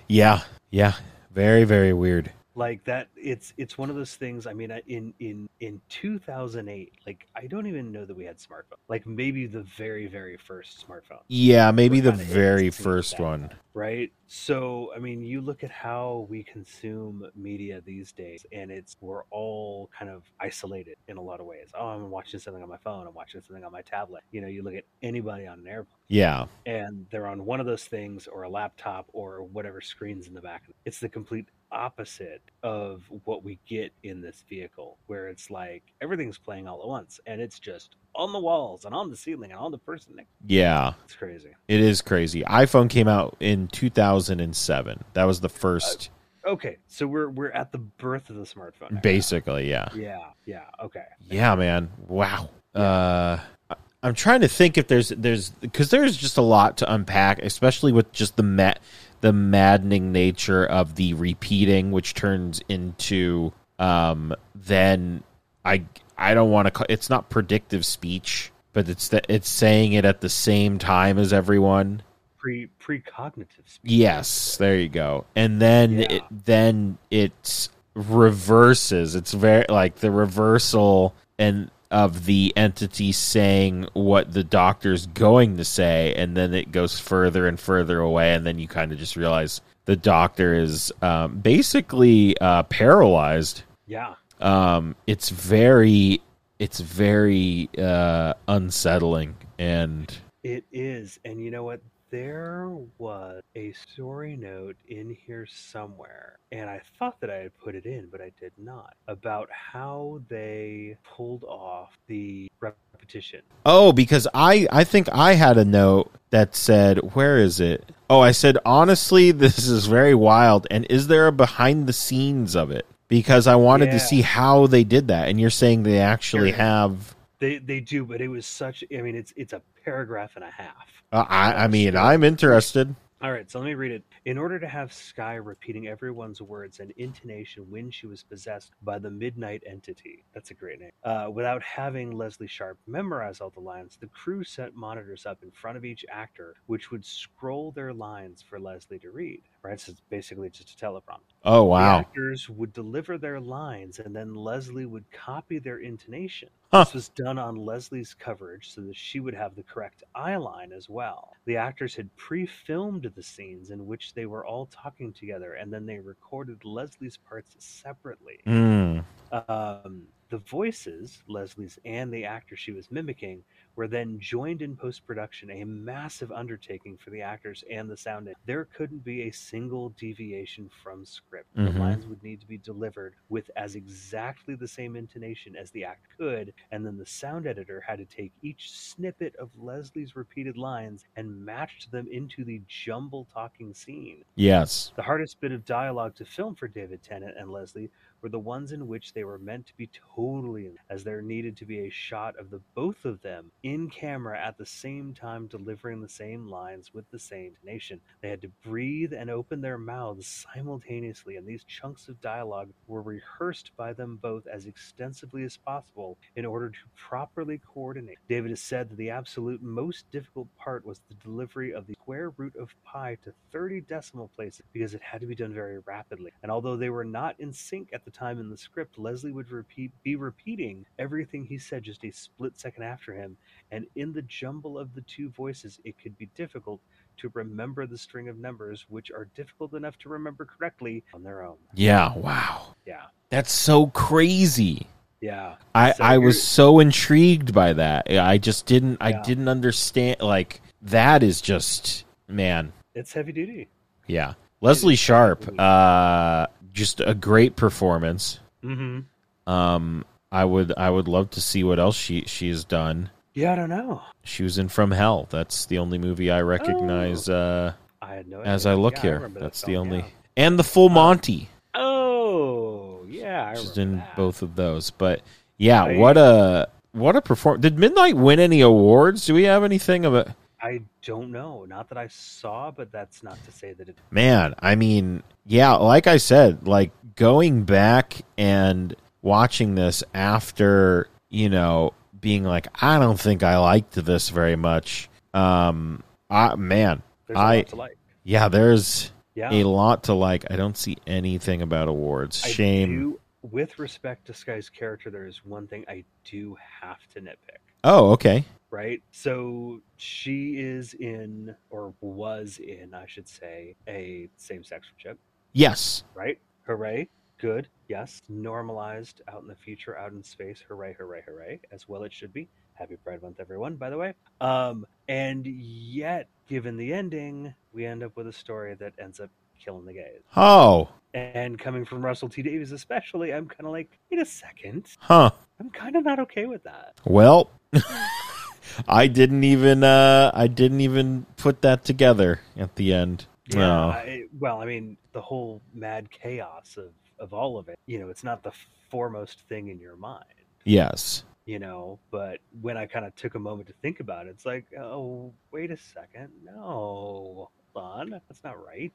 Yeah, 0.08 0.42
yeah, 0.70 0.94
very, 1.32 1.64
very 1.64 1.92
weird. 1.92 2.32
Like 2.56 2.82
that 2.84 3.08
it's 3.16 3.52
it's 3.58 3.76
one 3.76 3.90
of 3.90 3.96
those 3.96 4.16
things 4.16 4.46
i 4.46 4.52
mean 4.52 4.70
in 4.86 5.12
in 5.20 5.48
in 5.60 5.80
2008 5.88 6.92
like 7.06 7.26
i 7.36 7.46
don't 7.46 7.66
even 7.66 7.92
know 7.92 8.04
that 8.04 8.16
we 8.16 8.24
had 8.24 8.38
smartphones 8.38 8.78
like 8.88 9.06
maybe 9.06 9.46
the 9.46 9.62
very 9.76 10.06
very 10.06 10.36
first 10.38 10.84
smartphone 10.88 11.20
Yeah, 11.28 11.70
maybe 11.70 12.00
the 12.00 12.12
very 12.12 12.70
first 12.70 13.20
one. 13.20 13.50
right 13.74 14.10
so 14.26 14.90
i 14.96 14.98
mean 14.98 15.20
you 15.20 15.40
look 15.40 15.62
at 15.62 15.70
how 15.70 16.26
we 16.30 16.42
consume 16.42 17.26
media 17.36 17.80
these 17.84 18.10
days 18.12 18.44
and 18.52 18.70
it's 18.70 18.96
we're 19.00 19.24
all 19.30 19.90
kind 19.96 20.10
of 20.10 20.22
isolated 20.40 20.96
in 21.08 21.16
a 21.18 21.22
lot 21.22 21.40
of 21.40 21.46
ways 21.46 21.68
oh 21.78 21.88
i'm 21.88 22.10
watching 22.10 22.40
something 22.40 22.62
on 22.62 22.68
my 22.68 22.78
phone 22.78 23.06
i'm 23.06 23.14
watching 23.14 23.40
something 23.42 23.64
on 23.64 23.70
my 23.72 23.82
tablet 23.82 24.22
you 24.32 24.40
know 24.40 24.48
you 24.48 24.62
look 24.62 24.74
at 24.74 24.84
anybody 25.02 25.46
on 25.46 25.58
an 25.60 25.66
airplane 25.66 25.92
Yeah. 26.08 26.46
and 26.64 27.06
they're 27.10 27.26
on 27.26 27.44
one 27.44 27.60
of 27.60 27.66
those 27.66 27.84
things 27.84 28.26
or 28.26 28.44
a 28.44 28.48
laptop 28.50 29.08
or 29.12 29.42
whatever 29.44 29.80
screens 29.80 30.26
in 30.26 30.34
the 30.34 30.40
back. 30.40 30.62
It's 30.84 30.98
the 31.00 31.08
complete 31.08 31.46
opposite 31.72 32.42
of 32.62 33.02
what 33.24 33.42
we 33.44 33.58
get 33.68 33.92
in 34.02 34.20
this 34.20 34.44
vehicle, 34.48 34.98
where 35.06 35.28
it's 35.28 35.50
like 35.50 35.82
everything's 36.00 36.38
playing 36.38 36.68
all 36.68 36.80
at 36.82 36.88
once 36.88 37.20
and 37.26 37.40
it's 37.40 37.58
just 37.58 37.96
on 38.14 38.32
the 38.32 38.38
walls 38.40 38.84
and 38.84 38.94
on 38.94 39.10
the 39.10 39.16
ceiling 39.16 39.50
and 39.52 39.60
on 39.60 39.70
the 39.70 39.78
person. 39.78 40.14
Yeah. 40.46 40.94
It's 41.04 41.14
crazy. 41.14 41.50
It 41.68 41.80
is 41.80 42.00
crazy. 42.02 42.42
iPhone 42.42 42.88
came 42.88 43.08
out 43.08 43.36
in 43.40 43.68
2007. 43.68 45.04
That 45.14 45.24
was 45.24 45.40
the 45.40 45.48
first 45.48 46.10
Okay, 46.46 46.76
so 46.86 47.08
we're 47.08 47.28
we're 47.28 47.50
at 47.50 47.72
the 47.72 47.78
birth 47.78 48.30
of 48.30 48.36
the 48.36 48.44
smartphone. 48.44 48.92
era. 48.92 49.00
basically, 49.02 49.68
yeah. 49.68 49.88
Yeah, 49.96 50.20
yeah, 50.44 50.62
okay. 50.80 51.02
Yeah, 51.28 51.56
man. 51.56 51.90
Wow. 52.06 52.50
Uh 52.74 53.38
I- 53.68 53.74
I'm 54.04 54.14
trying 54.14 54.42
to 54.42 54.48
think 54.48 54.78
if 54.78 54.86
there's 54.86 55.08
there's 55.08 55.50
because 55.50 55.90
there's 55.90 56.16
just 56.16 56.36
a 56.36 56.42
lot 56.42 56.76
to 56.76 56.92
unpack, 56.92 57.40
especially 57.40 57.90
with 57.90 58.12
just 58.12 58.36
the 58.36 58.44
ma- 58.44 58.74
the 59.20 59.32
maddening 59.32 60.12
nature 60.12 60.64
of 60.64 60.94
the 60.96 61.14
repeating, 61.14 61.90
which 61.92 62.14
turns 62.14 62.60
into 62.68 63.52
um 63.78 64.34
then 64.54 65.22
I 65.64 65.84
I 66.16 66.34
don't 66.34 66.50
want 66.50 66.66
to 66.66 66.70
call 66.70 66.86
it's 66.88 67.10
not 67.10 67.28
predictive 67.28 67.84
speech, 67.84 68.50
but 68.72 68.88
it's 68.88 69.08
that 69.08 69.26
it's 69.28 69.48
saying 69.48 69.92
it 69.92 70.04
at 70.04 70.20
the 70.20 70.28
same 70.28 70.78
time 70.78 71.18
as 71.18 71.32
everyone. 71.32 72.02
Pre 72.38 72.68
precognitive 72.80 73.66
speech. 73.66 73.90
Yes, 73.92 74.56
there 74.56 74.76
you 74.78 74.88
go. 74.88 75.24
And 75.34 75.60
then 75.60 75.98
Yeah. 75.98 76.06
it 76.12 76.22
then 76.30 76.98
it 77.10 77.68
reverses. 77.94 79.14
It's 79.16 79.32
very 79.32 79.64
like 79.68 79.96
the 79.96 80.10
reversal 80.10 81.14
and 81.38 81.70
of 81.90 82.26
the 82.26 82.52
entity 82.56 83.12
saying 83.12 83.86
what 83.92 84.32
the 84.32 84.44
doctor's 84.44 85.06
going 85.06 85.56
to 85.56 85.64
say 85.64 86.14
and 86.14 86.36
then 86.36 86.52
it 86.54 86.72
goes 86.72 86.98
further 86.98 87.46
and 87.46 87.58
further 87.60 88.00
away 88.00 88.34
and 88.34 88.46
then 88.46 88.58
you 88.58 88.66
kind 88.66 88.92
of 88.92 88.98
just 88.98 89.16
realize 89.16 89.60
the 89.86 89.96
doctor 89.96 90.52
is 90.54 90.92
um, 91.00 91.38
basically 91.38 92.36
uh, 92.40 92.64
paralyzed. 92.64 93.62
Yeah. 93.86 94.14
Um, 94.40 94.96
it's 95.06 95.30
very 95.30 96.20
it's 96.58 96.80
very 96.80 97.70
uh, 97.78 98.34
unsettling 98.48 99.36
and 99.58 100.12
It 100.42 100.64
is. 100.72 101.18
And 101.24 101.40
you 101.40 101.50
know 101.50 101.64
what? 101.64 101.80
There 102.10 102.70
was 102.98 103.42
a 103.56 103.72
story 103.72 104.36
note 104.36 104.76
in 104.86 105.16
here 105.26 105.44
somewhere, 105.50 106.38
and 106.52 106.70
I 106.70 106.80
thought 106.98 107.20
that 107.20 107.30
I 107.30 107.36
had 107.38 107.58
put 107.58 107.74
it 107.74 107.84
in, 107.84 108.08
but 108.12 108.20
I 108.20 108.30
did 108.40 108.52
not, 108.56 108.94
about 109.08 109.48
how 109.50 110.20
they 110.28 110.96
pulled 111.02 111.42
off 111.44 111.98
the 112.06 112.48
repetition. 112.60 113.42
Oh, 113.64 113.90
because 113.92 114.28
I 114.32 114.68
I 114.70 114.84
think 114.84 115.08
I 115.12 115.34
had 115.34 115.58
a 115.58 115.64
note 115.64 116.12
that 116.30 116.54
said, 116.54 116.98
"Where 117.14 117.38
is 117.38 117.58
it?" 117.58 117.90
Oh, 118.08 118.20
I 118.20 118.30
said, 118.30 118.56
"Honestly, 118.64 119.30
this 119.32 119.66
is 119.66 119.86
very 119.86 120.14
wild." 120.14 120.68
And 120.70 120.86
is 120.88 121.08
there 121.08 121.26
a 121.26 121.32
behind 121.32 121.88
the 121.88 121.92
scenes 121.92 122.54
of 122.54 122.70
it? 122.70 122.86
Because 123.08 123.48
I 123.48 123.56
wanted 123.56 123.86
Yeah. 123.86 123.94
to 123.94 124.00
see 124.00 124.22
how 124.22 124.68
they 124.68 124.84
did 124.84 125.08
that. 125.08 125.28
And 125.28 125.40
you're 125.40 125.50
saying 125.50 125.82
they 125.82 125.98
actually 125.98 126.52
have. 126.52 127.16
They 127.40 127.58
they 127.58 127.80
do, 127.80 128.04
but 128.04 128.20
it 128.20 128.28
was 128.28 128.46
such. 128.46 128.84
I 128.96 129.02
mean, 129.02 129.16
it's 129.16 129.32
it's 129.36 129.52
a 129.52 129.60
paragraph 129.84 130.32
and 130.36 130.44
a 130.44 130.50
half. 130.50 130.95
Uh, 131.12 131.24
I 131.28 131.64
I 131.64 131.68
mean, 131.68 131.96
I'm 131.96 132.24
interested. 132.24 132.94
All 133.22 133.32
right, 133.32 133.50
so 133.50 133.58
let 133.58 133.64
me 133.64 133.74
read 133.74 133.92
it. 133.92 134.04
In 134.26 134.36
order 134.36 134.58
to 134.58 134.68
have 134.68 134.92
Sky 134.92 135.36
repeating 135.36 135.88
everyone's 135.88 136.42
words 136.42 136.80
and 136.80 136.90
intonation 136.98 137.64
when 137.70 137.90
she 137.90 138.06
was 138.06 138.22
possessed 138.22 138.72
by 138.82 138.98
the 138.98 139.10
Midnight 139.10 139.62
Entity, 139.66 140.22
that's 140.34 140.50
a 140.50 140.54
great 140.54 140.80
name, 140.80 140.90
uh, 141.02 141.28
without 141.32 141.62
having 141.62 142.10
Lesley 142.10 142.46
Sharp 142.46 142.78
memorize 142.86 143.40
all 143.40 143.48
the 143.48 143.58
lines, 143.58 143.96
the 143.98 144.06
crew 144.08 144.44
set 144.44 144.74
monitors 144.74 145.24
up 145.24 145.42
in 145.42 145.50
front 145.50 145.78
of 145.78 145.84
each 145.84 146.04
actor, 146.12 146.56
which 146.66 146.90
would 146.90 147.06
scroll 147.06 147.70
their 147.70 147.94
lines 147.94 148.44
for 148.46 148.60
Lesley 148.60 148.98
to 148.98 149.10
read. 149.10 149.40
Right, 149.66 149.80
so 149.80 149.90
it's 149.90 150.02
basically 150.10 150.48
just 150.48 150.72
a 150.72 150.76
teleprompter. 150.76 151.34
Oh 151.44 151.58
The 151.58 151.64
wow! 151.64 151.98
actors 151.98 152.48
would 152.48 152.72
deliver 152.72 153.18
their 153.18 153.40
lines, 153.40 153.98
and 153.98 154.14
then 154.14 154.36
Lesley 154.36 154.86
would 154.86 155.10
copy 155.10 155.58
their 155.58 155.78
intonation. 155.78 156.50
Huh. 156.72 156.84
This 156.84 156.94
was 156.94 157.08
done 157.08 157.38
on 157.38 157.56
Lesley's 157.56 158.14
coverage 158.14 158.72
so 158.72 158.82
that 158.82 158.96
she 158.96 159.18
would 159.18 159.34
have 159.34 159.56
the 159.56 159.64
correct 159.64 160.04
eye 160.14 160.36
line 160.36 160.72
as 160.72 160.88
well. 160.88 161.32
The 161.46 161.56
actors 161.56 161.96
had 161.96 162.14
pre 162.16 162.46
filmed 162.46 163.10
the 163.16 163.22
scenes 163.22 163.70
in 163.70 163.86
which 163.86 164.14
they 164.14 164.26
were 164.26 164.46
all 164.46 164.66
talking 164.66 165.12
together, 165.12 165.54
and 165.54 165.72
then 165.72 165.84
they 165.84 165.98
recorded 165.98 166.64
Lesley's 166.64 167.16
parts 167.16 167.56
separately. 167.58 168.40
Mm. 168.46 169.04
Um, 169.32 170.02
the 170.28 170.38
voices, 170.38 171.22
Lesley's 171.28 171.78
and 171.84 172.12
the 172.12 172.24
actor 172.24 172.56
she 172.56 172.72
was 172.72 172.90
mimicking, 172.90 173.42
were 173.76 173.86
then 173.86 174.18
joined 174.18 174.62
in 174.62 174.74
post 174.74 175.06
production, 175.06 175.50
a 175.50 175.64
massive 175.64 176.32
undertaking 176.32 176.96
for 176.96 177.10
the 177.10 177.22
actors 177.22 177.62
and 177.70 177.88
the 177.88 177.96
sound. 177.96 178.28
There 178.46 178.64
couldn't 178.64 179.04
be 179.04 179.22
a 179.22 179.30
single 179.30 179.90
deviation 179.90 180.70
from 180.82 181.04
script. 181.04 181.54
Mhm. 181.54 181.72
The 181.72 181.78
lines 181.78 182.06
would 182.06 182.22
need 182.22 182.40
to 182.40 182.46
be 182.46 182.58
delivered 182.58 183.14
with 183.28 183.50
as 183.56 183.76
exactly 183.76 184.54
the 184.54 184.66
same 184.66 184.96
intonation 184.96 185.54
as 185.54 185.70
the 185.70 185.84
act 185.84 186.06
could, 186.16 186.52
and 186.70 186.84
then 186.84 186.96
the 186.96 187.06
sound 187.06 187.46
editor 187.46 187.80
had 187.80 187.98
to 187.98 188.06
take 188.06 188.32
each 188.42 188.72
snippet 188.72 189.36
of 189.36 189.50
Lesley's 189.58 190.16
repeated 190.16 190.56
lines 190.56 191.04
and 191.16 191.44
match 191.44 191.90
them 191.90 192.08
into 192.08 192.44
the 192.44 192.62
jumble 192.66 193.26
talking 193.32 193.74
scene. 193.74 194.24
Yes. 194.34 194.92
The 194.96 195.02
hardest 195.02 195.40
bit 195.40 195.52
of 195.52 195.64
dialogue 195.64 196.14
to 196.16 196.24
film 196.24 196.54
for 196.54 196.68
David 196.68 197.02
Tennant 197.02 197.36
and 197.36 197.50
Lesley 197.50 197.90
were 198.22 198.28
the 198.28 198.38
ones 198.38 198.72
in 198.72 198.86
which 198.86 199.12
they 199.12 199.24
were 199.24 199.38
meant 199.38 199.66
to 199.66 199.76
be 199.76 199.90
totally 200.14 200.72
as 200.90 201.04
there 201.04 201.22
needed 201.22 201.56
to 201.56 201.64
be 201.64 201.80
a 201.80 201.90
shot 201.90 202.38
of 202.38 202.50
the 202.50 202.60
both 202.74 203.04
of 203.04 203.20
them 203.22 203.50
in 203.62 203.88
camera 203.88 204.38
at 204.38 204.58
the 204.58 204.66
same 204.66 205.14
time 205.14 205.46
delivering 205.46 206.00
the 206.00 206.08
same 206.08 206.48
lines 206.48 206.92
with 206.92 207.10
the 207.10 207.18
same 207.18 207.56
intonation. 207.66 208.00
They 208.22 208.28
had 208.28 208.42
to 208.42 208.50
breathe 208.64 209.12
and 209.12 209.30
open 209.30 209.60
their 209.60 209.78
mouths 209.78 210.46
simultaneously, 210.54 211.36
and 211.36 211.46
these 211.46 211.64
chunks 211.64 212.08
of 212.08 212.20
dialogue 212.20 212.70
were 212.86 213.02
rehearsed 213.02 213.72
by 213.76 213.92
them 213.92 214.18
both 214.20 214.46
as 214.46 214.66
extensively 214.66 215.44
as 215.44 215.56
possible 215.56 216.18
in 216.36 216.44
order 216.44 216.70
to 216.70 216.78
properly 216.96 217.60
coordinate. 217.66 218.18
David 218.28 218.50
has 218.50 218.60
said 218.60 218.88
that 218.90 218.96
the 218.96 219.10
absolute 219.10 219.62
most 219.62 220.10
difficult 220.10 220.48
part 220.56 220.84
was 220.84 221.00
the 221.08 221.14
delivery 221.14 221.72
of 221.72 221.86
the 221.86 221.94
square 221.94 222.30
root 222.36 222.56
of 222.56 222.74
pi 222.84 223.16
to 223.24 223.32
30 223.52 223.82
decimal 223.82 224.30
places 224.36 224.62
because 224.72 224.94
it 224.94 225.02
had 225.02 225.20
to 225.20 225.26
be 225.26 225.34
done 225.34 225.52
very 225.52 225.78
rapidly. 225.80 226.32
And 226.42 226.50
although 226.50 226.76
they 226.76 226.90
were 226.90 227.04
not 227.04 227.38
in 227.38 227.52
sync 227.52 227.90
at 227.92 228.04
the 228.06 228.10
time 228.10 228.38
in 228.38 228.48
the 228.48 228.56
script, 228.56 228.98
Lesley 228.98 229.32
would 229.32 229.50
repeat 229.50 229.90
be 230.02 230.16
repeating 230.16 230.86
everything 230.98 231.44
he 231.44 231.58
said 231.58 231.82
just 231.82 232.04
a 232.04 232.10
split 232.10 232.58
second 232.58 232.84
after 232.84 233.12
him, 233.12 233.36
and 233.70 233.84
in 233.96 234.14
the 234.14 234.22
jumble 234.22 234.78
of 234.78 234.94
the 234.94 235.02
two 235.02 235.28
voices, 235.30 235.78
it 235.84 235.98
could 236.02 236.16
be 236.16 236.30
difficult 236.34 236.80
to 237.18 237.30
remember 237.34 237.86
the 237.86 237.98
string 237.98 238.28
of 238.28 238.38
numbers 238.38 238.86
which 238.88 239.10
are 239.10 239.28
difficult 239.34 239.74
enough 239.74 239.98
to 239.98 240.08
remember 240.08 240.44
correctly 240.44 241.02
on 241.12 241.22
their 241.22 241.42
own. 241.42 241.56
Yeah. 241.74 242.16
Wow. 242.16 242.76
Yeah. 242.86 243.02
That's 243.30 243.52
so 243.52 243.88
crazy. 243.88 244.86
Yeah. 245.20 245.56
I, 245.74 245.92
So 245.92 246.04
I 246.04 246.18
was 246.18 246.42
so 246.42 246.78
intrigued 246.78 247.52
by 247.52 247.72
that. 247.72 248.06
I 248.10 248.38
just 248.38 248.66
didn't 248.66 248.98
I 249.00 249.12
didn't 249.12 249.48
understand 249.48 250.20
like 250.20 250.60
that 250.82 251.22
is 251.22 251.40
just 251.40 252.04
man. 252.28 252.72
It's 252.94 253.12
heavy 253.12 253.32
duty. 253.32 253.68
Yeah. 254.06 254.34
Lesley 254.66 254.96
Sharp, 254.96 255.48
uh 255.58 256.46
just 256.72 257.00
a 257.00 257.14
great 257.14 257.56
performance. 257.56 258.40
Mm-hmm. 258.64 259.50
Um 259.50 260.04
I 260.32 260.44
would 260.44 260.72
I 260.76 260.90
would 260.90 261.08
love 261.08 261.30
to 261.30 261.40
see 261.40 261.64
what 261.64 261.78
else 261.78 261.96
she 261.96 262.24
she's 262.26 262.64
done. 262.64 263.10
Yeah, 263.34 263.52
I 263.52 263.56
don't 263.56 263.70
know. 263.70 264.02
She 264.24 264.42
was 264.42 264.58
in 264.58 264.68
From 264.68 264.90
Hell. 264.90 265.26
That's 265.30 265.66
the 265.66 265.78
only 265.78 265.98
movie 265.98 266.30
I 266.30 266.40
recognize 266.42 267.28
uh 267.28 267.72
I 268.02 268.14
had 268.14 268.28
no 268.28 268.40
idea. 268.40 268.52
as 268.52 268.66
I 268.66 268.74
look 268.74 268.94
Oh. 268.94 268.96
Yeah, 268.98 269.02
here. 269.18 269.28
that 269.28 269.40
That's 269.40 269.62
the 269.62 269.76
only 269.76 269.98
yeah. 269.98 270.04
and 270.36 270.58
the 270.58 270.64
Full 270.64 270.88
Monty. 270.90 271.48
Oh, 271.74 273.04
yeah. 273.08 273.52
I 273.52 273.54
She's 273.58 273.78
in 273.78 273.98
that. 273.98 274.16
both 274.16 274.42
of 274.42 274.54
those. 274.56 274.90
But 274.90 275.22
yeah, 275.58 275.84
I- 275.84 275.96
what 275.96 276.16
a 276.16 276.68
what 276.92 277.14
a 277.16 277.20
perform 277.22 277.60
Did 277.60 277.78
Midnight 277.78 278.16
win 278.16 278.40
any 278.40 278.60
awards? 278.62 279.26
Do 279.26 279.34
we 279.34 279.44
have 279.44 279.64
anything 279.64 280.04
of 280.04 280.14
it? 280.14 280.28
I 280.60 280.80
don't 281.02 281.30
know. 281.32 281.64
Not 281.68 281.88
that 281.90 281.98
I 281.98 282.08
saw, 282.08 282.70
but 282.70 282.90
that's 282.90 283.22
not 283.22 283.42
to 283.44 283.52
say 283.52 283.72
that 283.74 283.88
it. 283.88 283.98
Man, 284.10 284.54
I 284.58 284.74
mean, 284.74 285.22
yeah, 285.44 285.72
like 285.74 286.06
I 286.06 286.16
said, 286.16 286.66
like 286.66 286.92
going 287.14 287.64
back 287.64 288.22
and 288.38 288.94
watching 289.22 289.74
this 289.74 290.02
after, 290.14 291.08
you 291.28 291.48
know, 291.48 291.92
being 292.18 292.44
like, 292.44 292.68
I 292.82 292.98
don't 292.98 293.20
think 293.20 293.42
I 293.42 293.58
liked 293.58 293.92
this 293.92 294.30
very 294.30 294.56
much. 294.56 295.08
Um, 295.34 296.02
I, 296.30 296.54
man, 296.56 297.02
There's 297.26 297.36
a 297.38 297.40
I, 297.40 297.56
lot 297.58 297.66
to 297.68 297.76
like. 297.76 297.98
yeah, 298.24 298.48
there's, 298.48 299.12
Yeah. 299.34 299.52
a 299.52 299.64
lot 299.64 300.04
to 300.04 300.14
like. 300.14 300.50
I 300.50 300.56
don't 300.56 300.76
see 300.76 300.96
anything 301.06 301.60
about 301.62 301.88
awards. 301.88 302.38
Shame. 302.40 302.88
do- 302.98 303.20
with 303.42 303.78
respect 303.78 304.26
to 304.26 304.34
Sky's 304.34 304.68
character, 304.68 305.08
there 305.10 305.26
is 305.26 305.44
one 305.44 305.68
thing 305.68 305.84
I 305.88 306.04
do 306.24 306.56
have 306.80 307.06
to 307.14 307.20
nitpick. 307.20 307.60
Oh, 307.84 308.10
okay. 308.12 308.44
Right? 308.70 309.02
So 309.12 309.80
she 309.96 310.58
is 310.58 310.94
in, 310.94 311.54
or 311.70 311.94
was 312.00 312.58
in, 312.58 312.94
I 312.94 313.06
should 313.06 313.28
say, 313.28 313.76
a 313.88 314.28
same 314.36 314.64
sex 314.64 314.88
relationship, 314.88 315.18
Yes. 315.52 316.04
right? 316.14 316.38
Hooray. 316.66 317.08
Good. 317.38 317.68
Yes. 317.88 318.22
Normalized 318.28 319.20
out 319.28 319.42
in 319.42 319.48
the 319.48 319.54
future, 319.54 319.96
out 319.96 320.12
in 320.12 320.22
space. 320.22 320.62
Hooray, 320.68 320.94
hooray, 320.98 321.22
hooray. 321.26 321.60
As 321.70 321.86
well 321.88 322.02
it 322.04 322.12
should 322.12 322.32
be. 322.32 322.48
Happy 322.74 322.96
Pride 322.96 323.22
Month, 323.22 323.40
everyone, 323.40 323.76
by 323.76 323.88
the 323.90 323.96
way. 323.96 324.14
Um, 324.40 324.86
and 325.08 325.46
yet, 325.46 326.28
given 326.48 326.76
the 326.76 326.92
ending, 326.92 327.54
we 327.72 327.86
end 327.86 328.02
up 328.02 328.16
with 328.16 328.26
a 328.26 328.32
story 328.32 328.74
that 328.74 328.92
ends 328.98 329.20
up 329.20 329.30
killing 329.62 329.86
the 329.86 329.92
gays. 329.94 330.20
Oh, 330.36 330.88
And 331.14 331.58
coming 331.58 331.84
from 331.86 332.04
Russell 332.04 332.28
T 332.28 332.42
Davies, 332.42 332.72
especially, 332.72 333.32
I'm 333.32 333.48
kind 333.48 333.64
of 333.66 333.72
like, 333.72 333.98
wait 334.10 334.20
a 334.20 334.26
second. 334.26 334.86
huh. 334.98 335.30
I'm 335.60 335.70
kind 335.70 335.96
of 335.96 336.04
not 336.04 336.18
okay 336.20 336.44
with 336.46 336.62
that. 336.64 336.94
Well, 337.06 337.50
I 338.88 339.06
didn't 339.06 339.44
even 339.44 339.82
uh 339.84 340.30
I 340.34 340.46
didn't 340.48 340.80
even 340.80 341.26
put 341.36 341.62
that 341.62 341.84
together 341.84 342.40
at 342.56 342.76
the 342.76 342.92
end. 342.92 343.26
No. 343.54 343.90
I, 343.90 344.24
well, 344.38 344.60
I 344.60 344.64
mean, 344.66 344.96
the 345.12 345.20
whole 345.20 345.62
mad 345.72 346.10
chaos 346.10 346.76
of, 346.76 346.90
of 347.20 347.32
all 347.32 347.58
of 347.58 347.68
it, 347.68 347.78
you 347.86 347.98
know, 348.00 348.08
it's 348.08 348.24
not 348.24 348.42
the 348.42 348.50
foremost 348.90 349.38
thing 349.48 349.68
in 349.68 349.78
your 349.78 349.94
mind, 349.96 350.24
Yes. 350.64 351.22
you 351.44 351.60
know, 351.60 352.00
but 352.10 352.40
when 352.60 352.76
I 352.76 352.86
kind 352.86 353.04
of 353.06 353.14
took 353.14 353.36
a 353.36 353.38
moment 353.38 353.68
to 353.68 353.74
think 353.82 354.00
about 354.00 354.26
it, 354.26 354.30
it's 354.30 354.44
like, 354.44 354.66
oh, 354.76 355.32
wait 355.52 355.70
a 355.70 355.76
second. 355.76 356.30
No, 356.44 356.60
hold 356.60 357.48
on. 357.76 358.10
That's 358.10 358.42
not 358.42 358.62
right. 358.64 358.92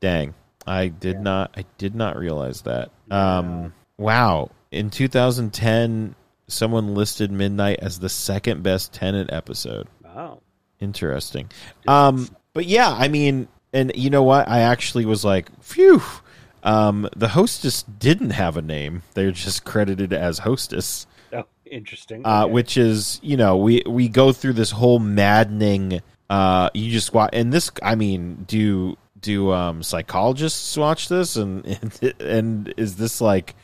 Dang. 0.00 0.34
I 0.66 0.88
did 0.88 1.16
Yeah. 1.16 1.22
not 1.22 1.50
I 1.56 1.64
did 1.78 1.94
not 1.94 2.16
realize 2.16 2.62
that. 2.62 2.90
Yeah. 3.08 3.38
Um 3.38 3.72
wow. 3.98 4.50
In 4.72 4.90
2010 4.90 6.16
someone 6.48 6.94
listed 6.94 7.30
Midnight 7.30 7.78
as 7.80 7.98
the 7.98 8.08
second 8.08 8.62
best 8.62 8.92
Tennant 8.92 9.32
episode. 9.32 9.88
Wow. 10.04 10.40
Interesting. 10.80 11.50
Um, 11.88 12.28
but 12.52 12.66
yeah, 12.66 12.90
I 12.90 13.08
mean, 13.08 13.48
and 13.72 13.92
you 13.94 14.10
know 14.10 14.22
what? 14.22 14.48
I 14.48 14.60
actually 14.60 15.04
was 15.06 15.24
like, 15.24 15.48
phew. 15.62 16.02
Um, 16.62 17.08
the 17.16 17.28
hostess 17.28 17.82
didn't 17.84 18.30
have 18.30 18.56
a 18.56 18.62
name; 18.62 19.02
they're 19.14 19.30
just 19.30 19.64
credited 19.64 20.12
as 20.12 20.38
hostess, 20.40 21.06
Oh, 21.32 21.44
interesting. 21.64 22.26
uh, 22.26 22.44
Okay. 22.44 22.52
which 22.52 22.76
is 22.76 23.20
you 23.22 23.36
know 23.36 23.56
we 23.56 23.82
we 23.86 24.08
go 24.08 24.32
through 24.32 24.54
this 24.54 24.72
whole 24.72 24.98
maddening. 24.98 26.00
Uh, 26.28 26.70
you 26.74 26.90
just 26.90 27.14
watch, 27.14 27.30
and 27.34 27.52
this, 27.52 27.70
I 27.84 27.94
mean, 27.94 28.44
do 28.48 28.96
do 29.20 29.52
um 29.52 29.84
psychologists 29.84 30.76
watch 30.76 31.08
this, 31.08 31.36
and 31.36 31.64
and, 32.02 32.14
and 32.20 32.74
is 32.76 32.96
this 32.96 33.20
like? 33.20 33.54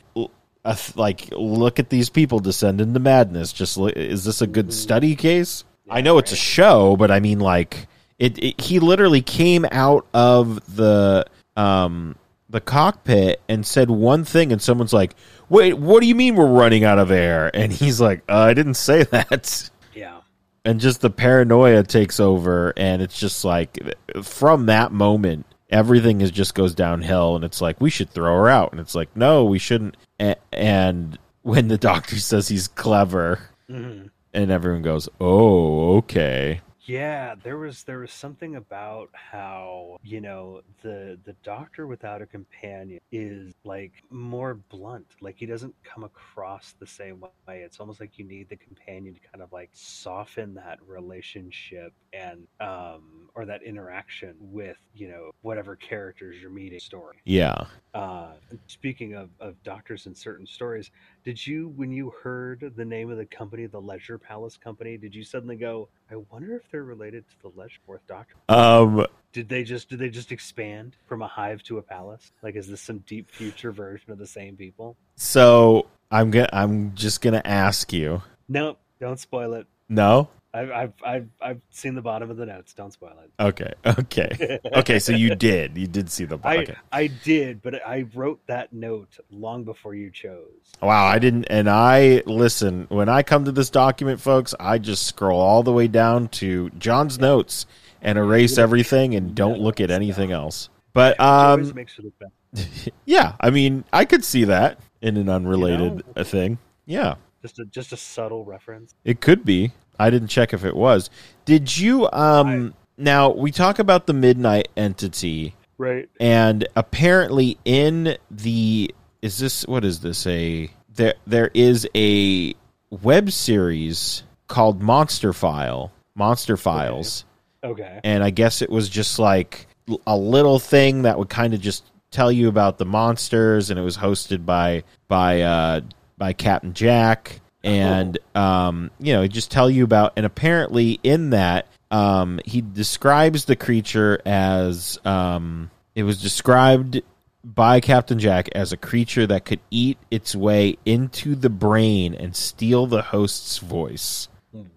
Th- 0.64 0.96
like 0.96 1.28
look 1.32 1.78
at 1.78 1.90
these 1.90 2.08
people 2.08 2.38
descend 2.38 2.80
into 2.80 3.00
madness. 3.00 3.52
Just 3.52 3.76
look, 3.76 3.96
is 3.96 4.24
this 4.24 4.42
a 4.42 4.46
good 4.46 4.72
study 4.72 5.16
case? 5.16 5.64
I 5.90 6.00
know 6.00 6.16
it's 6.18 6.32
a 6.32 6.36
show 6.36 6.96
but 6.96 7.10
i 7.10 7.20
mean 7.20 7.38
like 7.40 7.86
it, 8.18 8.38
it 8.38 8.58
he 8.60 8.78
literally 8.78 9.20
came 9.20 9.66
out 9.72 10.06
of 10.14 10.76
the 10.76 11.26
um 11.56 12.16
the 12.48 12.60
cockpit 12.62 13.42
and 13.48 13.66
said 13.66 13.90
one 13.90 14.24
thing 14.24 14.52
and 14.52 14.62
someone's 14.62 14.92
like 14.94 15.14
wait 15.50 15.74
what 15.76 16.00
do 16.00 16.06
you 16.06 16.14
mean 16.14 16.34
we're 16.36 16.46
running 16.46 16.84
out 16.84 16.98
of 16.98 17.10
air? 17.10 17.50
And 17.52 17.70
he's 17.72 18.00
like 18.00 18.22
uh, 18.28 18.38
i 18.38 18.54
didn't 18.54 18.74
say 18.74 19.02
that. 19.10 19.70
Yeah. 19.92 20.20
and 20.64 20.80
just 20.80 21.00
the 21.02 21.10
paranoia 21.10 21.82
takes 21.82 22.20
over 22.20 22.72
and 22.76 23.02
it's 23.02 23.18
just 23.18 23.44
like 23.44 23.78
from 24.22 24.66
that 24.66 24.92
moment 24.92 25.44
everything 25.72 26.20
is 26.20 26.30
just 26.30 26.54
goes 26.54 26.74
downhill 26.74 27.34
and 27.34 27.44
it's 27.44 27.60
like 27.60 27.80
we 27.80 27.90
should 27.90 28.10
throw 28.10 28.34
her 28.36 28.48
out. 28.48 28.70
And 28.72 28.80
it's 28.80 28.94
like 28.94 29.16
no 29.16 29.44
we 29.44 29.58
shouldn't. 29.58 29.96
A- 30.20 30.36
and 30.52 31.18
when 31.42 31.66
the 31.68 31.78
doctor 31.78 32.16
says 32.20 32.46
he's 32.48 32.68
clever 32.68 33.40
Mhm. 33.70 34.10
and 34.34 34.50
everyone 34.50 34.82
goes 34.82 35.08
oh 35.20 35.96
okay 35.98 36.60
Yeah, 36.84 37.36
there 37.42 37.58
was 37.58 37.84
there 37.84 38.00
was 38.00 38.12
something 38.12 38.56
about 38.56 39.10
how 39.12 39.98
you 40.02 40.20
know 40.20 40.62
the 40.82 41.18
the 41.24 41.34
doctor 41.44 41.86
without 41.86 42.22
a 42.22 42.26
companion 42.26 43.00
is 43.12 43.54
like 43.64 43.92
more 44.10 44.54
blunt. 44.54 45.06
Like 45.20 45.36
he 45.38 45.46
doesn't 45.46 45.74
come 45.84 46.02
across 46.02 46.74
the 46.80 46.86
same 46.86 47.20
way. 47.20 47.60
It's 47.60 47.78
almost 47.78 48.00
like 48.00 48.18
you 48.18 48.24
need 48.24 48.48
the 48.48 48.56
companion 48.56 49.14
to 49.14 49.20
kind 49.20 49.42
of 49.42 49.52
like 49.52 49.70
soften 49.72 50.54
that 50.54 50.78
relationship 50.86 51.92
and 52.12 52.46
um 52.60 53.28
or 53.34 53.46
that 53.46 53.62
interaction 53.62 54.34
with 54.40 54.78
you 54.94 55.08
know 55.08 55.30
whatever 55.42 55.76
characters 55.76 56.36
you're 56.40 56.50
meeting. 56.50 56.80
Story. 56.80 57.18
yeah 57.24 57.66
Uh, 57.94 58.32
speaking 58.66 59.14
of, 59.14 59.28
of 59.38 59.62
doctors 59.62 60.06
in 60.06 60.14
certain 60.14 60.46
stories, 60.46 60.90
did 61.24 61.44
you, 61.46 61.68
when 61.76 61.90
you 61.92 62.12
heard 62.22 62.72
the 62.76 62.84
name 62.84 63.10
of 63.10 63.16
the 63.16 63.26
company, 63.26 63.66
the 63.66 63.80
Leisure 63.80 64.18
Palace 64.18 64.56
Company, 64.56 64.96
did 64.96 65.14
you 65.14 65.22
suddenly 65.24 65.56
go, 65.56 65.88
"I 66.10 66.16
wonder 66.16 66.56
if 66.56 66.62
they're 66.70 66.84
related 66.84 67.24
to 67.28 67.34
the 67.42 67.60
Leisure 67.60 67.78
Fourth 67.86 68.06
Doctor"? 68.06 68.34
um 68.48 69.06
Did 69.32 69.48
they 69.48 69.64
just 69.64 69.88
did 69.88 69.98
they 69.98 70.10
just 70.10 70.32
expand 70.32 70.96
from 71.06 71.22
a 71.22 71.26
hive 71.28 71.62
to 71.64 71.78
a 71.78 71.82
palace? 71.82 72.32
Like, 72.42 72.56
is 72.56 72.68
this 72.68 72.80
some 72.80 72.98
deep 73.06 73.30
future 73.30 73.72
version 73.72 74.10
of 74.12 74.18
the 74.18 74.26
same 74.26 74.56
people? 74.56 74.96
so 75.16 75.86
i'm 76.10 76.30
gonna 76.30 76.48
i'm 76.52 76.94
just 76.94 77.20
gonna 77.20 77.42
ask 77.44 77.92
you 77.92 78.22
Nope, 78.48 78.78
don't 79.00 79.20
spoil 79.20 79.52
it. 79.54 79.66
no 79.88 80.28
I've 80.54 80.70
I've 80.70 80.92
I've, 81.04 81.28
I've 81.40 81.60
seen 81.70 81.94
the 81.94 82.02
bottom 82.02 82.30
of 82.30 82.36
the 82.36 82.44
notes. 82.44 82.74
Don't 82.74 82.92
spoil 82.92 83.14
it. 83.24 83.30
okay 83.42 83.72
okay 83.86 84.58
okay 84.74 84.98
so 84.98 85.12
you 85.12 85.34
did 85.34 85.78
you 85.78 85.86
did 85.86 86.10
see 86.10 86.24
the 86.26 86.38
I 86.44 86.56
okay 86.58 86.74
I 86.92 87.06
did, 87.06 87.62
but 87.62 87.86
I 87.86 88.04
wrote 88.14 88.40
that 88.48 88.72
note 88.72 89.18
long 89.30 89.64
before 89.64 89.94
you 89.94 90.10
chose. 90.10 90.72
Wow, 90.82 91.06
I 91.06 91.18
didn't, 91.18 91.44
and 91.46 91.70
I 91.70 92.22
listen 92.26 92.86
when 92.90 93.08
I 93.08 93.22
come 93.22 93.44
to 93.46 93.52
this 93.52 93.70
document, 93.70 94.20
folks. 94.20 94.54
I 94.60 94.78
just 94.78 95.06
scroll 95.06 95.40
all 95.40 95.62
the 95.62 95.72
way 95.72 95.88
down 95.88 96.28
to 96.28 96.68
John's 96.70 97.18
notes 97.18 97.64
and 98.02 98.18
erase 98.18 98.58
everything 98.58 99.14
and 99.14 99.34
don't 99.34 99.60
look 99.60 99.80
at 99.80 99.90
anything 99.90 100.32
else. 100.32 100.68
But 100.92 101.18
um, 101.18 101.72
makes 101.74 101.98
it 101.98 102.04
look 102.04 102.14
better. 102.18 102.68
yeah, 103.06 103.36
I 103.40 103.48
mean, 103.48 103.84
I 103.92 104.04
could 104.04 104.24
see 104.24 104.44
that 104.44 104.80
in 105.00 105.16
an 105.16 105.30
unrelated 105.30 106.02
uh 106.14 106.24
thing. 106.24 106.58
Yeah, 106.84 107.14
Just 107.40 107.58
a 107.58 107.64
just 107.64 107.92
a 107.92 107.96
subtle 107.96 108.44
reference. 108.44 108.94
it 109.04 109.20
could 109.22 109.44
be. 109.46 109.72
I 110.02 110.10
didn't 110.10 110.28
check 110.28 110.52
if 110.52 110.64
it 110.64 110.74
was. 110.76 111.10
Did 111.44 111.76
you? 111.78 112.08
Um, 112.12 112.74
now 112.96 113.30
we 113.30 113.50
talk 113.52 113.78
about 113.78 114.06
the 114.06 114.12
midnight 114.12 114.68
entity. 114.76 115.54
Right. 115.78 116.08
and 116.20 116.68
apparently 116.76 117.58
in 117.64 118.16
the 118.30 118.94
is 119.20 119.38
this 119.38 119.66
what 119.66 119.84
is 119.84 119.98
this 119.98 120.24
a 120.28 120.70
there 120.94 121.14
there 121.26 121.50
is 121.54 121.88
a 121.96 122.54
web 122.90 123.32
series 123.32 124.22
called 124.46 124.80
monster 124.80 125.32
file 125.32 125.90
monster 126.14 126.56
files 126.56 127.24
Okay. 127.64 127.98
and 128.04 128.22
i 128.22 128.30
guess 128.30 128.62
it 128.62 128.70
was 128.70 128.88
just 128.88 129.18
like 129.18 129.66
a 130.06 130.16
little 130.16 130.60
thing 130.60 131.02
that 131.02 131.18
would 131.18 131.30
kind 131.30 131.52
of 131.52 131.60
just 131.60 131.82
tell 132.12 132.30
you 132.30 132.46
about 132.48 132.78
the 132.78 132.84
monsters 132.84 133.68
and 133.70 133.76
it 133.80 133.82
was 133.82 133.96
hosted 133.96 134.44
by 134.46 134.84
by 135.08 135.40
uh 135.40 135.80
by 136.16 136.32
captain 136.32 136.74
jack 136.74 137.40
and 137.64 138.18
um 138.34 138.90
you 138.98 139.12
know 139.12 139.26
just 139.26 139.50
tell 139.50 139.70
you 139.70 139.84
about 139.84 140.12
and 140.16 140.26
apparently 140.26 140.98
in 141.02 141.30
that 141.30 141.66
um 141.90 142.40
he 142.44 142.60
describes 142.60 143.44
the 143.44 143.56
creature 143.56 144.20
as 144.26 144.98
um 145.04 145.70
it 145.94 146.02
was 146.02 146.20
described 146.22 147.02
by 147.44 147.80
Captain 147.80 148.18
Jack 148.18 148.48
as 148.54 148.72
a 148.72 148.76
creature 148.76 149.26
that 149.26 149.44
could 149.44 149.60
eat 149.70 149.98
its 150.10 150.34
way 150.34 150.78
into 150.84 151.34
the 151.34 151.50
brain 151.50 152.14
and 152.14 152.36
steal 152.36 152.86
the 152.86 153.02
host's 153.02 153.58
voice. 153.58 154.28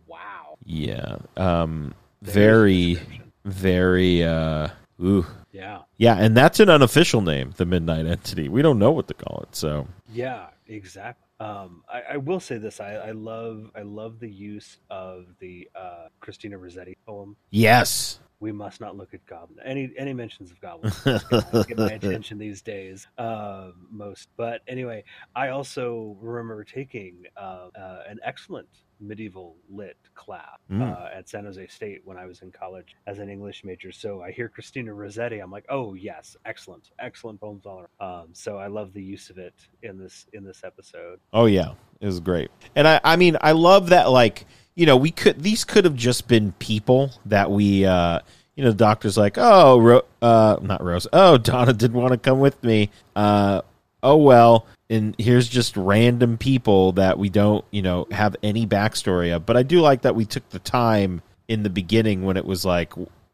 Wow. 0.07 0.57
Yeah. 0.63 1.17
Um 1.37 1.93
very 2.21 2.99
very 3.45 4.23
uh 4.23 4.69
ooh. 5.01 5.25
Yeah. 5.51 5.81
Yeah, 5.97 6.15
and 6.15 6.35
that's 6.35 6.59
an 6.59 6.69
unofficial 6.69 7.21
name, 7.21 7.53
the 7.55 7.65
Midnight 7.65 8.05
Entity. 8.05 8.49
We 8.49 8.61
don't 8.61 8.79
know 8.79 8.91
what 8.91 9.07
to 9.07 9.13
call 9.13 9.43
it, 9.43 9.55
so 9.55 9.87
Yeah. 10.11 10.47
Exactly. 10.67 11.24
Um, 11.39 11.83
I, 11.91 12.01
I 12.13 12.17
will 12.17 12.39
say 12.39 12.57
this: 12.57 12.79
I, 12.79 12.93
I 12.93 13.11
love 13.11 13.71
I 13.75 13.81
love 13.81 14.19
the 14.19 14.29
use 14.29 14.77
of 14.89 15.25
the 15.39 15.69
uh, 15.75 16.07
Christina 16.19 16.57
Rossetti 16.57 16.97
poem. 17.05 17.35
yes. 17.49 18.19
We 18.41 18.51
must 18.51 18.81
not 18.81 18.97
look 18.97 19.13
at 19.13 19.25
goblins. 19.25 19.61
Any 19.63 19.93
any 19.97 20.13
mentions 20.13 20.51
of 20.51 20.59
goblins 20.59 20.99
get, 21.67 21.77
my 21.77 21.93
attention 21.93 22.37
these 22.37 22.61
days. 22.61 23.07
Um, 23.17 23.87
most, 23.89 24.27
but 24.35 24.59
anyway, 24.67 25.05
I 25.33 25.47
also 25.49 26.17
remember 26.19 26.65
taking 26.65 27.23
uh, 27.37 27.69
uh, 27.79 28.03
an 28.07 28.19
excellent 28.23 28.67
medieval 28.99 29.55
lit 29.69 29.97
class 30.15 30.57
Mm. 30.71 30.81
uh, 30.81 31.09
at 31.13 31.29
San 31.29 31.45
Jose 31.45 31.67
State 31.67 32.01
when 32.05 32.17
I 32.17 32.25
was 32.25 32.41
in 32.41 32.51
college 32.51 32.95
as 33.07 33.19
an 33.19 33.29
English 33.29 33.63
major. 33.63 33.91
So 33.91 34.21
I 34.21 34.31
hear 34.31 34.49
Christina 34.49 34.93
Rossetti, 34.93 35.39
I'm 35.39 35.51
like, 35.51 35.65
oh 35.69 35.93
yes, 35.93 36.35
excellent, 36.45 36.89
excellent 36.99 37.39
poems 37.39 37.65
all 37.65 37.85
around. 37.99 38.21
Um, 38.23 38.27
so 38.33 38.57
I 38.57 38.67
love 38.67 38.93
the 38.93 39.03
use 39.03 39.29
of 39.29 39.37
it 39.37 39.53
in 39.83 39.97
this 39.99 40.25
in 40.33 40.43
this 40.43 40.63
episode. 40.63 41.19
Oh 41.33 41.45
yeah, 41.45 41.73
it 42.01 42.05
was 42.05 42.19
great. 42.19 42.49
And 42.75 42.87
I 42.87 42.99
I 43.03 43.15
mean, 43.15 43.37
I 43.41 43.51
love 43.51 43.89
that 43.89 44.09
like, 44.11 44.45
you 44.75 44.85
know, 44.85 44.97
we 44.97 45.11
could 45.11 45.41
these 45.43 45.63
could 45.63 45.85
have 45.85 45.95
just 45.95 46.27
been 46.27 46.51
people 46.53 47.11
that 47.25 47.51
we 47.51 47.85
uh 47.85 48.19
you 48.55 48.63
know, 48.63 48.69
the 48.71 48.77
doctor's 48.77 49.17
like, 49.17 49.37
"Oh, 49.37 49.77
Ro- 49.79 50.05
uh, 50.21 50.55
not 50.61 50.81
Rose. 50.81 51.05
Oh, 51.11 51.37
Donna 51.51 51.73
didn't 51.73 51.99
want 51.99 52.13
to 52.13 52.17
come 52.17 52.39
with 52.39 52.63
me. 52.63 52.89
Uh, 53.13 53.61
oh 54.01 54.15
well." 54.15 54.65
And 54.89 55.15
here's 55.17 55.47
just 55.47 55.75
random 55.75 56.37
people 56.37 56.91
that 56.93 57.17
we 57.17 57.29
don't, 57.29 57.65
you 57.71 57.81
know, 57.81 58.07
have 58.11 58.35
any 58.43 58.67
backstory 58.67 59.35
of. 59.35 59.45
But 59.45 59.57
I 59.57 59.63
do 59.63 59.81
like 59.81 60.03
that 60.03 60.15
we 60.15 60.25
took 60.25 60.47
the 60.49 60.59
time 60.59 61.21
in 61.47 61.63
the 61.63 61.69
beginning 61.69 62.23
when 62.23 62.37
it 62.37 62.45
was 62.45 62.65
like 62.65 62.93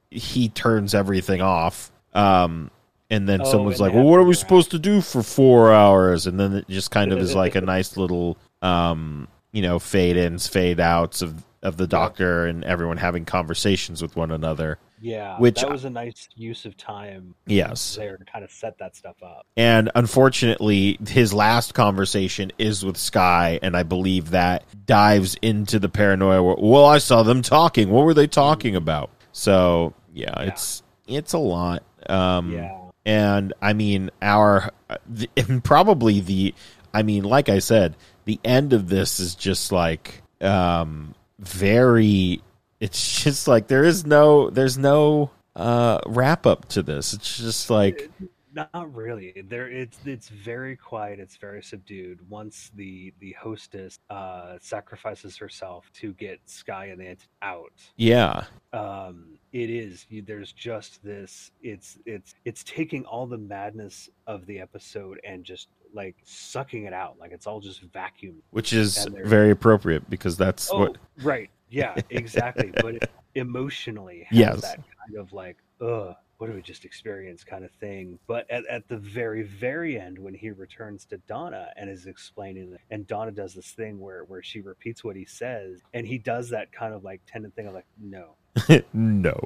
he 0.09 0.49
turns 0.49 0.93
everything 0.93 1.41
off. 1.41 1.91
Um, 2.13 2.71
and 3.09 3.27
then 3.27 3.41
Oh, 3.41 3.51
someone's 3.51 3.81
and 3.81 3.87
like, 3.87 3.93
"Well, 3.93 4.05
what 4.05 4.19
are 4.19 4.23
we 4.23 4.33
supposed 4.33 4.71
to 4.71 4.79
do 4.79 5.01
for 5.01 5.21
four 5.21 5.73
hours?" 5.73 6.27
And 6.27 6.39
then 6.39 6.53
it 6.53 6.69
just 6.69 6.91
kind 6.91 7.11
of 7.11 7.19
is 7.19 7.35
like 7.35 7.55
a 7.55 7.61
nice 7.75 7.97
little, 7.97 8.37
um, 8.61 9.27
you 9.51 9.61
know, 9.61 9.79
fade 9.79 10.15
ins, 10.15 10.47
fade 10.47 10.79
outs 10.79 11.21
of 11.21 11.43
of 11.61 11.77
the 11.77 11.87
doctor 11.87 12.45
and 12.45 12.63
everyone 12.63 12.97
having 12.97 13.25
conversations 13.25 14.01
with 14.01 14.15
one 14.15 14.31
another. 14.31 14.79
Yeah, 15.01 15.37
Which 15.39 15.61
that 15.61 15.69
was 15.71 15.83
a 15.83 15.89
nice 15.89 16.29
use 16.35 16.65
of 16.65 16.77
time 16.77 17.33
Yes, 17.47 17.95
there 17.95 18.17
to 18.17 18.23
kind 18.25 18.45
of 18.45 18.51
set 18.51 18.77
that 18.77 18.95
stuff 18.95 19.15
up. 19.23 19.47
and 19.57 19.89
unfortunately, 19.95 20.97
his 21.07 21.33
last 21.33 21.73
conversation 21.73 22.51
is 22.59 22.85
with 22.85 22.97
Sky, 22.97 23.59
and 23.63 23.75
I 23.75 23.83
believe 23.83 24.29
that 24.31 24.63
dives 24.85 25.35
into 25.41 25.79
the 25.79 25.89
paranoia. 25.89 26.43
Where, 26.43 26.55
well, 26.57 26.85
I 26.85 26.99
saw 26.99 27.23
them 27.23 27.41
talking. 27.41 27.89
What 27.89 28.05
were 28.05 28.13
they 28.13 28.27
talking 28.27 28.75
about? 28.75 29.09
So 29.31 29.93
yeah, 30.13 30.33
Yeah. 30.37 30.49
it's 30.49 30.83
it's 31.07 31.33
a 31.33 31.37
lot. 31.39 31.83
Um, 32.07 32.51
Yeah, 32.51 32.77
and 33.05 33.53
I 33.61 33.73
mean 33.73 34.11
our 34.21 34.71
the, 35.09 35.29
and 35.37 35.63
probably 35.63 36.19
the 36.19 36.53
I 36.93 37.01
mean 37.03 37.23
like 37.23 37.49
I 37.49 37.59
said 37.59 37.95
the 38.25 38.39
end 38.45 38.73
of 38.73 38.87
this 38.89 39.19
is 39.19 39.33
just 39.35 39.71
like 39.71 40.21
um 40.41 41.15
very 41.39 42.41
it's 42.81 43.23
just 43.23 43.47
like 43.47 43.67
there 43.67 43.85
is 43.85 44.05
no 44.05 44.49
there's 44.49 44.77
no 44.77 45.31
uh 45.55 45.99
wrap 46.07 46.45
up 46.45 46.67
to 46.67 46.81
this 46.81 47.13
it's 47.13 47.37
just 47.37 47.69
like 47.69 48.11
not 48.53 48.93
really. 48.93 49.33
There, 49.47 49.69
it's 49.69 49.99
it's 50.05 50.27
very 50.29 50.75
quiet. 50.75 51.19
It's 51.19 51.37
very 51.37 51.63
subdued. 51.63 52.19
Once 52.29 52.71
the 52.75 53.13
the 53.19 53.33
hostess 53.39 53.99
uh, 54.09 54.57
sacrifices 54.59 55.37
herself 55.37 55.89
to 55.95 56.13
get 56.13 56.39
Sky 56.45 56.87
and 56.87 57.01
Ant 57.01 57.27
out, 57.41 57.71
yeah 57.95 58.43
um 58.73 59.37
it 59.51 59.69
is 59.69 60.05
you, 60.09 60.21
there's 60.21 60.51
just 60.53 61.03
this 61.03 61.51
it's 61.61 61.97
it's 62.05 62.35
it's 62.45 62.63
taking 62.63 63.03
all 63.05 63.27
the 63.27 63.37
madness 63.37 64.09
of 64.27 64.45
the 64.45 64.59
episode 64.59 65.19
and 65.25 65.43
just 65.43 65.67
like 65.93 66.15
sucking 66.23 66.85
it 66.85 66.93
out 66.93 67.17
like 67.19 67.31
it's 67.31 67.45
all 67.45 67.59
just 67.59 67.81
vacuum 67.81 68.35
which 68.51 68.71
is 68.71 69.05
very 69.25 69.51
appropriate 69.51 70.09
because 70.09 70.37
that's 70.37 70.71
oh 70.71 70.79
what 70.79 70.97
right 71.21 71.49
yeah 71.71 71.95
exactly 72.09 72.71
but 72.81 73.09
emotionally 73.35 74.25
has 74.29 74.37
Yes. 74.37 74.61
that 74.61 74.75
kind 74.77 75.17
of 75.17 75.33
like 75.33 75.57
ugh 75.81 76.15
what 76.37 76.47
do 76.47 76.53
we 76.53 76.61
just 76.61 76.85
experience 76.85 77.43
kind 77.43 77.63
of 77.63 77.71
thing 77.73 78.17
but 78.27 78.49
at, 78.49 78.65
at 78.65 78.87
the 78.87 78.97
very 78.97 79.43
very 79.43 79.99
end 79.99 80.17
when 80.17 80.33
he 80.33 80.49
returns 80.51 81.05
to 81.05 81.17
donna 81.27 81.67
and 81.77 81.89
is 81.89 82.07
explaining 82.07 82.75
and 82.89 83.05
donna 83.07 83.31
does 83.31 83.53
this 83.53 83.71
thing 83.71 83.99
where 83.99 84.23
where 84.25 84.41
she 84.43 84.59
repeats 84.61 85.03
what 85.03 85.15
he 85.15 85.23
says 85.25 85.81
and 85.93 86.05
he 86.07 86.17
does 86.17 86.49
that 86.49 86.71
kind 86.71 86.93
of 86.93 87.03
like 87.03 87.21
tendon 87.27 87.51
thing 87.51 87.67
of 87.67 87.73
like 87.73 87.85
no 87.99 88.35
no 88.93 89.39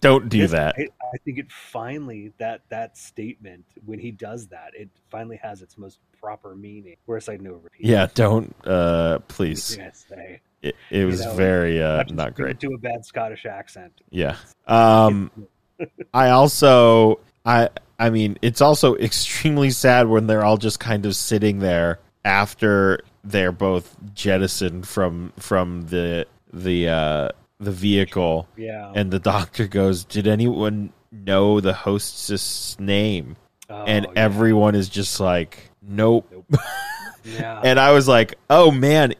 don't 0.00 0.28
do 0.28 0.46
that 0.46 0.74
I, 0.78 0.88
I 1.12 1.18
think 1.24 1.38
it 1.38 1.50
finally 1.50 2.32
that 2.38 2.62
that 2.68 2.96
statement 2.96 3.64
when 3.84 3.98
he 3.98 4.10
does 4.10 4.46
that, 4.48 4.70
it 4.74 4.88
finally 5.10 5.36
has 5.42 5.62
its 5.62 5.76
most 5.76 5.98
proper 6.20 6.54
meaning. 6.54 6.96
Where 7.06 7.18
it's 7.18 7.28
like 7.28 7.40
no 7.40 7.52
repeat. 7.52 7.86
yeah 7.86 8.06
don't 8.14 8.54
uh 8.66 9.18
please 9.28 9.62
say. 9.64 10.40
it, 10.62 10.76
it 10.90 11.04
was 11.04 11.24
know, 11.24 11.34
very 11.34 11.82
uh 11.82 12.04
not 12.10 12.34
great 12.34 12.58
Do 12.58 12.74
a 12.74 12.78
bad 12.78 13.04
Scottish 13.04 13.46
accent. 13.46 13.92
yeah 14.10 14.36
um 14.66 15.30
I 16.12 16.30
also 16.30 17.20
I 17.44 17.70
I 17.98 18.10
mean 18.10 18.38
it's 18.42 18.60
also 18.60 18.96
extremely 18.96 19.70
sad 19.70 20.08
when 20.08 20.26
they're 20.26 20.44
all 20.44 20.58
just 20.58 20.80
kind 20.80 21.06
of 21.06 21.16
sitting 21.16 21.58
there 21.58 21.98
after 22.24 23.00
they're 23.24 23.52
both 23.52 23.96
jettisoned 24.14 24.86
from 24.86 25.32
from 25.38 25.82
the 25.88 26.26
the 26.52 26.88
uh 26.88 27.28
the 27.60 27.70
vehicle 27.70 28.48
yeah. 28.56 28.90
and 28.94 29.10
the 29.10 29.18
doctor 29.18 29.66
goes 29.66 30.04
did 30.04 30.26
anyone 30.26 30.92
know 31.12 31.60
the 31.60 31.72
hostess 31.72 32.76
name 32.80 33.36
Oh, 33.68 33.84
and 33.84 34.04
yeah. 34.06 34.12
everyone 34.16 34.74
is 34.74 34.88
just 34.88 35.20
like 35.20 35.70
nope 35.80 36.26
yeah. 37.24 37.60
and 37.62 37.78
I 37.78 37.92
was 37.92 38.08
like, 38.08 38.36
"Oh 38.48 38.70
man!" 38.70 39.14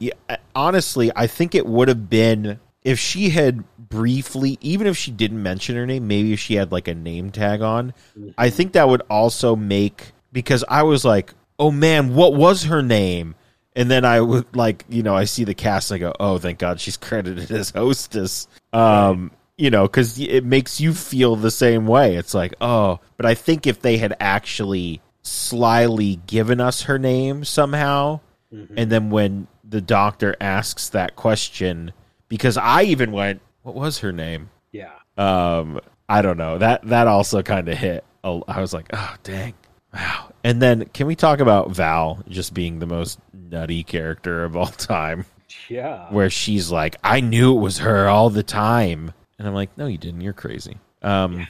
Honestly, 0.54 1.10
I 1.14 1.26
think 1.26 1.54
it 1.54 1.66
would 1.66 1.88
have 1.88 2.08
been 2.10 2.60
if 2.82 2.98
she 2.98 3.30
had 3.30 3.64
briefly, 3.78 4.58
even 4.60 4.86
if 4.86 4.96
she 4.96 5.10
didn't 5.10 5.42
mention 5.42 5.76
her 5.76 5.86
name, 5.86 6.06
maybe 6.06 6.32
if 6.32 6.40
she 6.40 6.54
had 6.54 6.72
like 6.72 6.88
a 6.88 6.94
name 6.94 7.30
tag 7.30 7.60
on. 7.60 7.94
I 8.16 8.18
mm-hmm. 8.48 8.56
think 8.56 8.72
that 8.72 8.88
would 8.88 9.02
also 9.10 9.56
make 9.56 10.12
because 10.32 10.64
I 10.68 10.82
was 10.82 11.04
like, 11.04 11.34
"Oh 11.58 11.70
man, 11.70 12.14
what 12.14 12.34
was 12.34 12.64
her 12.64 12.82
name?" 12.82 13.34
And 13.76 13.90
then 13.90 14.04
I 14.04 14.20
would 14.20 14.54
like, 14.56 14.84
you 14.88 15.02
know, 15.02 15.14
I 15.14 15.24
see 15.24 15.44
the 15.44 15.54
cast. 15.54 15.90
And 15.90 15.96
I 15.96 15.98
go, 16.00 16.12
"Oh, 16.18 16.38
thank 16.38 16.58
God, 16.58 16.80
she's 16.80 16.96
credited 17.08 17.50
as 17.50 17.70
hostess." 17.70 18.48
Um, 18.72 19.30
you 19.56 19.70
know, 19.70 19.82
because 19.82 20.18
it 20.18 20.44
makes 20.44 20.80
you 20.80 20.92
feel 20.94 21.36
the 21.36 21.50
same 21.50 21.86
way. 21.86 22.16
It's 22.16 22.34
like, 22.34 22.54
oh, 22.60 22.98
but 23.16 23.26
I 23.26 23.34
think 23.34 23.66
if 23.66 23.80
they 23.82 23.98
had 23.98 24.16
actually 24.18 25.00
slyly 25.22 26.16
given 26.26 26.60
us 26.60 26.82
her 26.82 26.98
name 26.98 27.44
somehow, 27.44 28.20
Mhm. 28.52 28.74
and 28.76 28.90
then 28.90 29.10
when 29.10 29.46
the 29.62 29.80
doctor 29.80 30.34
asks 30.40 30.88
that 30.90 31.14
question, 31.14 31.92
because 32.28 32.56
I 32.56 32.82
even 32.84 33.12
went, 33.12 33.40
"What 33.62 33.74
was 33.74 33.98
her 33.98 34.12
name?" 34.12 34.50
yeah. 34.72 34.90
Um, 35.18 35.80
I 36.08 36.22
don't 36.22 36.38
know. 36.38 36.58
That 36.58 36.82
that 36.88 37.06
also 37.06 37.42
kind 37.42 37.68
of 37.68 37.76
hit. 37.76 38.02
I 38.24 38.60
was 38.60 38.72
like, 38.72 38.86
"Oh, 38.92 39.14
dang, 39.22 39.54
wow!" 39.94 40.32
And 40.42 40.60
then, 40.62 40.86
can 40.94 41.06
we 41.06 41.14
talk 41.16 41.40
about 41.40 41.70
Val 41.72 42.22
just 42.28 42.54
being 42.54 42.78
the 42.78 42.86
most 42.86 43.18
nutty 43.32 43.82
character 43.82 44.44
of 44.44 44.56
all 44.56 44.66
time? 44.66 45.26
Yeah. 45.68 46.06
where 46.10 46.30
she's 46.30 46.70
like, 46.70 46.96
I 47.02 47.20
knew 47.20 47.56
it 47.56 47.60
was 47.60 47.78
her 47.78 48.08
all 48.08 48.30
the 48.30 48.42
time. 48.44 49.12
And 49.38 49.48
I'm 49.48 49.54
like, 49.54 49.76
no, 49.76 49.86
you 49.86 49.98
didn't. 49.98 50.20
You're 50.20 50.32
crazy. 50.32 50.78
Um, 51.02 51.38
Yep. 51.38 51.48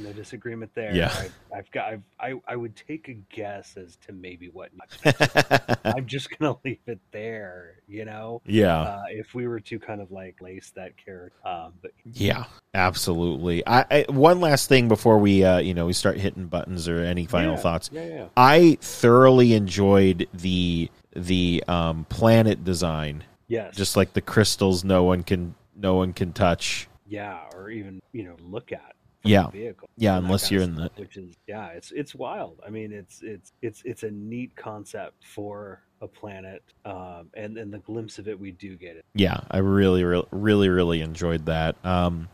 No 0.00 0.12
disagreement 0.12 0.70
there. 0.74 0.94
Yeah. 0.94 1.12
I, 1.12 1.56
I've 1.58 1.70
got. 1.70 1.92
I've, 1.92 2.02
I 2.18 2.34
I 2.48 2.56
would 2.56 2.74
take 2.74 3.08
a 3.08 3.14
guess 3.34 3.76
as 3.76 3.96
to 4.06 4.12
maybe 4.12 4.48
what. 4.48 4.70
I'm 5.84 6.06
just 6.06 6.36
gonna 6.36 6.56
leave 6.64 6.78
it 6.86 7.00
there. 7.12 7.74
You 7.86 8.04
know. 8.04 8.42
yeah. 8.46 8.80
Uh, 8.80 9.02
if 9.10 9.34
we 9.34 9.46
were 9.46 9.60
to 9.60 9.78
kind 9.78 10.00
of 10.00 10.10
like 10.10 10.40
lace 10.40 10.72
that 10.76 10.96
character, 10.96 11.36
um, 11.46 11.74
but 11.82 11.92
Yeah, 12.12 12.44
absolutely. 12.74 13.66
I, 13.66 13.84
I 13.90 14.04
one 14.08 14.40
last 14.40 14.68
thing 14.68 14.88
before 14.88 15.18
we 15.18 15.44
uh 15.44 15.58
you 15.58 15.74
know 15.74 15.86
we 15.86 15.92
start 15.92 16.16
hitting 16.18 16.46
buttons 16.46 16.88
or 16.88 17.00
any 17.00 17.26
final 17.26 17.54
Yeah, 17.54 17.60
thoughts. 17.60 17.90
Yeah, 17.92 18.06
yeah. 18.06 18.26
I 18.36 18.78
thoroughly 18.80 19.54
enjoyed 19.54 20.28
the 20.34 20.90
the 21.14 21.62
um 21.68 22.06
planet 22.08 22.64
design. 22.64 23.24
Yes. 23.48 23.76
Just 23.76 23.96
like 23.96 24.14
the 24.14 24.22
crystals 24.22 24.82
no 24.84 25.04
one 25.04 25.22
can 25.22 25.54
no 25.76 25.94
one 25.96 26.12
can 26.12 26.32
touch. 26.32 26.88
yeah, 27.06 27.40
or 27.54 27.70
even 27.70 28.00
you 28.12 28.24
know 28.24 28.36
look 28.40 28.72
at. 28.72 28.94
Yeah. 29.24 29.44
the 29.46 29.58
vehicle. 29.58 29.88
Yeah, 29.96 30.18
unless 30.18 30.50
you're 30.50 30.62
of 30.62 30.68
in 30.70 30.76
stuff, 30.76 30.92
which 30.96 31.16
is 31.16 31.34
yeah, 31.46 31.68
it's 31.68 31.92
it's 31.92 32.14
wild. 32.14 32.60
I 32.66 32.70
mean, 32.70 32.92
it's 32.92 33.22
it's 33.22 33.52
it's 33.62 33.82
it's 33.84 34.02
a 34.02 34.10
neat 34.10 34.54
concept 34.56 35.24
for 35.26 35.82
a 36.00 36.08
planet, 36.08 36.62
um, 36.84 37.30
and 37.34 37.56
and 37.58 37.72
the 37.72 37.78
glimpse 37.78 38.18
of 38.18 38.26
it 38.28 38.38
we 38.38 38.50
do 38.52 38.76
get 38.76 38.96
it. 38.96 39.04
Yeah, 39.14 39.38
I 39.50 39.58
really 39.58 40.02
really 40.04 40.26
really 40.32 40.68
really 40.68 41.00
enjoyed 41.00 41.46
that. 41.46 41.76
Um 41.84 42.28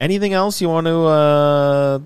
anything 0.00 0.32
else 0.32 0.60
you 0.60 0.68
want 0.68 0.86
to 0.86 0.98
uh 1.04 1.98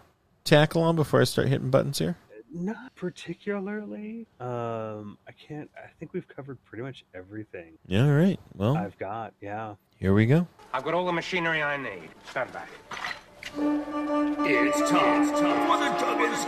tackle 0.45 0.83
on 0.83 0.97
before 0.97 1.21
I 1.21 1.25
start 1.25 1.49
hitting 1.49 1.71
buttons 1.71 1.99
here? 1.99 2.17
Not 2.55 2.95
particularly. 2.95 4.27
Um, 4.39 5.17
I 5.27 5.33
can't. 5.33 5.71
I 5.75 5.89
think 5.99 6.13
we've 6.13 6.29
covered 6.29 6.63
pretty 6.67 6.83
much 6.83 7.03
everything 7.15 7.79
Yeah, 7.87 8.05
all 8.05 8.13
right. 8.13 8.39
Well, 8.55 8.77
I've 8.77 8.99
got. 8.99 9.33
Yeah. 9.41 9.77
here 9.97 10.13
we 10.13 10.27
go. 10.27 10.47
I've 10.75 10.85
got 10.85 10.93
all 10.93 11.07
the 11.07 11.13
machinery 11.13 11.63
I 11.63 11.79
need. 11.79 12.11
Stand 12.31 12.53
back. 12.53 12.69
It's 13.55 14.91
time, 14.91 15.23
it's 15.23 15.39
time 15.41 15.67
for 15.67 15.77
the 15.79 15.91
Duggan's 16.01 16.45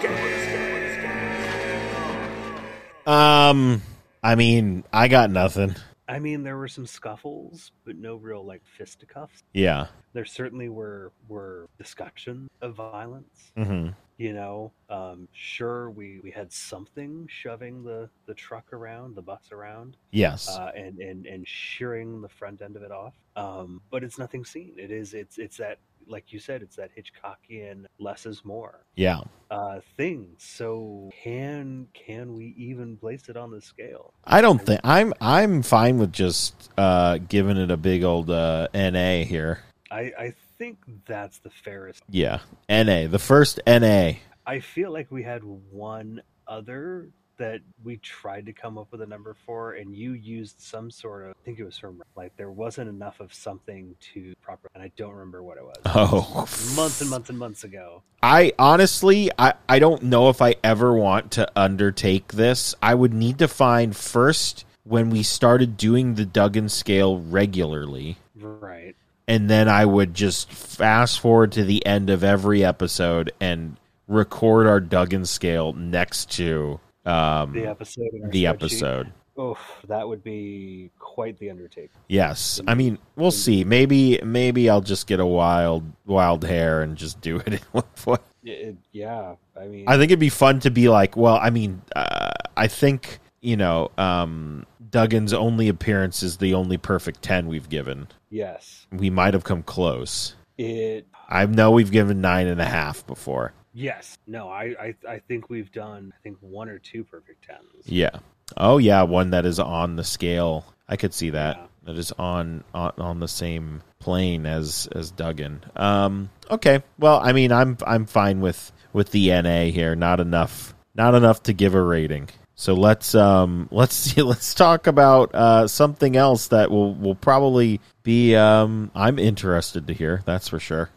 Um, 3.06 3.82
I 4.22 4.34
mean, 4.34 4.84
I 4.92 5.08
got 5.08 5.30
nothing. 5.30 5.74
I 6.08 6.18
mean, 6.18 6.42
there 6.42 6.56
were 6.56 6.68
some 6.68 6.86
scuffles, 6.86 7.72
but 7.84 7.96
no 7.96 8.16
real 8.16 8.44
like 8.44 8.62
fisticuffs. 8.64 9.42
Yeah. 9.52 9.86
There 10.14 10.24
certainly 10.24 10.68
were 10.70 11.12
were 11.28 11.68
discussions 11.78 12.48
of 12.62 12.74
violence. 12.74 13.52
hmm 13.56 13.88
you 14.16 14.32
know 14.32 14.70
um 14.90 15.26
sure 15.32 15.90
we 15.90 16.20
we 16.22 16.30
had 16.30 16.52
something 16.52 17.26
shoving 17.28 17.82
the 17.82 18.08
the 18.26 18.34
truck 18.34 18.72
around 18.72 19.16
the 19.16 19.20
bus 19.20 19.50
around 19.50 19.96
Yes. 20.12 20.48
uh 20.48 20.70
and 20.76 21.00
and 21.00 21.26
and 21.26 21.48
shearing 21.48 22.22
the 22.22 22.28
front 22.28 22.62
end 22.62 22.76
of 22.76 22.84
it 22.84 22.92
off 22.92 23.14
um 23.34 23.80
but 23.90 24.04
it's 24.04 24.16
nothing 24.16 24.44
seen 24.44 24.72
it 24.78 24.92
is 24.92 25.14
it's 25.14 25.36
it's 25.38 25.56
that 25.56 25.78
like 26.06 26.32
you 26.32 26.38
said 26.38 26.62
it's 26.62 26.76
that 26.76 26.90
hitchcockian 26.96 27.84
less 27.98 28.26
is 28.26 28.44
more 28.44 28.84
yeah. 28.94 29.20
uh 29.50 29.80
thing 29.96 30.28
so 30.38 31.10
can 31.22 31.86
can 31.94 32.34
we 32.34 32.54
even 32.56 32.96
place 32.96 33.28
it 33.28 33.36
on 33.36 33.50
the 33.50 33.60
scale 33.60 34.12
I 34.24 34.40
don't 34.40 34.64
think 34.64 34.80
I'm. 34.84 35.12
I'm 35.20 35.62
fine 35.62 35.98
with 35.98 36.12
just 36.12 36.70
uh 36.78 37.18
giving 37.18 37.56
it 37.56 37.70
a 37.70 37.76
big 37.76 38.04
old 38.04 38.30
uh 38.30 38.68
NA 38.74 39.24
here. 39.24 39.60
i 39.90 40.12
i 40.18 40.34
think 40.58 40.78
that's 41.06 41.38
the 41.38 41.50
fairest. 41.50 42.02
Yeah, 42.08 42.40
NA, 42.68 43.06
the 43.06 43.18
first 43.18 43.60
NA. 43.66 44.12
I 44.46 44.60
feel 44.60 44.92
like 44.92 45.10
we 45.10 45.22
had 45.22 45.42
one 45.42 46.22
other 46.46 47.10
that 47.38 47.60
we 47.82 47.96
tried 47.98 48.46
to 48.46 48.52
come 48.52 48.78
up 48.78 48.88
with 48.92 49.00
a 49.02 49.06
number 49.06 49.34
for, 49.46 49.72
and 49.72 49.94
you 49.94 50.12
used 50.12 50.60
some 50.60 50.90
sort 50.90 51.24
of. 51.24 51.30
I 51.30 51.44
think 51.44 51.58
it 51.58 51.64
was 51.64 51.76
from 51.78 52.02
like 52.16 52.36
there 52.36 52.50
wasn't 52.50 52.88
enough 52.88 53.20
of 53.20 53.32
something 53.34 53.94
to 54.14 54.34
proper, 54.42 54.68
and 54.74 54.82
I 54.82 54.90
don't 54.96 55.12
remember 55.12 55.42
what 55.42 55.58
it 55.58 55.64
was. 55.64 55.76
Oh, 55.86 56.46
months 56.76 57.00
and 57.00 57.10
months 57.10 57.30
and 57.30 57.38
months 57.38 57.64
ago. 57.64 58.02
I 58.22 58.52
honestly, 58.58 59.30
I, 59.38 59.54
I 59.68 59.78
don't 59.78 60.02
know 60.04 60.28
if 60.28 60.40
I 60.42 60.56
ever 60.64 60.94
want 60.94 61.32
to 61.32 61.50
undertake 61.56 62.32
this. 62.32 62.74
I 62.82 62.94
would 62.94 63.12
need 63.14 63.38
to 63.38 63.48
find 63.48 63.94
first 63.96 64.64
when 64.84 65.10
we 65.10 65.22
started 65.22 65.76
doing 65.76 66.14
the 66.14 66.26
Duggan 66.26 66.68
scale 66.68 67.18
regularly, 67.18 68.18
Right. 68.36 68.94
and 69.26 69.48
then 69.48 69.68
I 69.68 69.84
would 69.86 70.12
just 70.14 70.50
fast 70.50 71.20
forward 71.20 71.52
to 71.52 71.64
the 71.64 71.84
end 71.86 72.10
of 72.10 72.22
every 72.22 72.62
episode 72.64 73.32
and 73.40 73.76
record 74.08 74.66
our 74.66 74.80
Duggan 74.80 75.24
scale 75.24 75.72
next 75.72 76.30
to 76.32 76.80
um, 77.06 77.52
The 77.52 77.66
episode. 77.66 78.10
the 78.30 78.46
episode. 78.46 79.12
Oh, 79.36 79.58
that 79.88 80.06
would 80.06 80.22
be 80.22 80.90
quite 81.00 81.36
the 81.38 81.50
undertaking. 81.50 81.90
Yes, 82.08 82.60
I 82.68 82.74
mean 82.74 82.98
we'll 83.16 83.32
see. 83.32 83.64
Maybe 83.64 84.20
maybe 84.22 84.70
I'll 84.70 84.80
just 84.80 85.06
get 85.08 85.18
a 85.18 85.26
wild 85.26 85.82
wild 86.06 86.44
hair 86.44 86.82
and 86.82 86.96
just 86.96 87.20
do 87.20 87.38
it 87.38 87.48
in 87.54 87.60
one 87.72 87.84
foot. 87.96 88.22
It- 88.44 88.76
yeah, 88.92 89.34
I 89.60 89.66
mean, 89.66 89.84
I 89.88 89.96
think 89.96 90.10
it'd 90.12 90.20
be 90.20 90.28
fun 90.28 90.60
to 90.60 90.70
be 90.70 90.88
like, 90.88 91.16
well, 91.16 91.36
I 91.42 91.50
mean, 91.50 91.82
uh, 91.96 92.30
I 92.56 92.68
think 92.68 93.18
you 93.40 93.56
know, 93.56 93.90
um, 93.98 94.64
Duggan's 94.90 95.32
only 95.34 95.68
appearance 95.68 96.22
is 96.22 96.36
the 96.38 96.54
only 96.54 96.76
perfect 96.78 97.20
ten 97.22 97.48
we've 97.48 97.68
given. 97.68 98.06
yes, 98.30 98.86
We 98.92 99.10
might 99.10 99.34
have 99.34 99.44
come 99.44 99.62
close. 99.64 100.34
it. 100.58 101.06
I 101.28 101.44
know 101.46 101.70
we've 101.72 101.90
given 101.90 102.20
nine 102.20 102.46
and 102.46 102.60
a 102.60 102.64
half 102.66 103.04
before. 103.06 103.52
Yes, 103.74 104.16
no, 104.28 104.48
I, 104.48 104.74
I, 104.80 104.94
I 105.08 105.18
think 105.18 105.50
we've 105.50 105.70
done. 105.72 106.12
I 106.16 106.22
think 106.22 106.38
one 106.40 106.68
or 106.68 106.78
two 106.78 107.02
perfect 107.02 107.44
tens. 107.44 107.86
Yeah. 107.86 108.20
Oh 108.56 108.78
yeah, 108.78 109.02
one 109.02 109.30
that 109.30 109.44
is 109.44 109.58
on 109.58 109.96
the 109.96 110.04
scale. 110.04 110.64
I 110.88 110.96
could 110.96 111.12
see 111.12 111.30
that. 111.30 111.56
Yeah. 111.56 111.66
That 111.84 111.98
is 111.98 112.12
on, 112.12 112.64
on 112.72 112.92
on 112.98 113.20
the 113.20 113.28
same 113.28 113.82
plane 113.98 114.46
as 114.46 114.88
as 114.92 115.10
Duggan. 115.10 115.64
Um 115.76 116.30
okay. 116.50 116.82
Well, 116.98 117.20
I 117.22 117.32
mean, 117.32 117.52
I'm 117.52 117.76
I'm 117.86 118.06
fine 118.06 118.40
with 118.40 118.72
with 118.92 119.10
the 119.10 119.30
NA 119.42 119.64
here. 119.64 119.96
Not 119.96 120.20
enough 120.20 120.74
not 120.94 121.14
enough 121.14 121.42
to 121.44 121.52
give 121.52 121.74
a 121.74 121.82
rating. 121.82 122.28
So 122.54 122.74
let's 122.74 123.14
um 123.14 123.68
let's 123.72 123.94
see 123.94 124.22
let's 124.22 124.54
talk 124.54 124.86
about 124.86 125.34
uh 125.34 125.66
something 125.68 126.16
else 126.16 126.48
that 126.48 126.70
will 126.70 126.94
will 126.94 127.16
probably 127.16 127.80
be 128.02 128.36
um 128.36 128.90
I'm 128.94 129.18
interested 129.18 129.88
to 129.88 129.94
hear. 129.94 130.22
That's 130.24 130.48
for 130.48 130.60
sure. 130.60 130.90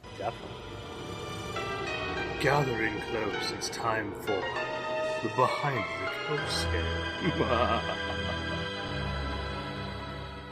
Definitely. 2.42 2.76
Gathering 2.90 3.02
close, 3.32 3.52
it's 3.52 3.70
time 3.70 4.12
for 4.22 4.28
the 5.24 5.30
behind 5.36 5.84
the 6.06 6.12
close 6.26 6.52
scale. 6.52 7.82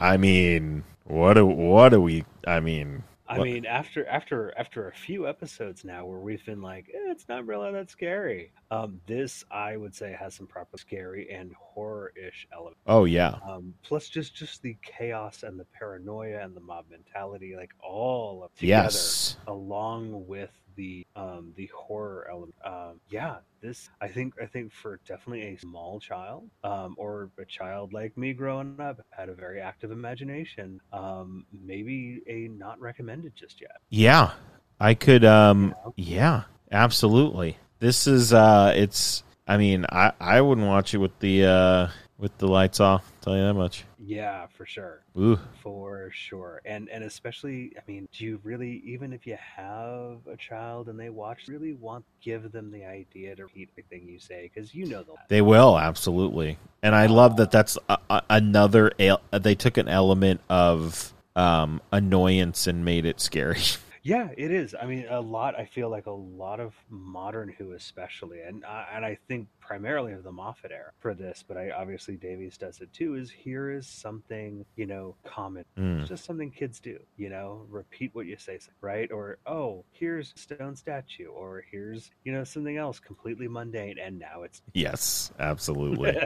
I 0.00 0.16
mean, 0.18 0.84
what 1.04 1.34
do 1.34 1.46
what 1.46 1.90
do 1.90 2.00
we 2.00 2.24
I 2.46 2.60
mean, 2.60 3.02
I 3.28 3.38
What- 3.38 3.44
mean, 3.46 3.66
after 3.66 4.06
after 4.06 4.52
after 4.58 4.88
a 4.88 4.92
few 4.92 5.26
episodes 5.28 5.84
now 5.84 6.04
where 6.06 6.18
we've 6.18 6.44
been 6.44 6.60
like, 6.62 6.88
eh, 6.92 7.10
it's 7.10 7.28
not 7.28 7.46
really 7.46 7.72
that 7.72 7.90
scary. 7.90 8.52
Um, 8.70 9.00
this 9.06 9.44
I 9.50 9.76
would 9.76 9.94
say 9.94 10.16
has 10.18 10.34
some 10.34 10.46
proper 10.46 10.76
scary 10.76 11.30
and 11.30 11.52
horror-ish 11.54 12.48
elements. 12.52 12.80
oh 12.86 13.04
yeah. 13.04 13.36
Um, 13.48 13.74
plus 13.82 14.08
just 14.08 14.34
just 14.34 14.62
the 14.62 14.76
chaos 14.82 15.42
and 15.44 15.58
the 15.58 15.66
paranoia 15.78 16.40
and 16.42 16.54
the 16.56 16.60
mob 16.60 16.86
mentality, 16.90 17.54
like 17.56 17.70
all 17.82 18.42
of 18.44 18.54
together, 18.54 18.84
Yes. 18.84 19.36
along 19.46 20.26
with 20.26 20.50
the 20.76 21.06
um 21.16 21.52
the 21.56 21.70
horror 21.74 22.26
element. 22.30 22.54
Um, 22.64 23.00
yeah, 23.08 23.36
this 23.62 23.88
I 24.00 24.08
think 24.08 24.34
I 24.42 24.46
think 24.46 24.72
for 24.72 25.00
definitely 25.06 25.54
a 25.54 25.56
small 25.58 26.00
child, 26.00 26.50
um, 26.64 26.94
or 26.98 27.30
a 27.38 27.44
child 27.44 27.92
like 27.92 28.16
me 28.18 28.32
growing 28.34 28.78
up 28.80 29.00
had 29.10 29.28
a 29.28 29.34
very 29.34 29.60
active 29.60 29.90
imagination. 29.92 30.80
Um, 30.92 31.46
maybe 31.64 32.20
a 32.26 32.48
not 32.48 32.78
recommended 32.80 33.34
just 33.34 33.60
yet. 33.60 33.76
Yeah, 33.90 34.32
I 34.80 34.94
could. 34.94 35.24
Um, 35.24 35.74
yeah, 35.96 36.42
absolutely. 36.70 37.56
This 37.78 38.06
is. 38.06 38.32
Uh, 38.32 38.72
it's. 38.74 39.22
I 39.46 39.56
mean, 39.56 39.86
I 39.90 40.12
I 40.20 40.40
wouldn't 40.40 40.66
watch 40.66 40.94
it 40.94 40.98
with 40.98 41.18
the 41.20 41.44
uh 41.44 41.88
with 42.18 42.36
the 42.38 42.48
lights 42.48 42.80
off. 42.80 43.10
Tell 43.20 43.36
you 43.36 43.42
that 43.42 43.54
much. 43.54 43.84
Yeah, 43.98 44.46
for 44.56 44.64
sure. 44.64 45.00
Ooh. 45.18 45.38
For 45.62 46.10
sure. 46.12 46.62
And 46.64 46.88
and 46.88 47.04
especially, 47.04 47.72
I 47.76 47.82
mean, 47.86 48.08
do 48.12 48.24
you 48.24 48.40
really 48.42 48.82
even 48.84 49.12
if 49.12 49.26
you 49.26 49.36
have 49.56 50.18
a 50.30 50.36
child 50.38 50.88
and 50.88 50.98
they 50.98 51.10
watch, 51.10 51.48
really 51.48 51.74
want 51.74 52.04
give 52.22 52.52
them 52.52 52.70
the 52.70 52.84
idea 52.84 53.36
to 53.36 53.44
repeat 53.44 53.68
everything 53.72 54.08
you 54.08 54.18
say 54.18 54.50
because 54.52 54.74
you 54.74 54.86
know 54.86 55.02
they'll 55.02 55.18
They 55.28 55.42
will 55.42 55.78
absolutely, 55.78 56.58
and 56.82 56.94
I 56.94 57.06
love 57.06 57.36
that. 57.36 57.50
That's 57.50 57.76
a, 57.88 57.98
a, 58.08 58.22
another. 58.30 58.92
They 59.32 59.54
took 59.54 59.76
an 59.76 59.88
element 59.88 60.40
of 60.48 61.12
um 61.34 61.82
annoyance 61.92 62.66
and 62.66 62.84
made 62.84 63.04
it 63.04 63.20
scary. 63.20 63.60
Yeah, 64.06 64.28
it 64.36 64.52
is. 64.52 64.72
I 64.80 64.86
mean, 64.86 65.04
a 65.10 65.20
lot. 65.20 65.58
I 65.58 65.64
feel 65.64 65.90
like 65.90 66.06
a 66.06 66.12
lot 66.12 66.60
of 66.60 66.76
modern 66.88 67.48
Who, 67.58 67.72
especially, 67.72 68.40
and 68.40 68.64
uh, 68.64 68.84
and 68.94 69.04
I 69.04 69.18
think 69.26 69.48
primarily 69.58 70.12
of 70.12 70.22
the 70.22 70.30
Moffat 70.30 70.70
era 70.70 70.92
for 71.00 71.12
this, 71.12 71.42
but 71.46 71.56
I 71.56 71.72
obviously 71.72 72.14
Davies 72.14 72.56
does 72.56 72.80
it 72.80 72.92
too. 72.92 73.16
Is 73.16 73.32
here 73.32 73.68
is 73.68 73.88
something 73.88 74.64
you 74.76 74.86
know 74.86 75.16
common, 75.24 75.64
Mm. 75.76 76.00
it's 76.02 76.08
just 76.08 76.24
something 76.24 76.52
kids 76.52 76.78
do. 76.78 77.00
You 77.16 77.30
know, 77.30 77.66
repeat 77.68 78.14
what 78.14 78.26
you 78.26 78.36
say, 78.36 78.60
right? 78.80 79.10
Or 79.10 79.38
oh, 79.44 79.84
here's 79.90 80.32
a 80.36 80.38
stone 80.38 80.76
statue, 80.76 81.26
or 81.26 81.64
here's 81.68 82.12
you 82.22 82.32
know 82.32 82.44
something 82.44 82.76
else 82.76 83.00
completely 83.00 83.48
mundane, 83.48 83.98
and 83.98 84.20
now 84.20 84.44
it's 84.44 84.62
yes, 84.72 85.32
absolutely. 85.40 86.16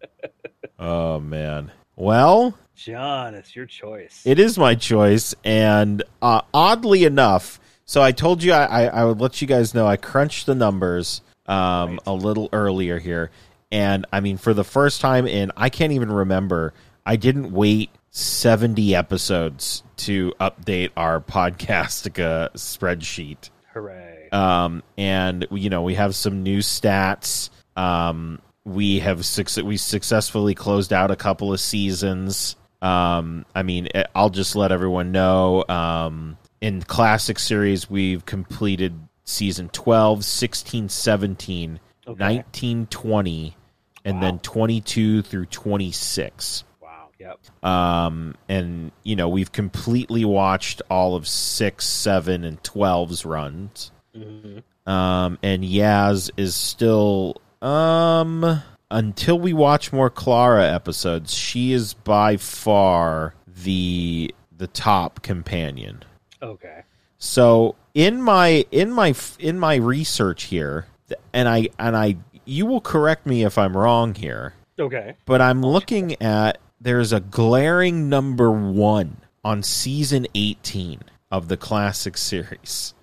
oh 0.78 1.20
man. 1.20 1.70
Well, 1.96 2.56
John. 2.76 3.34
It's 3.34 3.54
your 3.54 3.66
choice. 3.66 4.22
It 4.24 4.38
is 4.38 4.58
my 4.58 4.74
choice, 4.74 5.34
and 5.44 6.02
uh, 6.22 6.42
oddly 6.52 7.04
enough, 7.04 7.60
so 7.84 8.02
I 8.02 8.12
told 8.12 8.42
you 8.42 8.52
I, 8.52 8.64
I, 8.64 8.82
I 8.86 9.04
would 9.04 9.20
let 9.20 9.40
you 9.40 9.46
guys 9.48 9.74
know 9.74 9.86
I 9.86 9.96
crunched 9.96 10.46
the 10.46 10.54
numbers 10.54 11.20
um, 11.46 11.90
Right. 11.92 11.98
a 12.06 12.12
little 12.12 12.48
earlier 12.52 12.98
here, 12.98 13.30
and 13.70 14.06
I 14.12 14.20
mean 14.20 14.36
for 14.36 14.54
the 14.54 14.64
first 14.64 15.00
time 15.00 15.26
in 15.26 15.52
I 15.56 15.68
can't 15.68 15.92
even 15.92 16.10
remember. 16.10 16.72
I 17.06 17.16
didn't 17.16 17.52
wait 17.52 17.90
seventy 18.10 18.94
episodes 18.94 19.82
to 19.98 20.32
update 20.40 20.90
our 20.96 21.20
Podcastica 21.20 22.50
spreadsheet 22.54 23.50
Hooray! 23.74 24.28
um, 24.32 24.82
and 24.96 25.46
you 25.50 25.68
know 25.70 25.82
we 25.82 25.94
have 25.94 26.14
some 26.14 26.42
new 26.42 26.58
stats. 26.60 27.50
Um, 27.76 28.40
we 28.64 29.00
have 29.00 29.18
we 29.62 29.76
successfully 29.76 30.54
closed 30.54 30.92
out 30.92 31.10
a 31.10 31.16
couple 31.16 31.52
of 31.52 31.60
seasons. 31.60 32.56
Um, 32.84 33.46
I 33.54 33.62
mean, 33.62 33.88
eh, 33.94 34.04
I'll 34.14 34.30
just 34.30 34.54
let 34.54 34.70
everyone 34.72 35.10
know. 35.10 35.64
Um, 35.68 36.36
in 36.60 36.82
classic 36.82 37.38
series, 37.38 37.88
we've 37.88 38.24
completed 38.26 38.94
season 39.24 39.68
12, 39.70 40.24
16, 40.24 40.88
17, 40.90 41.80
Okay. 42.06 42.18
19, 42.22 42.86
20, 42.86 43.56
and 44.04 44.22
then 44.22 44.34
Wow. 44.34 44.40
22 44.42 45.22
through 45.22 45.46
26. 45.46 46.64
wow. 46.82 47.08
Yep. 47.18 47.64
Um, 47.64 48.34
and 48.50 48.92
you 49.02 49.16
know 49.16 49.28
we've 49.30 49.50
completely 49.52 50.24
watched 50.26 50.82
all 50.90 51.16
of 51.16 51.26
six, 51.26 51.86
seven, 51.86 52.44
and 52.44 52.62
12's 52.62 53.24
runs. 53.24 53.90
hmm 54.14 54.58
Um, 54.86 55.38
and 55.42 55.64
Yaz 55.64 56.30
is 56.36 56.54
still 56.54 57.40
um 57.62 58.62
until 58.94 59.38
we 59.38 59.52
watch 59.52 59.92
more 59.92 60.08
Clara 60.08 60.64
episodes, 60.72 61.34
she 61.34 61.72
is 61.72 61.94
by 61.94 62.36
far 62.36 63.34
the 63.46 64.32
the 64.56 64.68
top 64.68 65.20
companion. 65.20 66.04
Okay. 66.40 66.82
So 67.18 67.74
in 67.92 68.22
my 68.22 68.64
in 68.70 68.92
my 68.92 69.14
in 69.40 69.58
my 69.58 69.74
research 69.74 70.44
here, 70.44 70.86
and 71.32 71.48
I 71.48 71.68
and 71.78 71.96
I 71.96 72.16
you 72.44 72.66
will 72.66 72.80
correct 72.80 73.26
me 73.26 73.42
if 73.42 73.58
I'm 73.58 73.76
wrong 73.76 74.14
here, 74.14 74.54
Okay. 74.78 75.16
but 75.24 75.40
I'm 75.40 75.60
looking 75.62 76.20
at 76.22 76.58
there's 76.80 77.12
a 77.12 77.20
glaring 77.20 78.08
number 78.08 78.50
1 78.50 79.16
on 79.42 79.62
season 79.62 80.26
18 80.34 81.00
of 81.32 81.48
the 81.48 81.56
classic 81.56 82.16
series. 82.16 82.93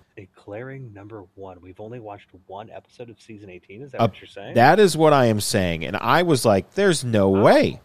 A 0.42 0.44
glaring 0.44 0.92
number 0.92 1.24
one. 1.34 1.60
We've 1.60 1.80
only 1.80 2.00
watched 2.00 2.28
one 2.46 2.70
episode 2.70 3.10
of 3.10 3.20
season 3.20 3.50
18. 3.50 3.82
Is 3.82 3.92
that 3.92 4.00
Uh, 4.00 4.06
what 4.06 4.20
you're 4.20 4.28
saying? 4.28 4.54
That 4.54 4.78
is 4.80 4.96
what 4.96 5.12
I 5.12 5.26
am 5.26 5.40
saying, 5.40 5.84
and 5.84 5.96
I 5.96 6.22
was 6.22 6.44
like, 6.44 6.74
"There's 6.74 7.04
no 7.04 7.28
way, 7.30 7.80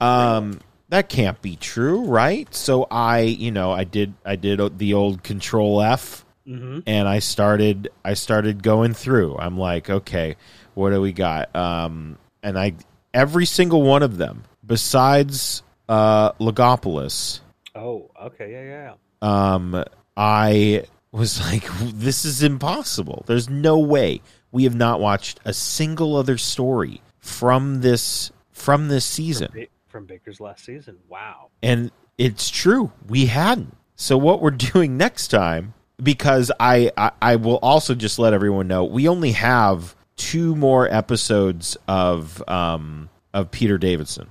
um, 0.00 0.60
that 0.88 1.08
can't 1.08 1.40
be 1.42 1.56
true, 1.56 2.04
right?" 2.04 2.52
So 2.54 2.86
I, 2.90 3.20
you 3.20 3.50
know, 3.50 3.72
I 3.72 3.84
did, 3.84 4.14
I 4.24 4.36
did 4.36 4.78
the 4.78 4.94
old 4.94 5.22
Control 5.22 5.80
F, 5.82 6.24
mm-hmm. 6.46 6.80
and 6.86 7.08
I 7.08 7.18
started, 7.18 7.88
I 8.04 8.14
started 8.14 8.62
going 8.62 8.94
through. 8.94 9.36
I'm 9.38 9.58
like, 9.58 9.90
okay, 9.90 10.36
what 10.74 10.90
do 10.90 11.00
we 11.00 11.12
got? 11.12 11.54
Um, 11.56 12.18
and 12.42 12.58
I, 12.58 12.74
every 13.12 13.46
single 13.46 13.82
one 13.82 14.02
of 14.02 14.16
them, 14.16 14.44
besides 14.64 15.62
uh, 15.88 16.32
Logopolis, 16.32 17.40
Oh, 17.74 18.10
okay. 18.20 18.50
Yeah, 18.52 18.62
yeah, 18.62 18.94
yeah. 19.22 19.54
um, 19.54 19.84
I 20.16 20.84
was 21.12 21.40
like, 21.40 21.66
this 21.80 22.24
is 22.24 22.42
impossible. 22.42 23.24
There's 23.26 23.48
no 23.48 23.78
way 23.78 24.20
we 24.52 24.64
have 24.64 24.74
not 24.74 25.00
watched 25.00 25.40
a 25.44 25.52
single 25.52 26.16
other 26.16 26.38
story 26.38 27.02
from 27.18 27.80
this 27.80 28.30
from 28.52 28.88
this 28.88 29.04
season. 29.04 29.50
Ba- 29.54 29.66
from 29.88 30.06
Baker's 30.06 30.40
last 30.40 30.64
season. 30.64 30.98
Wow. 31.08 31.48
And 31.62 31.90
it's 32.18 32.48
true, 32.50 32.92
we 33.08 33.26
hadn't. 33.26 33.76
So 33.96 34.16
what 34.16 34.40
we're 34.40 34.50
doing 34.72 34.96
next 34.96 35.28
time, 35.28 35.74
because 36.02 36.52
I, 36.60 36.90
I 36.96 37.10
I 37.20 37.36
will 37.36 37.58
also 37.62 37.94
just 37.94 38.18
let 38.18 38.32
everyone 38.32 38.68
know 38.68 38.84
we 38.84 39.08
only 39.08 39.32
have 39.32 39.94
two 40.16 40.54
more 40.54 40.92
episodes 40.92 41.76
of 41.88 42.42
um 42.48 43.08
of 43.34 43.50
Peter 43.50 43.78
Davison. 43.78 44.28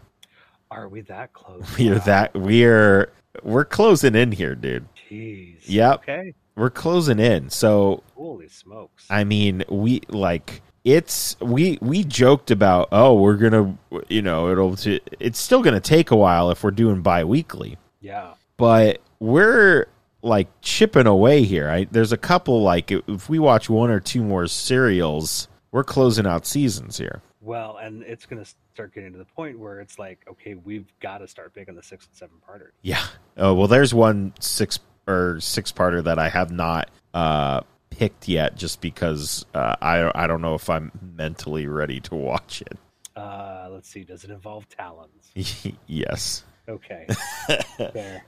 Are 0.72 0.88
we 0.88 1.02
that 1.02 1.34
close? 1.34 1.64
We're 1.78 1.96
Wow. 1.96 2.04
that 2.06 2.34
we're 2.36 3.12
we're 3.44 3.66
closing 3.66 4.16
in 4.16 4.32
here, 4.32 4.56
dude. 4.56 4.86
Jeez. 5.10 5.58
Yep. 5.66 5.96
Okay. 6.04 6.34
We're 6.60 6.70
closing 6.70 7.20
in. 7.20 7.50
So 7.50 8.04
Holy 8.16 8.50
smokes. 8.50 9.06
I 9.10 9.24
mean, 9.24 9.64
we 9.70 10.02
like 10.10 10.62
it's 10.84 11.36
we 11.40 11.78
we 11.82 12.04
joked 12.04 12.52
about 12.52 12.88
oh 12.92 13.14
we're 13.14 13.36
gonna 13.36 13.78
you 14.08 14.22
know 14.22 14.50
it'll 14.50 14.76
t- 14.76 15.02
it's 15.20 15.40
still 15.40 15.62
gonna 15.62 15.80
take 15.80 16.12
a 16.12 16.16
while 16.16 16.52
if 16.52 16.64
we're 16.64 16.72
doing 16.72 17.02
bi-weekly 17.02 17.78
yeah. 18.00 18.34
but 18.56 19.02
we're 19.20 19.88
like 20.22 20.48
chipping 20.62 21.06
away 21.06 21.44
here 21.44 21.70
I, 21.70 21.84
there's 21.92 22.14
a 22.14 22.18
couple 22.18 22.64
like 22.64 22.92
if 22.92 23.30
we 23.30 23.40
watch 23.40 23.70
one 23.70 23.90
or 23.90 24.00
two 24.00 24.24
more 24.24 24.48
serials 24.48 25.50
we're 25.72 25.84
closing 25.84 26.26
out 26.26 26.46
seasons 26.46 26.98
here 26.98 27.22
Well, 27.42 27.78
and 27.78 28.04
it's 28.04 28.26
going 28.26 28.44
to 28.44 28.50
start 28.74 28.94
getting 28.94 29.12
to 29.12 29.18
the 29.18 29.26
point 29.26 29.60
where 29.60 29.80
it's 29.82 30.00
like, 30.00 30.20
okay, 30.30 30.56
we've 30.56 30.88
got 31.00 31.20
to 31.20 31.28
start 31.28 31.54
picking 31.54 31.76
the 31.76 31.84
six 31.84 32.06
and 32.08 32.16
seven 32.16 32.38
parter. 32.48 32.70
yeah 32.82 33.06
oh 33.38 33.54
well 33.54 33.68
there's 33.68 33.94
one 33.94 34.34
six 34.40 34.80
or 35.10 35.40
six 35.40 35.72
parter 35.72 36.04
that 36.04 36.20
i 36.20 36.30
have 36.30 36.52
not 36.52 36.90
uh 37.14 37.62
picked 37.90 38.28
yet 38.28 38.56
just 38.56 38.80
because 38.82 39.46
uh, 39.54 39.76
i 39.82 40.10
i 40.16 40.28
don't 40.28 40.42
know 40.42 40.54
if 40.56 40.70
i'm 40.70 40.92
mentally 41.18 41.68
ready 41.68 42.00
to 42.00 42.16
watch 42.16 42.62
it 42.62 42.78
Uh, 43.16 43.68
let's 43.72 43.90
see. 43.90 44.04
Does 44.06 44.24
it 44.24 44.30
involve 44.30 44.70
talons? 44.70 45.32
yes 45.88 46.44
Okay. 46.70 47.08
Fair. 47.78 48.24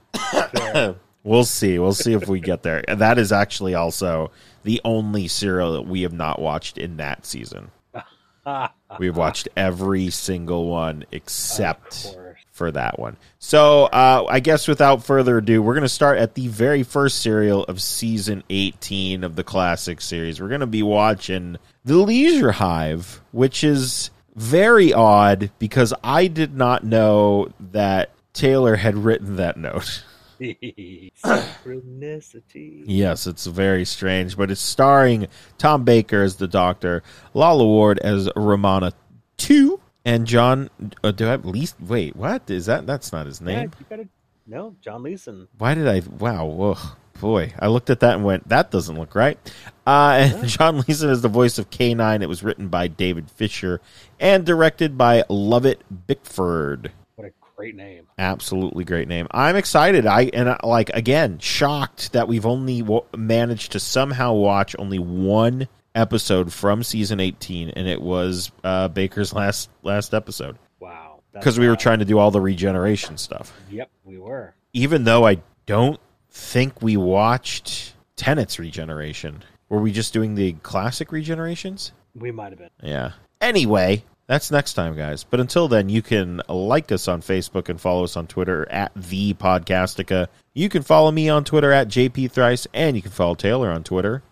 Fair. 0.56 0.96
We'll 1.24 1.44
see. 1.44 1.78
We'll 1.78 1.94
see 1.94 2.14
if 2.14 2.28
we 2.28 2.40
get 2.40 2.64
there. 2.64 2.84
And 2.88 3.00
that 3.00 3.20
is 3.20 3.32
actually 3.32 3.76
also 3.76 4.32
the 4.64 4.82
only 4.84 5.28
serial 5.28 5.74
that 5.74 5.84
we 5.84 6.02
have 6.02 6.14
not 6.14 6.42
watched 6.42 6.80
in 6.80 6.98
that 6.98 7.24
season. 7.26 7.70
We've 9.00 9.16
watched 9.16 9.48
every 9.56 10.10
single 10.10 10.68
one 10.68 11.06
except. 11.12 12.18
For 12.52 12.70
that 12.72 13.00
one. 13.00 13.16
So 13.40 13.86
uh, 13.86 14.26
I 14.30 14.42
guess 14.42 14.68
without 14.68 15.06
further 15.06 15.38
ado, 15.38 15.62
we're 15.62 15.74
going 15.74 15.84
to 15.84 15.90
start 15.90 16.20
at 16.20 16.36
the 16.36 16.48
very 16.48 16.84
first 16.84 17.20
serial 17.20 17.64
of 17.64 17.82
season 17.82 18.44
18 18.50 19.24
of 19.24 19.36
the 19.36 19.44
classic 19.44 20.02
series. 20.02 20.42
We're 20.42 20.50
going 20.50 20.60
to 20.60 20.68
be 20.68 20.84
watching 20.84 21.58
The 21.86 21.96
Leisure 21.96 22.52
Hive, 22.52 23.22
which 23.32 23.64
is 23.64 24.10
very 24.36 24.94
odd 24.94 25.50
because 25.60 25.94
I 26.04 26.28
did 26.28 26.56
not 26.56 26.84
know 26.84 27.50
that 27.72 28.12
Taylor 28.34 28.76
had 28.76 28.98
written 28.98 29.38
that 29.38 29.58
note. 29.58 30.04
Synchronicity. 30.42 32.84
Yes, 32.88 33.28
it's 33.28 33.46
very 33.46 33.86
strange, 33.86 34.36
but 34.36 34.50
it's 34.50 34.62
starring 34.62 35.28
Tom 35.58 35.84
Baker 35.84 36.24
as 36.24 36.38
the 36.38 36.48
Doctor, 36.48 37.04
Lalla 37.34 37.66
Ward 37.66 38.00
as 38.00 38.30
Romana 38.36 38.94
Two, 39.38 39.80
and 40.06 40.26
John. 40.26 40.70
Uh, 41.04 41.12
do 41.12 41.28
I 41.28 41.34
at 41.34 41.46
least 41.46 41.76
wait? 41.80 42.16
What 42.16 42.50
is 42.50 42.66
that? 42.68 42.86
That's 42.88 43.12
not 43.12 43.26
his 43.26 43.42
Yeah, 43.42 43.46
name. 43.48 43.72
you 43.80 43.86
gotta. 43.90 44.08
No, 44.48 44.76
John 44.82 45.04
Leeson. 45.04 45.48
Why 45.60 45.76
did 45.76 45.88
I? 45.88 46.02
Wow, 46.20 46.46
whoa, 46.48 46.78
boy! 47.22 47.54
I 47.60 47.68
looked 47.68 47.90
at 47.90 48.00
that 48.02 48.16
and 48.16 48.26
went, 48.26 48.50
"That 48.50 48.72
doesn't 48.72 48.98
look 48.98 49.14
right." 49.16 49.38
Uh, 49.86 50.18
and 50.34 50.48
John 50.48 50.80
Leeson 50.88 51.10
is 51.10 51.22
the 51.22 51.30
voice 51.30 51.58
of 51.60 51.70
K 51.70 51.94
nine. 51.94 52.22
It 52.22 52.28
was 52.30 52.44
written 52.44 52.68
by 52.68 52.88
David 52.88 53.30
Fisher 53.30 53.80
and 54.20 54.46
directed 54.46 54.98
by 54.98 55.24
Lovett 55.30 55.82
Bickford. 56.08 56.92
What 57.16 57.28
a 57.28 57.32
great 57.56 57.76
name. 57.76 58.08
Absolutely 58.18 58.84
great 58.84 59.08
name. 59.08 59.28
I'm 59.32 59.56
excited. 59.56 60.06
I 60.08 60.24
and 60.34 60.50
I, 60.50 60.60
like 60.64 60.90
again 60.90 61.38
shocked 61.40 62.12
that 62.14 62.28
we've 62.28 62.46
only 62.46 62.82
w- 62.82 63.06
managed 63.16 63.72
to 63.74 63.80
somehow 63.80 64.34
watch 64.34 64.76
only 64.80 65.00
one 65.00 65.68
episode 65.96 66.52
from 66.54 66.84
season 66.84 67.20
18, 67.20 67.70
and 67.72 67.88
it 67.88 68.02
was 68.02 68.52
uh, 68.64 68.88
Baker's 68.88 69.34
last 69.34 69.70
last 69.84 70.14
episode 70.14 70.58
Wow. 70.82 71.20
Because 71.32 71.58
we 71.60 71.70
were 71.70 71.76
trying 71.76 72.00
to 72.00 72.06
do 72.06 72.20
all 72.20 72.32
the 72.32 72.42
regeneration 72.42 73.18
stuff. 73.18 73.54
Yep, 73.70 73.90
we 74.04 74.18
were. 74.18 74.54
Even 74.74 75.06
though 75.06 75.26
I 75.26 75.42
don't 75.66 76.00
think 76.30 76.82
we 76.82 76.98
watched 76.98 77.94
Tennant's 78.16 78.60
regeneration. 78.60 79.44
Were 79.70 79.80
we 79.80 79.92
just 79.92 80.12
doing 80.12 80.36
the 80.36 80.54
classic 80.64 81.10
regenerations? 81.10 81.92
We 82.14 82.32
might 82.32 82.52
have 82.52 82.60
been. 82.60 82.70
Yeah. 82.84 83.12
Anyway, 83.40 84.04
that's 84.28 84.52
next 84.52 84.74
time, 84.74 84.96
guys. 84.96 85.24
But 85.24 85.40
until 85.40 85.68
then, 85.70 85.88
you 85.88 86.02
can 86.02 86.42
like 86.50 86.92
us 86.92 87.08
on 87.08 87.22
Facebook 87.22 87.70
and 87.70 87.80
follow 87.80 88.04
us 88.04 88.18
on 88.18 88.28
Twitter 88.28 88.70
at 88.70 88.92
the 88.96 89.34
Podcastica. 89.36 90.28
You 90.54 90.68
can 90.68 90.84
follow 90.84 91.12
me 91.12 91.30
on 91.30 91.46
Twitter 91.46 91.72
at 91.72 91.88
JP 91.88 92.32
Thrice, 92.32 92.68
and 92.74 92.96
you 92.98 93.02
can 93.02 93.12
follow 93.12 93.36
Taylor 93.36 93.70
on 93.70 93.84
Twitter. 93.84 94.24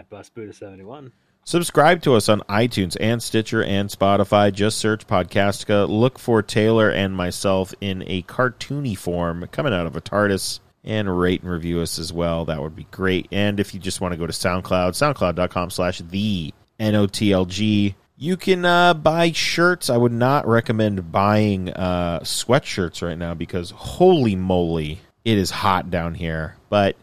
At 0.00 0.08
Bus 0.08 0.30
Buddha 0.30 0.54
71. 0.54 1.12
Subscribe 1.44 2.00
to 2.00 2.14
us 2.14 2.30
on 2.30 2.40
iTunes 2.48 2.96
and 2.98 3.22
Stitcher 3.22 3.62
and 3.62 3.90
Spotify. 3.90 4.50
Just 4.50 4.78
search 4.78 5.06
Podcastica. 5.06 5.86
Look 5.90 6.18
for 6.18 6.42
Taylor 6.42 6.88
and 6.88 7.14
myself 7.14 7.74
in 7.82 8.02
a 8.06 8.22
cartoony 8.22 8.96
form 8.96 9.46
coming 9.52 9.74
out 9.74 9.84
of 9.86 9.96
a 9.96 10.00
TARDIS. 10.00 10.60
And 10.84 11.20
rate 11.20 11.42
and 11.42 11.50
review 11.50 11.82
us 11.82 11.98
as 11.98 12.14
well. 12.14 12.46
That 12.46 12.62
would 12.62 12.74
be 12.74 12.86
great. 12.90 13.28
And 13.30 13.60
if 13.60 13.74
you 13.74 13.80
just 13.80 14.00
want 14.00 14.12
to 14.12 14.18
go 14.18 14.26
to 14.26 14.32
SoundCloud, 14.32 14.92
soundcloud.com 14.92 15.68
slash 15.68 15.98
the 15.98 16.54
N-O-T-L-G. 16.78 17.94
You 18.16 18.36
can 18.38 18.64
uh, 18.64 18.94
buy 18.94 19.32
shirts. 19.32 19.90
I 19.90 19.98
would 19.98 20.12
not 20.12 20.48
recommend 20.48 21.12
buying 21.12 21.68
uh, 21.68 22.20
sweatshirts 22.20 23.06
right 23.06 23.18
now 23.18 23.34
because 23.34 23.70
holy 23.72 24.34
moly, 24.34 25.00
it 25.26 25.36
is 25.36 25.50
hot 25.50 25.90
down 25.90 26.14
here. 26.14 26.56
But 26.70 26.96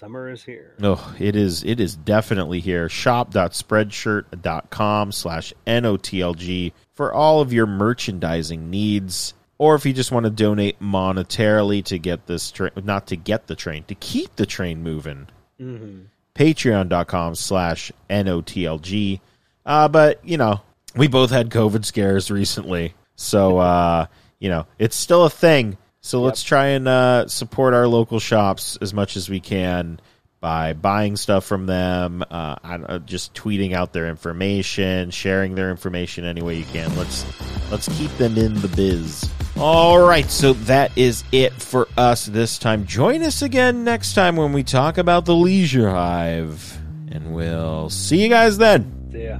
summer 0.00 0.28
is 0.30 0.42
here. 0.42 0.74
Oh, 0.82 1.14
it 1.18 1.36
is 1.36 1.62
it 1.62 1.78
is 1.78 1.94
definitely 1.94 2.60
here. 2.60 2.88
Shop.spreadshirt.com 2.88 5.12
slash 5.12 5.52
NOTLG 5.66 6.72
for 6.94 7.12
all 7.12 7.42
of 7.42 7.52
your 7.52 7.66
merchandising 7.66 8.70
needs. 8.70 9.34
Or 9.58 9.74
if 9.74 9.84
you 9.84 9.92
just 9.92 10.10
want 10.10 10.24
to 10.24 10.30
donate 10.30 10.80
monetarily 10.80 11.84
to 11.84 11.98
get 11.98 12.26
this 12.26 12.50
train, 12.50 12.70
not 12.82 13.08
to 13.08 13.16
get 13.16 13.46
the 13.46 13.54
train, 13.54 13.84
to 13.84 13.94
keep 13.94 14.36
the 14.36 14.46
train 14.46 14.82
moving. 14.82 15.26
hmm 15.58 16.04
Patreon.com 16.34 17.34
slash 17.34 17.92
NOTLG. 18.08 19.20
Uh, 19.66 19.88
but, 19.88 20.24
you 20.24 20.38
know, 20.38 20.62
we 20.96 21.08
both 21.08 21.30
had 21.30 21.50
COVID 21.50 21.84
scares 21.84 22.30
recently. 22.30 22.94
So, 23.16 23.58
uh, 23.58 24.06
you 24.38 24.48
know, 24.48 24.66
it's 24.78 24.96
still 24.96 25.26
a 25.26 25.30
thing. 25.30 25.76
So 26.02 26.22
let's 26.22 26.42
try 26.42 26.68
and 26.68 26.88
uh, 26.88 27.28
support 27.28 27.74
our 27.74 27.86
local 27.86 28.20
shops 28.20 28.78
as 28.80 28.94
much 28.94 29.16
as 29.16 29.28
we 29.28 29.38
can 29.40 30.00
by 30.40 30.72
buying 30.72 31.16
stuff 31.16 31.44
from 31.44 31.66
them, 31.66 32.22
uh, 32.22 32.56
I 32.64 32.78
don't 32.78 32.88
know, 32.88 32.98
just 32.98 33.34
tweeting 33.34 33.74
out 33.74 33.92
their 33.92 34.08
information, 34.08 35.10
sharing 35.10 35.54
their 35.54 35.70
information 35.70 36.24
any 36.24 36.40
way 36.40 36.56
you 36.56 36.64
can. 36.64 36.96
Let's 36.96 37.26
let's 37.70 37.88
keep 37.98 38.10
them 38.12 38.38
in 38.38 38.54
the 38.54 38.68
biz. 38.68 39.30
All 39.58 39.98
right, 39.98 40.30
so 40.30 40.54
that 40.54 40.96
is 40.96 41.22
it 41.32 41.52
for 41.52 41.86
us 41.98 42.24
this 42.26 42.58
time. 42.58 42.86
Join 42.86 43.22
us 43.22 43.42
again 43.42 43.84
next 43.84 44.14
time 44.14 44.36
when 44.36 44.54
we 44.54 44.62
talk 44.62 44.96
about 44.96 45.26
the 45.26 45.34
Leisure 45.34 45.90
Hive, 45.90 46.78
and 47.10 47.34
we'll 47.34 47.90
see 47.90 48.22
you 48.22 48.30
guys 48.30 48.56
then. 48.56 49.10
See 49.12 49.24
ya. 49.24 49.36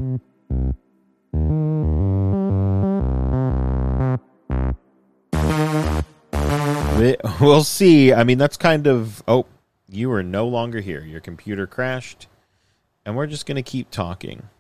We- 7.00 7.16
We'll 7.40 7.64
see. 7.64 8.12
I 8.12 8.24
mean, 8.24 8.38
that's 8.38 8.56
kind 8.56 8.86
of. 8.86 9.22
Oh, 9.26 9.46
you 9.88 10.12
are 10.12 10.22
no 10.22 10.46
longer 10.46 10.80
here. 10.80 11.00
Your 11.04 11.20
computer 11.20 11.66
crashed, 11.66 12.26
and 13.04 13.16
we're 13.16 13.26
just 13.26 13.46
going 13.46 13.56
to 13.56 13.62
keep 13.62 13.90
talking. 13.90 14.42